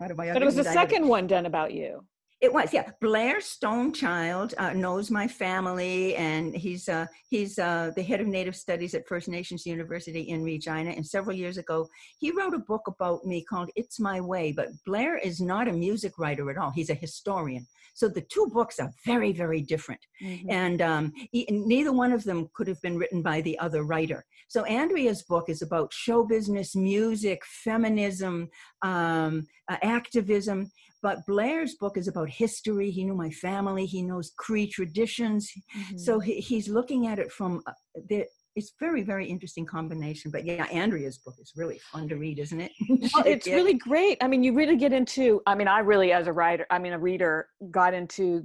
Autobiography, 0.00 0.32
But 0.32 0.42
it 0.42 0.46
was 0.46 0.56
the 0.56 0.64
second 0.64 1.06
one 1.06 1.26
done 1.26 1.46
about 1.46 1.72
you. 1.72 2.04
It 2.40 2.50
was, 2.52 2.72
yeah. 2.72 2.90
Blair 3.02 3.38
Stonechild 3.40 4.54
uh, 4.56 4.72
knows 4.72 5.10
my 5.10 5.28
family, 5.28 6.16
and 6.16 6.54
he's 6.56 6.88
uh, 6.88 7.06
he's 7.28 7.58
uh, 7.58 7.92
the 7.94 8.02
head 8.02 8.20
of 8.20 8.26
Native 8.26 8.56
Studies 8.56 8.94
at 8.94 9.06
First 9.06 9.28
Nations 9.28 9.66
University 9.66 10.22
in 10.22 10.42
Regina. 10.42 10.90
And 10.90 11.06
several 11.06 11.36
years 11.36 11.58
ago, 11.58 11.86
he 12.18 12.30
wrote 12.32 12.54
a 12.54 12.58
book 12.58 12.82
about 12.88 13.24
me 13.26 13.44
called 13.44 13.70
"It's 13.76 14.00
My 14.00 14.20
Way." 14.22 14.52
But 14.52 14.68
Blair 14.86 15.18
is 15.18 15.40
not 15.40 15.68
a 15.68 15.72
music 15.72 16.18
writer 16.18 16.50
at 16.50 16.56
all; 16.56 16.70
he's 16.70 16.90
a 16.90 16.94
historian. 16.94 17.66
So 17.94 18.08
the 18.08 18.22
two 18.22 18.50
books 18.52 18.78
are 18.78 18.90
very, 19.04 19.32
very 19.32 19.62
different. 19.62 20.00
Mm-hmm. 20.22 20.50
And 20.50 20.82
um, 20.82 21.12
e- 21.32 21.46
neither 21.50 21.92
one 21.92 22.12
of 22.12 22.24
them 22.24 22.48
could 22.54 22.68
have 22.68 22.80
been 22.82 22.98
written 22.98 23.22
by 23.22 23.40
the 23.40 23.58
other 23.58 23.84
writer. 23.84 24.24
So 24.48 24.64
Andrea's 24.64 25.22
book 25.22 25.48
is 25.48 25.62
about 25.62 25.92
show 25.92 26.24
business, 26.24 26.74
music, 26.74 27.40
feminism, 27.64 28.48
um, 28.82 29.46
uh, 29.68 29.76
activism. 29.82 30.70
But 31.02 31.24
Blair's 31.26 31.76
book 31.76 31.96
is 31.96 32.08
about 32.08 32.28
history. 32.28 32.90
He 32.90 33.04
knew 33.04 33.14
my 33.14 33.30
family. 33.30 33.86
He 33.86 34.02
knows 34.02 34.32
Cree 34.36 34.66
traditions. 34.66 35.50
Mm-hmm. 35.50 35.96
So 35.98 36.20
he, 36.20 36.40
he's 36.40 36.68
looking 36.68 37.06
at 37.06 37.18
it 37.18 37.32
from 37.32 37.62
uh, 37.66 37.72
the. 38.08 38.26
It's 38.56 38.72
very, 38.80 39.02
very 39.02 39.26
interesting 39.26 39.64
combination. 39.64 40.30
But 40.30 40.44
yeah, 40.44 40.66
Andrea's 40.66 41.18
book 41.18 41.34
is 41.40 41.52
really 41.56 41.78
fun 41.92 42.08
to 42.08 42.16
read, 42.16 42.38
isn't 42.38 42.60
it? 42.60 42.72
well, 43.14 43.24
it's 43.26 43.46
Yeah. 43.46 43.54
really 43.56 43.74
great. 43.74 44.18
I 44.20 44.28
mean, 44.28 44.42
you 44.42 44.52
really 44.54 44.76
get 44.76 44.92
into. 44.92 45.40
I 45.46 45.54
mean, 45.54 45.68
I 45.68 45.78
really, 45.80 46.12
as 46.12 46.26
a 46.26 46.32
writer, 46.32 46.66
I 46.70 46.78
mean, 46.78 46.92
a 46.92 46.98
reader, 46.98 47.48
got 47.70 47.94
into 47.94 48.44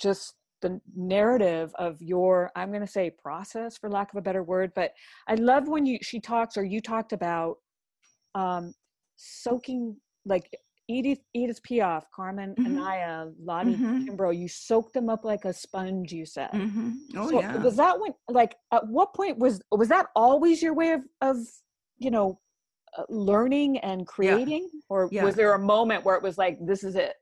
just 0.00 0.34
the 0.62 0.80
narrative 0.96 1.74
of 1.78 2.00
your. 2.00 2.50
I'm 2.56 2.70
going 2.70 2.80
to 2.80 2.90
say 2.90 3.10
process, 3.22 3.76
for 3.76 3.90
lack 3.90 4.12
of 4.12 4.18
a 4.18 4.22
better 4.22 4.42
word, 4.42 4.72
but 4.74 4.92
I 5.28 5.34
love 5.34 5.68
when 5.68 5.84
you 5.84 5.98
she 6.02 6.20
talks 6.20 6.56
or 6.56 6.64
you 6.64 6.80
talked 6.80 7.12
about 7.12 7.56
um, 8.34 8.72
soaking 9.16 9.96
like 10.24 10.48
Edith 10.88 11.20
Edith 11.32 11.62
Piaf, 11.62 12.04
Carmen 12.14 12.54
Mhm. 12.56 12.66
Amaya, 12.76 13.34
Lottie 13.42 13.76
Mhm. 13.76 14.06
Kimbrough. 14.06 14.36
You 14.38 14.48
soaked 14.48 14.92
them 14.92 15.08
up 15.08 15.24
like 15.24 15.44
a 15.44 15.52
sponge. 15.52 16.12
You 16.12 16.26
said. 16.26 16.50
Mhm. 16.50 16.96
Oh 17.16 17.30
So 17.30 17.40
yeah. 17.40 17.56
was 17.62 17.76
that 17.76 17.98
when 17.98 18.12
like 18.28 18.56
at 18.70 18.86
what 18.88 19.14
point 19.14 19.38
was 19.38 19.62
was 19.70 19.88
that 19.88 20.06
always 20.14 20.62
your 20.62 20.74
way 20.74 20.92
of 20.92 21.04
of 21.22 21.38
you 21.98 22.10
know 22.10 22.38
uh, 22.98 23.04
learning 23.08 23.78
and 23.78 24.06
creating 24.06 24.68
or 24.88 25.08
Yeah. 25.10 25.24
was 25.24 25.34
there 25.34 25.54
a 25.54 25.58
moment 25.58 26.04
where 26.04 26.16
it 26.16 26.22
was 26.22 26.36
like 26.38 26.58
this 26.64 26.84
is 26.84 26.94
it 26.96 27.14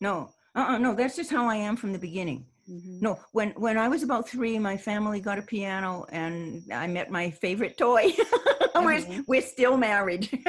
No, 0.00 0.28
uh-uh, 0.54 0.76
no, 0.78 0.94
that's 0.94 1.16
just 1.16 1.30
how 1.30 1.46
I 1.48 1.56
am 1.56 1.74
from 1.76 1.92
the 1.92 1.98
beginning. 1.98 2.46
Mm-hmm. 2.68 2.98
No, 3.00 3.18
when 3.32 3.50
when 3.50 3.78
I 3.78 3.88
was 3.88 4.02
about 4.02 4.28
three, 4.28 4.58
my 4.58 4.76
family 4.76 5.20
got 5.20 5.38
a 5.38 5.42
piano, 5.42 6.04
and 6.10 6.62
I 6.72 6.86
met 6.88 7.10
my 7.10 7.30
favorite 7.30 7.78
toy. 7.78 8.12
we're, 8.74 9.00
Mhm. 9.00 9.24
we're 9.28 9.40
still 9.42 9.76
married, 9.76 10.28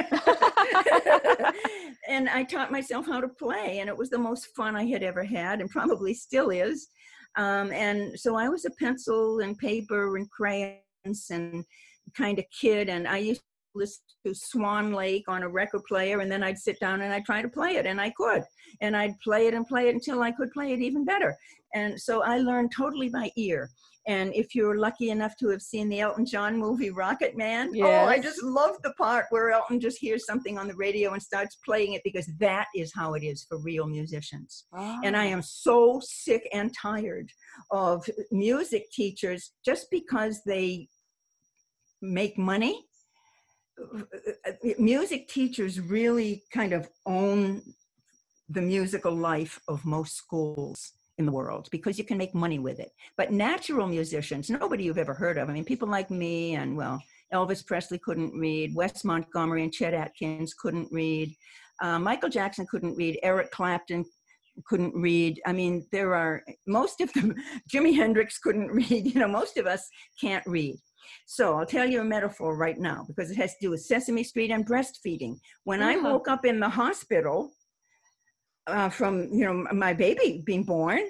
and 2.08 2.28
I 2.28 2.44
taught 2.44 2.72
myself 2.72 3.06
how 3.06 3.20
to 3.20 3.28
play, 3.28 3.78
and 3.78 3.88
it 3.88 3.96
was 3.96 4.10
the 4.10 4.18
most 4.18 4.48
fun 4.56 4.76
I 4.76 4.86
had 4.86 5.02
ever 5.02 5.24
had, 5.24 5.60
and 5.60 5.70
probably 5.70 6.14
still 6.14 6.50
is. 6.50 6.88
Um, 7.36 7.72
and 7.72 8.18
so 8.18 8.36
I 8.36 8.48
was 8.48 8.64
a 8.64 8.70
pencil 8.72 9.40
and 9.40 9.56
paper 9.56 10.16
and 10.16 10.28
crayons 10.30 11.30
and 11.30 11.64
kind 12.16 12.38
of 12.38 12.44
kid, 12.50 12.88
and 12.88 13.06
I 13.06 13.18
used 13.18 13.42
listen 13.78 14.02
to 14.26 14.34
Swan 14.34 14.92
Lake 14.92 15.24
on 15.28 15.42
a 15.42 15.48
record 15.48 15.82
player, 15.88 16.20
and 16.20 16.30
then 16.30 16.42
I'd 16.42 16.58
sit 16.58 16.78
down 16.80 17.00
and 17.00 17.12
I'd 17.12 17.24
try 17.24 17.42
to 17.42 17.48
play 17.48 17.76
it, 17.76 17.86
and 17.86 18.00
I 18.00 18.10
could, 18.10 18.42
and 18.80 18.96
I'd 18.96 19.18
play 19.20 19.46
it 19.46 19.54
and 19.54 19.66
play 19.66 19.88
it 19.88 19.94
until 19.94 20.22
I 20.22 20.32
could 20.32 20.50
play 20.52 20.72
it 20.72 20.80
even 20.80 21.04
better. 21.04 21.36
And 21.74 22.00
so 22.00 22.22
I 22.22 22.38
learned 22.38 22.72
totally 22.76 23.08
by 23.08 23.30
ear. 23.36 23.70
And 24.06 24.34
if 24.34 24.54
you're 24.54 24.78
lucky 24.78 25.10
enough 25.10 25.36
to 25.36 25.50
have 25.50 25.60
seen 25.60 25.90
the 25.90 26.00
Elton 26.00 26.24
John 26.24 26.56
movie 26.56 26.88
Rocket 26.88 27.36
Man, 27.36 27.70
oh, 27.78 28.06
I 28.06 28.18
just 28.18 28.42
love 28.42 28.76
the 28.82 28.94
part 28.94 29.26
where 29.28 29.50
Elton 29.50 29.80
just 29.80 29.98
hears 29.98 30.24
something 30.24 30.56
on 30.56 30.66
the 30.66 30.74
radio 30.76 31.12
and 31.12 31.22
starts 31.22 31.58
playing 31.62 31.92
it 31.92 32.00
because 32.04 32.26
that 32.38 32.68
is 32.74 32.90
how 32.94 33.12
it 33.12 33.22
is 33.22 33.44
for 33.46 33.58
real 33.58 33.86
musicians. 33.86 34.64
And 34.72 35.14
I 35.14 35.26
ah. 35.26 35.32
am 35.32 35.42
so 35.42 36.00
sick 36.02 36.48
and 36.54 36.74
tired 36.74 37.30
of 37.70 38.08
music 38.30 38.90
teachers 38.92 39.52
just 39.62 39.90
because 39.90 40.40
they 40.46 40.88
make 42.00 42.38
money. 42.38 42.87
Music 44.78 45.28
teachers 45.28 45.80
really 45.80 46.44
kind 46.52 46.72
of 46.72 46.88
own 47.06 47.62
the 48.48 48.62
musical 48.62 49.14
life 49.14 49.60
of 49.68 49.84
most 49.84 50.16
schools 50.16 50.92
in 51.18 51.26
the 51.26 51.32
world 51.32 51.68
because 51.70 51.98
you 51.98 52.04
can 52.04 52.16
make 52.16 52.34
money 52.34 52.58
with 52.58 52.78
it. 52.80 52.92
But 53.16 53.32
natural 53.32 53.86
musicians, 53.86 54.48
nobody 54.48 54.84
you've 54.84 54.98
ever 54.98 55.14
heard 55.14 55.36
of. 55.36 55.50
I 55.50 55.52
mean, 55.52 55.64
people 55.64 55.88
like 55.88 56.10
me 56.10 56.54
and, 56.54 56.76
well, 56.76 57.02
Elvis 57.34 57.66
Presley 57.66 57.98
couldn't 57.98 58.32
read, 58.32 58.74
Wes 58.74 59.04
Montgomery 59.04 59.64
and 59.64 59.72
Chet 59.72 59.94
Atkins 59.94 60.54
couldn't 60.54 60.88
read, 60.90 61.34
uh, 61.82 61.98
Michael 61.98 62.30
Jackson 62.30 62.66
couldn't 62.70 62.96
read, 62.96 63.18
Eric 63.22 63.50
Clapton 63.50 64.04
couldn't 64.66 64.94
read. 64.94 65.40
I 65.46 65.52
mean, 65.52 65.86
there 65.92 66.14
are 66.14 66.42
most 66.66 67.00
of 67.00 67.12
them, 67.12 67.34
Jimi 67.72 67.94
Hendrix 67.94 68.38
couldn't 68.38 68.68
read, 68.68 69.06
you 69.06 69.20
know, 69.20 69.28
most 69.28 69.58
of 69.58 69.66
us 69.66 69.88
can't 70.20 70.46
read. 70.46 70.76
So 71.26 71.56
I'll 71.56 71.66
tell 71.66 71.86
you 71.86 72.00
a 72.00 72.04
metaphor 72.04 72.56
right 72.56 72.78
now 72.78 73.04
because 73.06 73.30
it 73.30 73.36
has 73.36 73.52
to 73.52 73.58
do 73.60 73.70
with 73.70 73.82
Sesame 73.82 74.24
Street 74.24 74.50
and 74.50 74.66
breastfeeding. 74.66 75.38
When 75.64 75.82
I 75.82 75.96
woke 75.96 76.28
up 76.28 76.44
in 76.44 76.60
the 76.60 76.68
hospital 76.68 77.52
uh, 78.66 78.88
from, 78.88 79.28
you 79.32 79.44
know, 79.44 79.66
my 79.72 79.92
baby 79.92 80.42
being 80.44 80.64
born, 80.64 81.00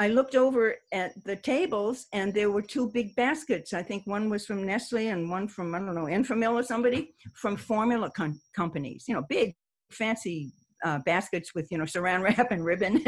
I 0.00 0.08
looked 0.08 0.34
over 0.34 0.76
at 0.92 1.12
the 1.24 1.36
tables 1.36 2.06
and 2.14 2.32
there 2.32 2.50
were 2.50 2.62
two 2.62 2.90
big 2.90 3.14
baskets. 3.16 3.74
I 3.74 3.82
think 3.82 4.06
one 4.06 4.30
was 4.30 4.46
from 4.46 4.64
Nestle 4.64 5.08
and 5.08 5.28
one 5.28 5.46
from, 5.46 5.74
I 5.74 5.78
don't 5.78 5.94
know, 5.94 6.06
Enfamil 6.06 6.54
or 6.54 6.62
somebody 6.62 7.14
from 7.34 7.56
formula 7.56 8.10
com- 8.10 8.40
companies, 8.56 9.04
you 9.06 9.14
know, 9.14 9.24
big, 9.28 9.54
fancy 9.90 10.52
uh, 10.84 11.00
baskets 11.04 11.54
with, 11.54 11.68
you 11.70 11.76
know, 11.76 11.84
saran 11.84 12.22
wrap 12.22 12.50
and 12.50 12.64
ribbon 12.64 13.04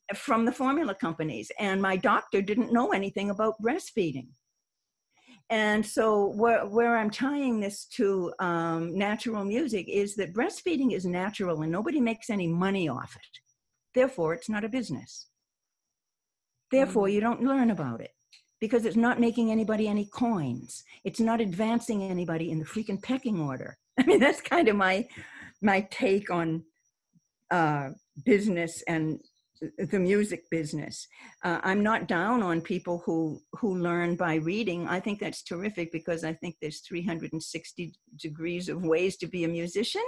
from 0.14 0.44
the 0.44 0.50
formula 0.52 0.94
companies. 0.94 1.52
And 1.60 1.80
my 1.80 1.96
doctor 1.96 2.42
didn't 2.42 2.72
know 2.72 2.90
anything 2.90 3.30
about 3.30 3.54
breastfeeding. 3.62 4.28
And 5.48 5.86
so, 5.86 6.32
where, 6.34 6.66
where 6.66 6.96
I'm 6.96 7.10
tying 7.10 7.60
this 7.60 7.84
to 7.96 8.32
um, 8.40 8.96
natural 8.98 9.44
music 9.44 9.88
is 9.88 10.16
that 10.16 10.34
breastfeeding 10.34 10.92
is 10.92 11.04
natural 11.04 11.62
and 11.62 11.70
nobody 11.70 12.00
makes 12.00 12.30
any 12.30 12.48
money 12.48 12.88
off 12.88 13.14
it. 13.14 13.38
Therefore, 13.94 14.34
it's 14.34 14.48
not 14.48 14.64
a 14.64 14.68
business. 14.68 15.28
Therefore, 16.72 17.08
you 17.08 17.20
don't 17.20 17.44
learn 17.44 17.70
about 17.70 18.00
it 18.00 18.10
because 18.60 18.84
it's 18.84 18.96
not 18.96 19.20
making 19.20 19.50
anybody 19.50 19.86
any 19.86 20.06
coins. 20.06 20.82
It's 21.04 21.20
not 21.20 21.40
advancing 21.40 22.02
anybody 22.02 22.50
in 22.50 22.58
the 22.58 22.64
freaking 22.64 23.02
pecking 23.02 23.40
order. 23.40 23.76
I 24.00 24.04
mean, 24.04 24.20
that's 24.20 24.40
kind 24.40 24.68
of 24.68 24.76
my 24.76 25.06
my 25.62 25.86
take 25.90 26.30
on 26.30 26.64
uh, 27.50 27.90
business 28.24 28.82
and 28.88 29.20
the 29.78 29.98
music 29.98 30.48
business. 30.50 31.06
Uh, 31.44 31.60
I'm 31.62 31.82
not 31.82 32.08
down 32.08 32.42
on 32.42 32.60
people 32.60 33.02
who 33.04 33.40
who 33.52 33.76
learn 33.76 34.16
by 34.16 34.34
reading. 34.36 34.86
I 34.88 35.00
think 35.00 35.20
that's 35.20 35.42
terrific 35.42 35.92
because 35.92 36.24
I 36.24 36.32
think 36.32 36.56
there's 36.60 36.80
360 36.80 37.94
degrees 38.16 38.68
of 38.68 38.84
ways 38.84 39.16
to 39.18 39.26
be 39.26 39.44
a 39.44 39.48
musician. 39.48 40.04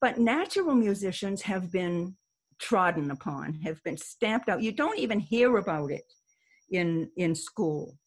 But 0.00 0.18
natural 0.18 0.74
musicians 0.74 1.42
have 1.42 1.72
been 1.72 2.16
trodden 2.58 3.10
upon, 3.10 3.54
have 3.64 3.82
been 3.84 3.96
stamped 3.96 4.48
out. 4.48 4.62
You 4.62 4.72
don't 4.72 4.98
even 4.98 5.20
hear 5.20 5.56
about 5.56 5.90
it 5.90 6.12
in 6.70 7.10
in 7.16 7.34
school. 7.34 7.98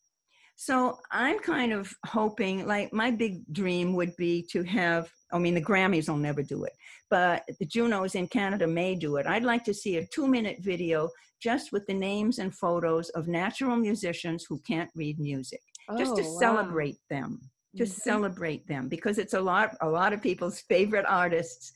So 0.61 0.99
I'm 1.09 1.39
kind 1.39 1.73
of 1.73 1.91
hoping, 2.05 2.67
like 2.67 2.93
my 2.93 3.09
big 3.09 3.51
dream 3.51 3.95
would 3.95 4.15
be 4.15 4.45
to 4.51 4.61
have. 4.61 5.09
I 5.33 5.39
mean, 5.39 5.55
the 5.55 5.61
Grammys 5.69 6.07
will 6.07 6.17
never 6.17 6.43
do 6.43 6.65
it, 6.65 6.73
but 7.09 7.41
the 7.59 7.65
Junos 7.65 8.13
in 8.13 8.27
Canada 8.27 8.67
may 8.67 8.93
do 8.93 9.15
it. 9.15 9.25
I'd 9.25 9.43
like 9.43 9.63
to 9.63 9.73
see 9.73 9.97
a 9.97 10.05
two-minute 10.13 10.57
video 10.59 11.09
just 11.41 11.71
with 11.71 11.83
the 11.87 11.95
names 11.95 12.37
and 12.37 12.53
photos 12.55 13.09
of 13.09 13.27
natural 13.27 13.75
musicians 13.75 14.45
who 14.47 14.59
can't 14.59 14.91
read 14.93 15.19
music, 15.19 15.61
just 15.97 16.15
to 16.17 16.23
Oh, 16.23 16.29
wow. 16.29 16.37
celebrate 16.37 16.99
them, 17.09 17.41
to 17.77 17.83
Mhm. 17.83 17.87
celebrate 17.87 18.67
them, 18.67 18.87
because 18.87 19.17
it's 19.17 19.33
a 19.33 19.41
lot, 19.41 19.75
a 19.81 19.89
lot 19.89 20.13
of 20.13 20.21
people's 20.21 20.59
favorite 20.69 21.07
artists. 21.09 21.71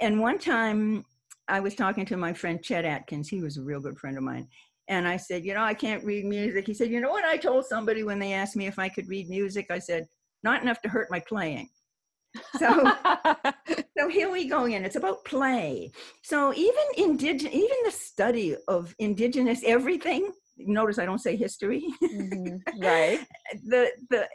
And 0.00 0.18
one 0.18 0.40
time, 0.40 1.04
I 1.46 1.60
was 1.60 1.76
talking 1.76 2.04
to 2.06 2.16
my 2.16 2.32
friend 2.34 2.62
Chet 2.64 2.84
Atkins. 2.84 3.28
He 3.28 3.42
was 3.42 3.58
a 3.58 3.62
real 3.62 3.80
good 3.80 3.96
friend 3.98 4.16
of 4.18 4.24
mine. 4.24 4.48
And 4.88 5.06
I 5.06 5.16
said, 5.16 5.44
You 5.44 5.54
know, 5.54 5.62
I 5.62 5.74
can't 5.74 6.04
read 6.04 6.24
music. 6.24 6.66
He 6.66 6.74
said, 6.74 6.90
You 6.90 7.00
know 7.00 7.10
what? 7.10 7.24
I 7.24 7.36
told 7.36 7.66
somebody 7.66 8.02
when 8.02 8.18
they 8.18 8.32
asked 8.32 8.56
me 8.56 8.66
if 8.66 8.78
I 8.78 8.88
could 8.88 9.08
read 9.08 9.28
music, 9.28 9.66
I 9.70 9.78
said, 9.78 10.06
Not 10.42 10.62
enough 10.62 10.80
to 10.82 10.88
hurt 10.88 11.08
my 11.10 11.20
playing. 11.20 11.68
So, 12.58 12.92
so 13.98 14.08
here 14.08 14.30
we 14.30 14.48
go 14.48 14.64
again. 14.64 14.84
It's 14.84 14.96
about 14.96 15.24
play. 15.24 15.92
So 16.22 16.54
even 16.54 16.84
indigenous, 16.96 17.54
even 17.54 17.76
the 17.84 17.90
study 17.90 18.56
of 18.68 18.94
indigenous 18.98 19.62
everything. 19.64 20.32
Notice 20.58 20.98
I 20.98 21.06
don't 21.06 21.20
say 21.20 21.36
history. 21.36 21.84
Mhm. 22.02 22.60
right 22.80 23.20
the 23.64 23.90
the 24.10 24.26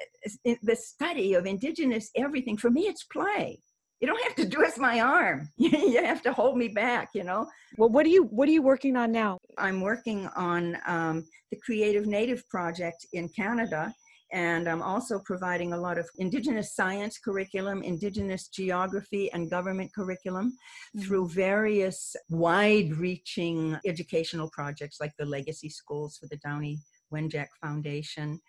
the 0.62 0.76
study 0.76 1.34
of 1.34 1.46
indigenous 1.46 2.10
everything 2.16 2.58
for 2.58 2.70
me, 2.70 2.84
it's 2.84 3.04
play. 3.04 3.60
You 4.00 4.08
don't 4.08 4.24
have 4.24 4.36
to 4.36 4.50
twist 4.50 4.78
my 4.78 5.00
arm. 5.00 5.50
you 5.58 6.04
have 6.04 6.22
to 6.24 6.34
hold 6.34 6.58
me 6.58 6.68
back. 6.68 7.10
You 7.14 7.24
know. 7.24 7.48
well 7.78 7.90
what 7.90 8.06
are 8.06 8.10
you 8.10 8.24
what 8.26 8.50
are 8.50 8.52
you 8.52 8.62
working 8.62 8.96
on 8.96 9.12
now 9.12 9.38
I'm 9.58 9.82
working 9.82 10.28
on 10.36 10.78
um, 10.88 11.26
the 11.52 11.58
Creative 11.58 12.06
Native 12.06 12.48
Project 12.50 13.06
in 13.14 13.30
Canada, 13.30 13.94
and 14.32 14.68
I'm 14.68 14.82
also 14.82 15.20
providing 15.24 15.74
a 15.74 15.78
lot 15.78 15.98
of 15.98 16.10
Indigenous 16.18 16.76
science 16.76 17.20
curriculum, 17.20 17.84
Indigenous 17.84 18.48
geography, 18.48 19.32
and 19.32 19.50
government 19.50 19.92
curriculum 19.94 20.54
through 21.02 21.30
various 21.30 22.16
wide 22.30 22.94
reaching 22.96 23.78
educational 23.86 24.50
projects 24.52 24.98
like 25.00 25.14
the 25.20 25.26
Legacy 25.26 25.70
Schools 25.70 26.18
for 26.18 26.28
the 26.28 26.38
Downie 26.38 26.80
Wenjack 27.14 27.48
Foundation. 27.62 28.40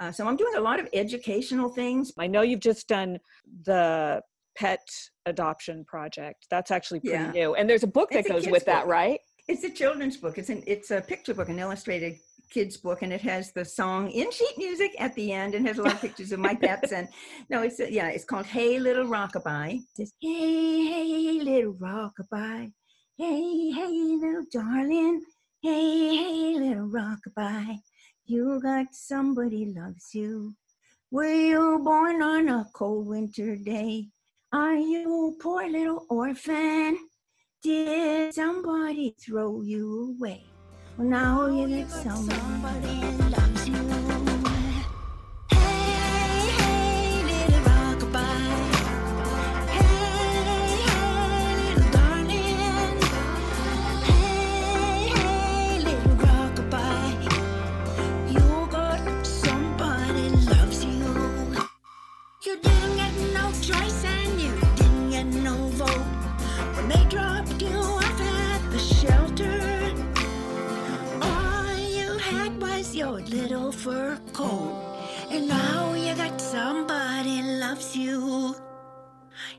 Uh, 0.00 0.10
so 0.10 0.26
I'm 0.26 0.36
doing 0.36 0.54
a 0.56 0.60
lot 0.60 0.80
of 0.80 0.88
educational 0.92 1.68
things. 1.68 2.12
i 2.18 2.26
know 2.26 2.42
you've 2.42 2.60
just 2.60 2.88
done 2.88 3.18
the 3.64 4.20
pet 4.56 4.80
adoption 5.26 5.84
project 5.84 6.46
that's 6.50 6.70
actually 6.70 7.00
pretty 7.00 7.16
Yeah. 7.24 7.30
new 7.32 7.54
and 7.54 7.68
there's 7.68 7.82
a 7.82 7.88
book 7.88 8.10
that 8.10 8.20
It's 8.20 8.28
goes 8.28 8.46
with 8.46 8.64
that 8.66 8.86
right 8.86 9.20
It's 9.46 9.64
a 9.64 9.70
children's 9.70 10.16
book. 10.16 10.38
It's 10.38 10.48
an 10.48 10.62
it's 10.66 10.90
a 10.90 11.00
picture 11.02 11.34
book, 11.34 11.50
an 11.50 11.58
illustrated 11.58 12.14
kids 12.50 12.76
book, 12.78 13.02
and 13.02 13.12
it 13.12 13.20
has 13.20 13.52
the 13.52 13.64
song 13.64 14.10
in 14.10 14.30
sheet 14.30 14.56
music 14.56 14.92
at 14.98 15.14
the 15.16 15.32
end, 15.32 15.54
and 15.54 15.66
has 15.68 15.78
a 15.78 15.82
lot 15.82 15.94
of 15.96 16.00
pictures 16.00 16.32
of 16.32 16.38
my 16.38 16.54
pets. 16.54 16.92
And 16.92 17.08
no, 17.50 17.60
it's 17.62 17.78
yeah, 17.78 18.08
it's 18.08 18.24
called 18.24 18.46
Hey 18.46 18.78
Little 18.78 19.04
Rockabye. 19.16 19.74
It 19.80 19.96
says 19.96 20.12
Hey 20.18 20.84
Hey 20.86 21.40
Little 21.42 21.74
Rockabye, 21.74 22.72
Hey 23.18 23.70
Hey 23.78 23.96
Little 24.22 24.46
Darling, 24.50 25.20
Hey 25.60 26.16
Hey 26.16 26.54
Little 26.58 26.88
Rockabye, 26.88 27.76
you 28.24 28.60
got 28.62 28.86
somebody 28.92 29.66
loves 29.66 30.14
you. 30.14 30.54
Were 31.10 31.24
you 31.52 31.80
born 31.84 32.22
on 32.22 32.48
a 32.48 32.66
cold 32.72 33.06
winter 33.08 33.56
day? 33.56 34.08
Are 34.54 34.76
you 34.76 35.36
poor 35.42 35.68
little 35.68 36.06
orphan? 36.08 36.96
Did 37.60 38.32
somebody 38.34 39.16
throw 39.20 39.62
you 39.62 40.14
away? 40.16 40.44
Well, 40.96 41.08
now 41.08 41.46
you 41.48 41.66
get 41.66 41.90
somebody 41.90 43.00
loves 43.34 43.68
you. 43.68 43.74
Hey, 45.50 46.50
hey, 46.60 47.24
little 47.24 47.62
rockabye. 47.66 48.86
Hey, 49.74 49.90
hey, 55.18 55.82
your 73.04 73.20
little 73.20 73.70
fur 73.70 74.18
coat, 74.32 74.72
and 75.30 75.46
now 75.46 75.92
you 75.92 76.14
got 76.14 76.40
somebody 76.40 77.42
loves 77.42 77.94
you. 77.94 78.56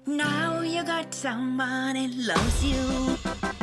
Now 0.08 0.62
you 0.62 0.84
got 0.84 1.14
somebody 1.14 2.08
loves 2.08 2.66
you. 2.66 3.55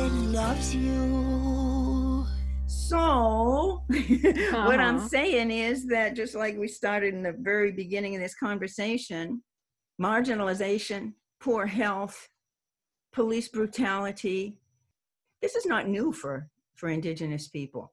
Somebody 0.00 0.26
loves 0.28 0.74
you. 0.74 2.26
So, 2.66 3.84
what 3.88 4.80
I'm 4.80 4.96
Uh-huh. 4.96 5.08
saying 5.08 5.50
is 5.50 5.86
that 5.86 6.16
just 6.16 6.34
like 6.34 6.56
we 6.56 6.68
started 6.68 7.14
in 7.14 7.22
the 7.22 7.36
very 7.38 7.72
beginning 7.72 8.14
of 8.16 8.22
this 8.22 8.34
conversation, 8.34 9.42
marginalization, 10.00 11.12
poor 11.40 11.66
health, 11.66 12.28
police 13.12 13.48
brutality, 13.48 14.58
this 15.42 15.54
is 15.54 15.66
not 15.66 15.88
new 15.88 16.12
for, 16.12 16.48
for 16.76 16.88
Indigenous 16.88 17.48
people. 17.48 17.92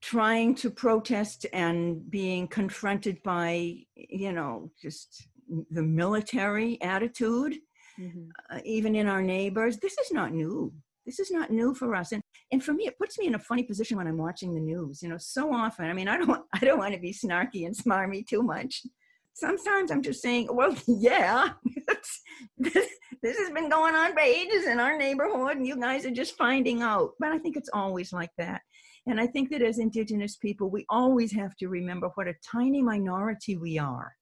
Trying 0.00 0.54
to 0.56 0.70
protest 0.70 1.46
and 1.52 2.10
being 2.10 2.48
confronted 2.48 3.22
by, 3.22 3.76
you 3.94 4.32
know, 4.32 4.70
just 4.82 5.28
the 5.70 5.82
military 5.82 6.80
attitude, 6.82 7.54
uh, 8.50 8.58
even 8.64 8.94
in 8.96 9.06
our 9.06 9.22
neighbors, 9.22 9.78
this 9.78 9.96
is 9.98 10.10
not 10.12 10.32
new. 10.32 10.72
This 11.06 11.20
is 11.20 11.30
not 11.30 11.50
new 11.50 11.74
for 11.74 11.94
us. 11.94 12.12
And, 12.12 12.22
and 12.52 12.62
for 12.62 12.72
me, 12.72 12.86
it 12.86 12.98
puts 12.98 13.18
me 13.18 13.26
in 13.26 13.36
a 13.36 13.38
funny 13.38 13.62
position 13.62 13.96
when 13.96 14.08
I'm 14.08 14.18
watching 14.18 14.54
the 14.54 14.60
news. 14.60 15.02
You 15.02 15.08
know, 15.08 15.18
so 15.18 15.52
often, 15.52 15.86
I 15.86 15.92
mean, 15.92 16.08
I 16.08 16.18
don't, 16.18 16.44
I 16.52 16.58
don't 16.58 16.78
want 16.78 16.94
to 16.94 17.00
be 17.00 17.12
snarky 17.12 17.66
and 17.66 17.76
smarmy 17.76 18.26
too 18.26 18.42
much. 18.42 18.82
Sometimes 19.34 19.90
I'm 19.90 20.02
just 20.02 20.22
saying, 20.22 20.48
well, 20.50 20.74
yeah, 20.86 21.50
this, 22.58 22.88
this 23.22 23.38
has 23.38 23.50
been 23.50 23.68
going 23.68 23.94
on 23.94 24.12
for 24.12 24.20
ages 24.20 24.66
in 24.66 24.80
our 24.80 24.96
neighborhood, 24.96 25.56
and 25.56 25.66
you 25.66 25.76
guys 25.76 26.06
are 26.06 26.10
just 26.10 26.36
finding 26.36 26.82
out. 26.82 27.10
But 27.20 27.32
I 27.32 27.38
think 27.38 27.56
it's 27.56 27.70
always 27.72 28.12
like 28.12 28.30
that. 28.38 28.62
And 29.06 29.20
I 29.20 29.26
think 29.26 29.50
that 29.50 29.62
as 29.62 29.78
Indigenous 29.78 30.36
people, 30.36 30.68
we 30.68 30.84
always 30.88 31.32
have 31.32 31.56
to 31.58 31.68
remember 31.68 32.10
what 32.14 32.26
a 32.26 32.34
tiny 32.42 32.82
minority 32.82 33.56
we 33.56 33.78
are. 33.78 34.16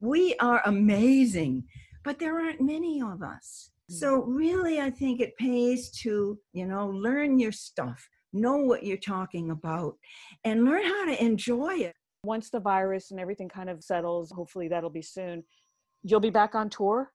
We 0.00 0.36
are 0.36 0.62
amazing, 0.64 1.64
but 2.04 2.20
there 2.20 2.38
aren't 2.38 2.60
many 2.60 3.02
of 3.02 3.22
us. 3.22 3.70
So, 3.88 4.20
mm. 4.20 4.36
really, 4.36 4.80
I 4.80 4.90
think 4.90 5.20
it 5.20 5.36
pays 5.38 5.90
to, 6.02 6.38
you 6.52 6.66
know, 6.66 6.88
learn 6.88 7.38
your 7.38 7.52
stuff, 7.52 8.06
know 8.32 8.56
what 8.56 8.84
you're 8.84 8.96
talking 8.96 9.50
about, 9.50 9.94
and 10.44 10.64
learn 10.64 10.84
how 10.84 11.06
to 11.06 11.22
enjoy 11.22 11.74
it. 11.76 11.94
Once 12.24 12.50
the 12.50 12.60
virus 12.60 13.10
and 13.10 13.20
everything 13.20 13.48
kind 13.48 13.70
of 13.70 13.82
settles, 13.82 14.30
hopefully 14.30 14.68
that'll 14.68 14.90
be 14.90 15.02
soon. 15.02 15.44
You'll 16.02 16.20
be 16.20 16.30
back 16.30 16.54
on 16.54 16.68
tour. 16.68 17.12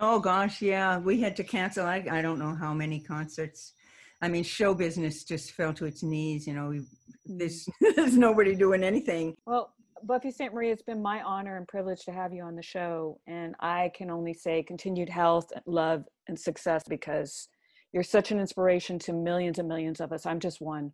Oh 0.00 0.18
gosh, 0.18 0.60
yeah, 0.60 0.98
we 0.98 1.20
had 1.20 1.36
to 1.36 1.44
cancel. 1.44 1.86
I, 1.86 2.04
I 2.10 2.22
don't 2.22 2.38
know 2.38 2.54
how 2.54 2.74
many 2.74 3.00
concerts. 3.00 3.72
I 4.20 4.28
mean, 4.28 4.44
show 4.44 4.74
business 4.74 5.24
just 5.24 5.52
fell 5.52 5.72
to 5.74 5.86
its 5.86 6.02
knees. 6.02 6.46
You 6.46 6.54
know, 6.54 6.68
we, 6.68 6.82
there's 7.24 7.68
there's 7.96 8.16
nobody 8.16 8.54
doing 8.54 8.82
anything. 8.82 9.34
Well, 9.46 9.72
Buffy 10.04 10.30
Sainte-Marie, 10.30 10.70
it's 10.70 10.82
been 10.82 11.00
my 11.02 11.22
honor 11.22 11.56
and 11.56 11.66
privilege 11.68 12.04
to 12.04 12.12
have 12.12 12.32
you 12.32 12.42
on 12.42 12.56
the 12.56 12.62
show. 12.62 13.18
And 13.26 13.54
I 13.60 13.90
can 13.94 14.10
only 14.10 14.34
say 14.34 14.62
continued 14.62 15.08
health, 15.08 15.46
love, 15.66 16.04
and 16.28 16.38
success 16.38 16.82
because 16.88 17.48
you're 17.92 18.02
such 18.02 18.30
an 18.32 18.40
inspiration 18.40 18.98
to 19.00 19.12
millions 19.12 19.58
and 19.58 19.68
millions 19.68 20.00
of 20.00 20.12
us. 20.12 20.26
I'm 20.26 20.40
just 20.40 20.60
one, 20.60 20.92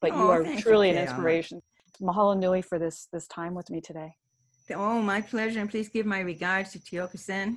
but 0.00 0.12
you 0.12 0.16
Oh, 0.18 0.30
are 0.30 0.44
thank 0.44 0.58
you, 0.58 0.62
truly 0.62 0.90
an 0.90 0.98
inspiration. 0.98 1.60
Mahalo 2.02 2.38
nui 2.38 2.62
for 2.62 2.78
this 2.78 3.08
this 3.12 3.26
time 3.28 3.54
with 3.54 3.70
me 3.70 3.80
today. 3.80 4.14
Oh, 4.74 5.00
my 5.02 5.20
pleasure. 5.20 5.60
And 5.60 5.70
please 5.70 5.88
give 5.88 6.06
my 6.06 6.20
regards 6.20 6.72
to 6.72 6.78
Tiokasin 6.78 7.56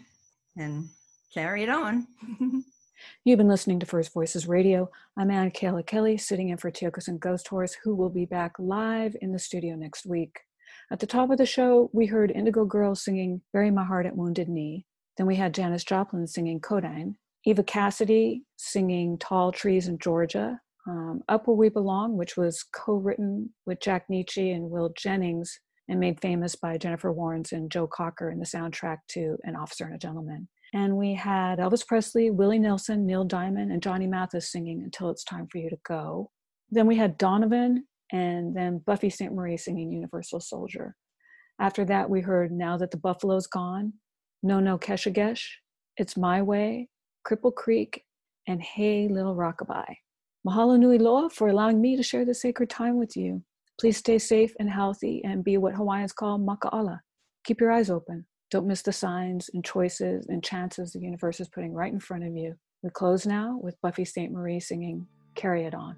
and 0.57 0.89
carry 1.33 1.63
it 1.63 1.69
on. 1.69 2.07
You've 3.25 3.37
been 3.37 3.47
listening 3.47 3.79
to 3.79 3.85
First 3.85 4.13
Voices 4.13 4.47
Radio. 4.47 4.89
I'm 5.17 5.29
Ann 5.29 5.51
Kayla 5.51 5.85
Kelly, 5.85 6.17
sitting 6.17 6.49
in 6.49 6.57
for 6.57 6.71
Tiokasin 6.71 7.19
Ghost 7.19 7.47
Horse, 7.49 7.75
who 7.83 7.95
will 7.95 8.09
be 8.09 8.25
back 8.25 8.53
live 8.57 9.15
in 9.21 9.31
the 9.31 9.39
studio 9.39 9.75
next 9.75 10.05
week. 10.05 10.39
At 10.93 10.99
the 10.99 11.07
top 11.07 11.31
of 11.31 11.39
the 11.39 11.45
show, 11.47 11.89
we 11.91 12.05
heard 12.05 12.29
Indigo 12.29 12.65
Girls 12.65 13.03
singing 13.03 13.41
Bury 13.51 13.71
My 13.71 13.83
Heart 13.83 14.05
at 14.05 14.15
Wounded 14.15 14.47
Knee. 14.47 14.85
Then 15.17 15.25
we 15.25 15.35
had 15.35 15.51
Janis 15.51 15.83
Joplin 15.83 16.27
singing 16.27 16.59
Codine, 16.59 17.15
Eva 17.45 17.63
Cassidy 17.63 18.43
singing 18.57 19.17
Tall 19.17 19.51
Trees 19.51 19.87
in 19.87 19.97
Georgia, 19.97 20.59
um, 20.87 21.23
Up 21.27 21.47
Where 21.47 21.57
We 21.57 21.69
Belong, 21.69 22.15
which 22.15 22.37
was 22.37 22.63
co 22.75 22.93
written 22.93 23.49
with 23.65 23.81
Jack 23.81 24.05
Nitzsche 24.07 24.55
and 24.55 24.69
Will 24.69 24.93
Jennings 24.95 25.59
and 25.89 25.99
made 25.99 26.21
famous 26.21 26.55
by 26.55 26.77
Jennifer 26.77 27.11
Warnes 27.11 27.53
and 27.53 27.71
Joe 27.71 27.87
Cocker 27.87 28.29
in 28.29 28.37
the 28.37 28.45
soundtrack 28.45 28.99
to 29.09 29.39
An 29.45 29.55
Officer 29.55 29.85
and 29.85 29.95
a 29.95 29.97
Gentleman. 29.97 30.47
And 30.75 30.95
we 30.95 31.15
had 31.15 31.57
Elvis 31.57 31.87
Presley, 31.87 32.29
Willie 32.29 32.59
Nelson, 32.59 33.07
Neil 33.07 33.23
Diamond, 33.23 33.71
and 33.71 33.81
Johnny 33.81 34.05
Mathis 34.05 34.51
singing 34.51 34.83
Until 34.83 35.09
It's 35.09 35.23
Time 35.23 35.47
for 35.51 35.57
You 35.57 35.71
to 35.71 35.79
Go. 35.87 36.29
Then 36.69 36.85
we 36.85 36.97
had 36.97 37.17
Donovan 37.17 37.87
and 38.13 38.55
then 38.55 38.81
Buffy 38.85 39.09
Sainte-Marie 39.09 39.57
singing 39.57 39.91
Universal 39.91 40.39
Soldier. 40.39 40.95
After 41.59 41.83
that, 41.85 42.09
we 42.09 42.21
heard 42.21 42.51
Now 42.51 42.77
That 42.77 42.91
the 42.91 42.97
Buffalo's 42.97 43.47
Gone, 43.47 43.93
No 44.41 44.59
No 44.59 44.77
Keshagesh, 44.77 45.43
It's 45.97 46.15
My 46.15 46.41
Way, 46.41 46.89
Cripple 47.27 47.53
Creek, 47.53 48.05
and 48.47 48.61
Hey 48.61 49.09
Little 49.09 49.35
Rockabye. 49.35 49.95
Mahalo 50.47 50.79
nui 50.79 50.99
loa 50.99 51.29
for 51.29 51.47
allowing 51.47 51.81
me 51.81 51.95
to 51.97 52.03
share 52.03 52.23
this 52.23 52.41
sacred 52.41 52.69
time 52.69 52.97
with 52.97 53.17
you. 53.17 53.43
Please 53.79 53.97
stay 53.97 54.19
safe 54.19 54.53
and 54.59 54.69
healthy 54.69 55.21
and 55.25 55.43
be 55.43 55.57
what 55.57 55.73
Hawaiians 55.73 56.13
call 56.13 56.37
maka'ala. 56.37 56.99
Keep 57.45 57.61
your 57.61 57.71
eyes 57.71 57.89
open. 57.89 58.25
Don't 58.51 58.67
miss 58.67 58.83
the 58.83 58.91
signs 58.91 59.49
and 59.53 59.65
choices 59.65 60.27
and 60.27 60.43
chances 60.43 60.91
the 60.91 60.99
universe 60.99 61.39
is 61.39 61.49
putting 61.49 61.73
right 61.73 61.91
in 61.91 61.99
front 61.99 62.23
of 62.23 62.35
you. 62.35 62.55
We 62.83 62.91
close 62.91 63.25
now 63.25 63.57
with 63.61 63.81
Buffy 63.81 64.05
Sainte-Marie 64.05 64.59
singing 64.59 65.07
Carry 65.35 65.63
It 65.63 65.73
On. 65.73 65.95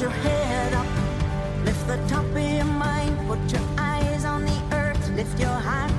Your 0.00 0.10
head 0.10 0.74
up, 0.74 0.86
lift 1.64 1.84
the 1.88 1.96
top 2.06 2.24
of 2.24 2.38
your 2.38 2.64
mind, 2.64 3.18
put 3.26 3.40
your 3.50 3.68
eyes 3.76 4.24
on 4.24 4.44
the 4.44 4.60
earth, 4.72 5.10
lift 5.16 5.40
your 5.40 5.48
heart 5.48 5.97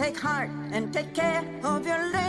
take 0.00 0.18
heart 0.18 0.48
and 0.72 0.90
take 0.94 1.12
care 1.12 1.44
of 1.62 1.86
your 1.86 2.02
link 2.10 2.19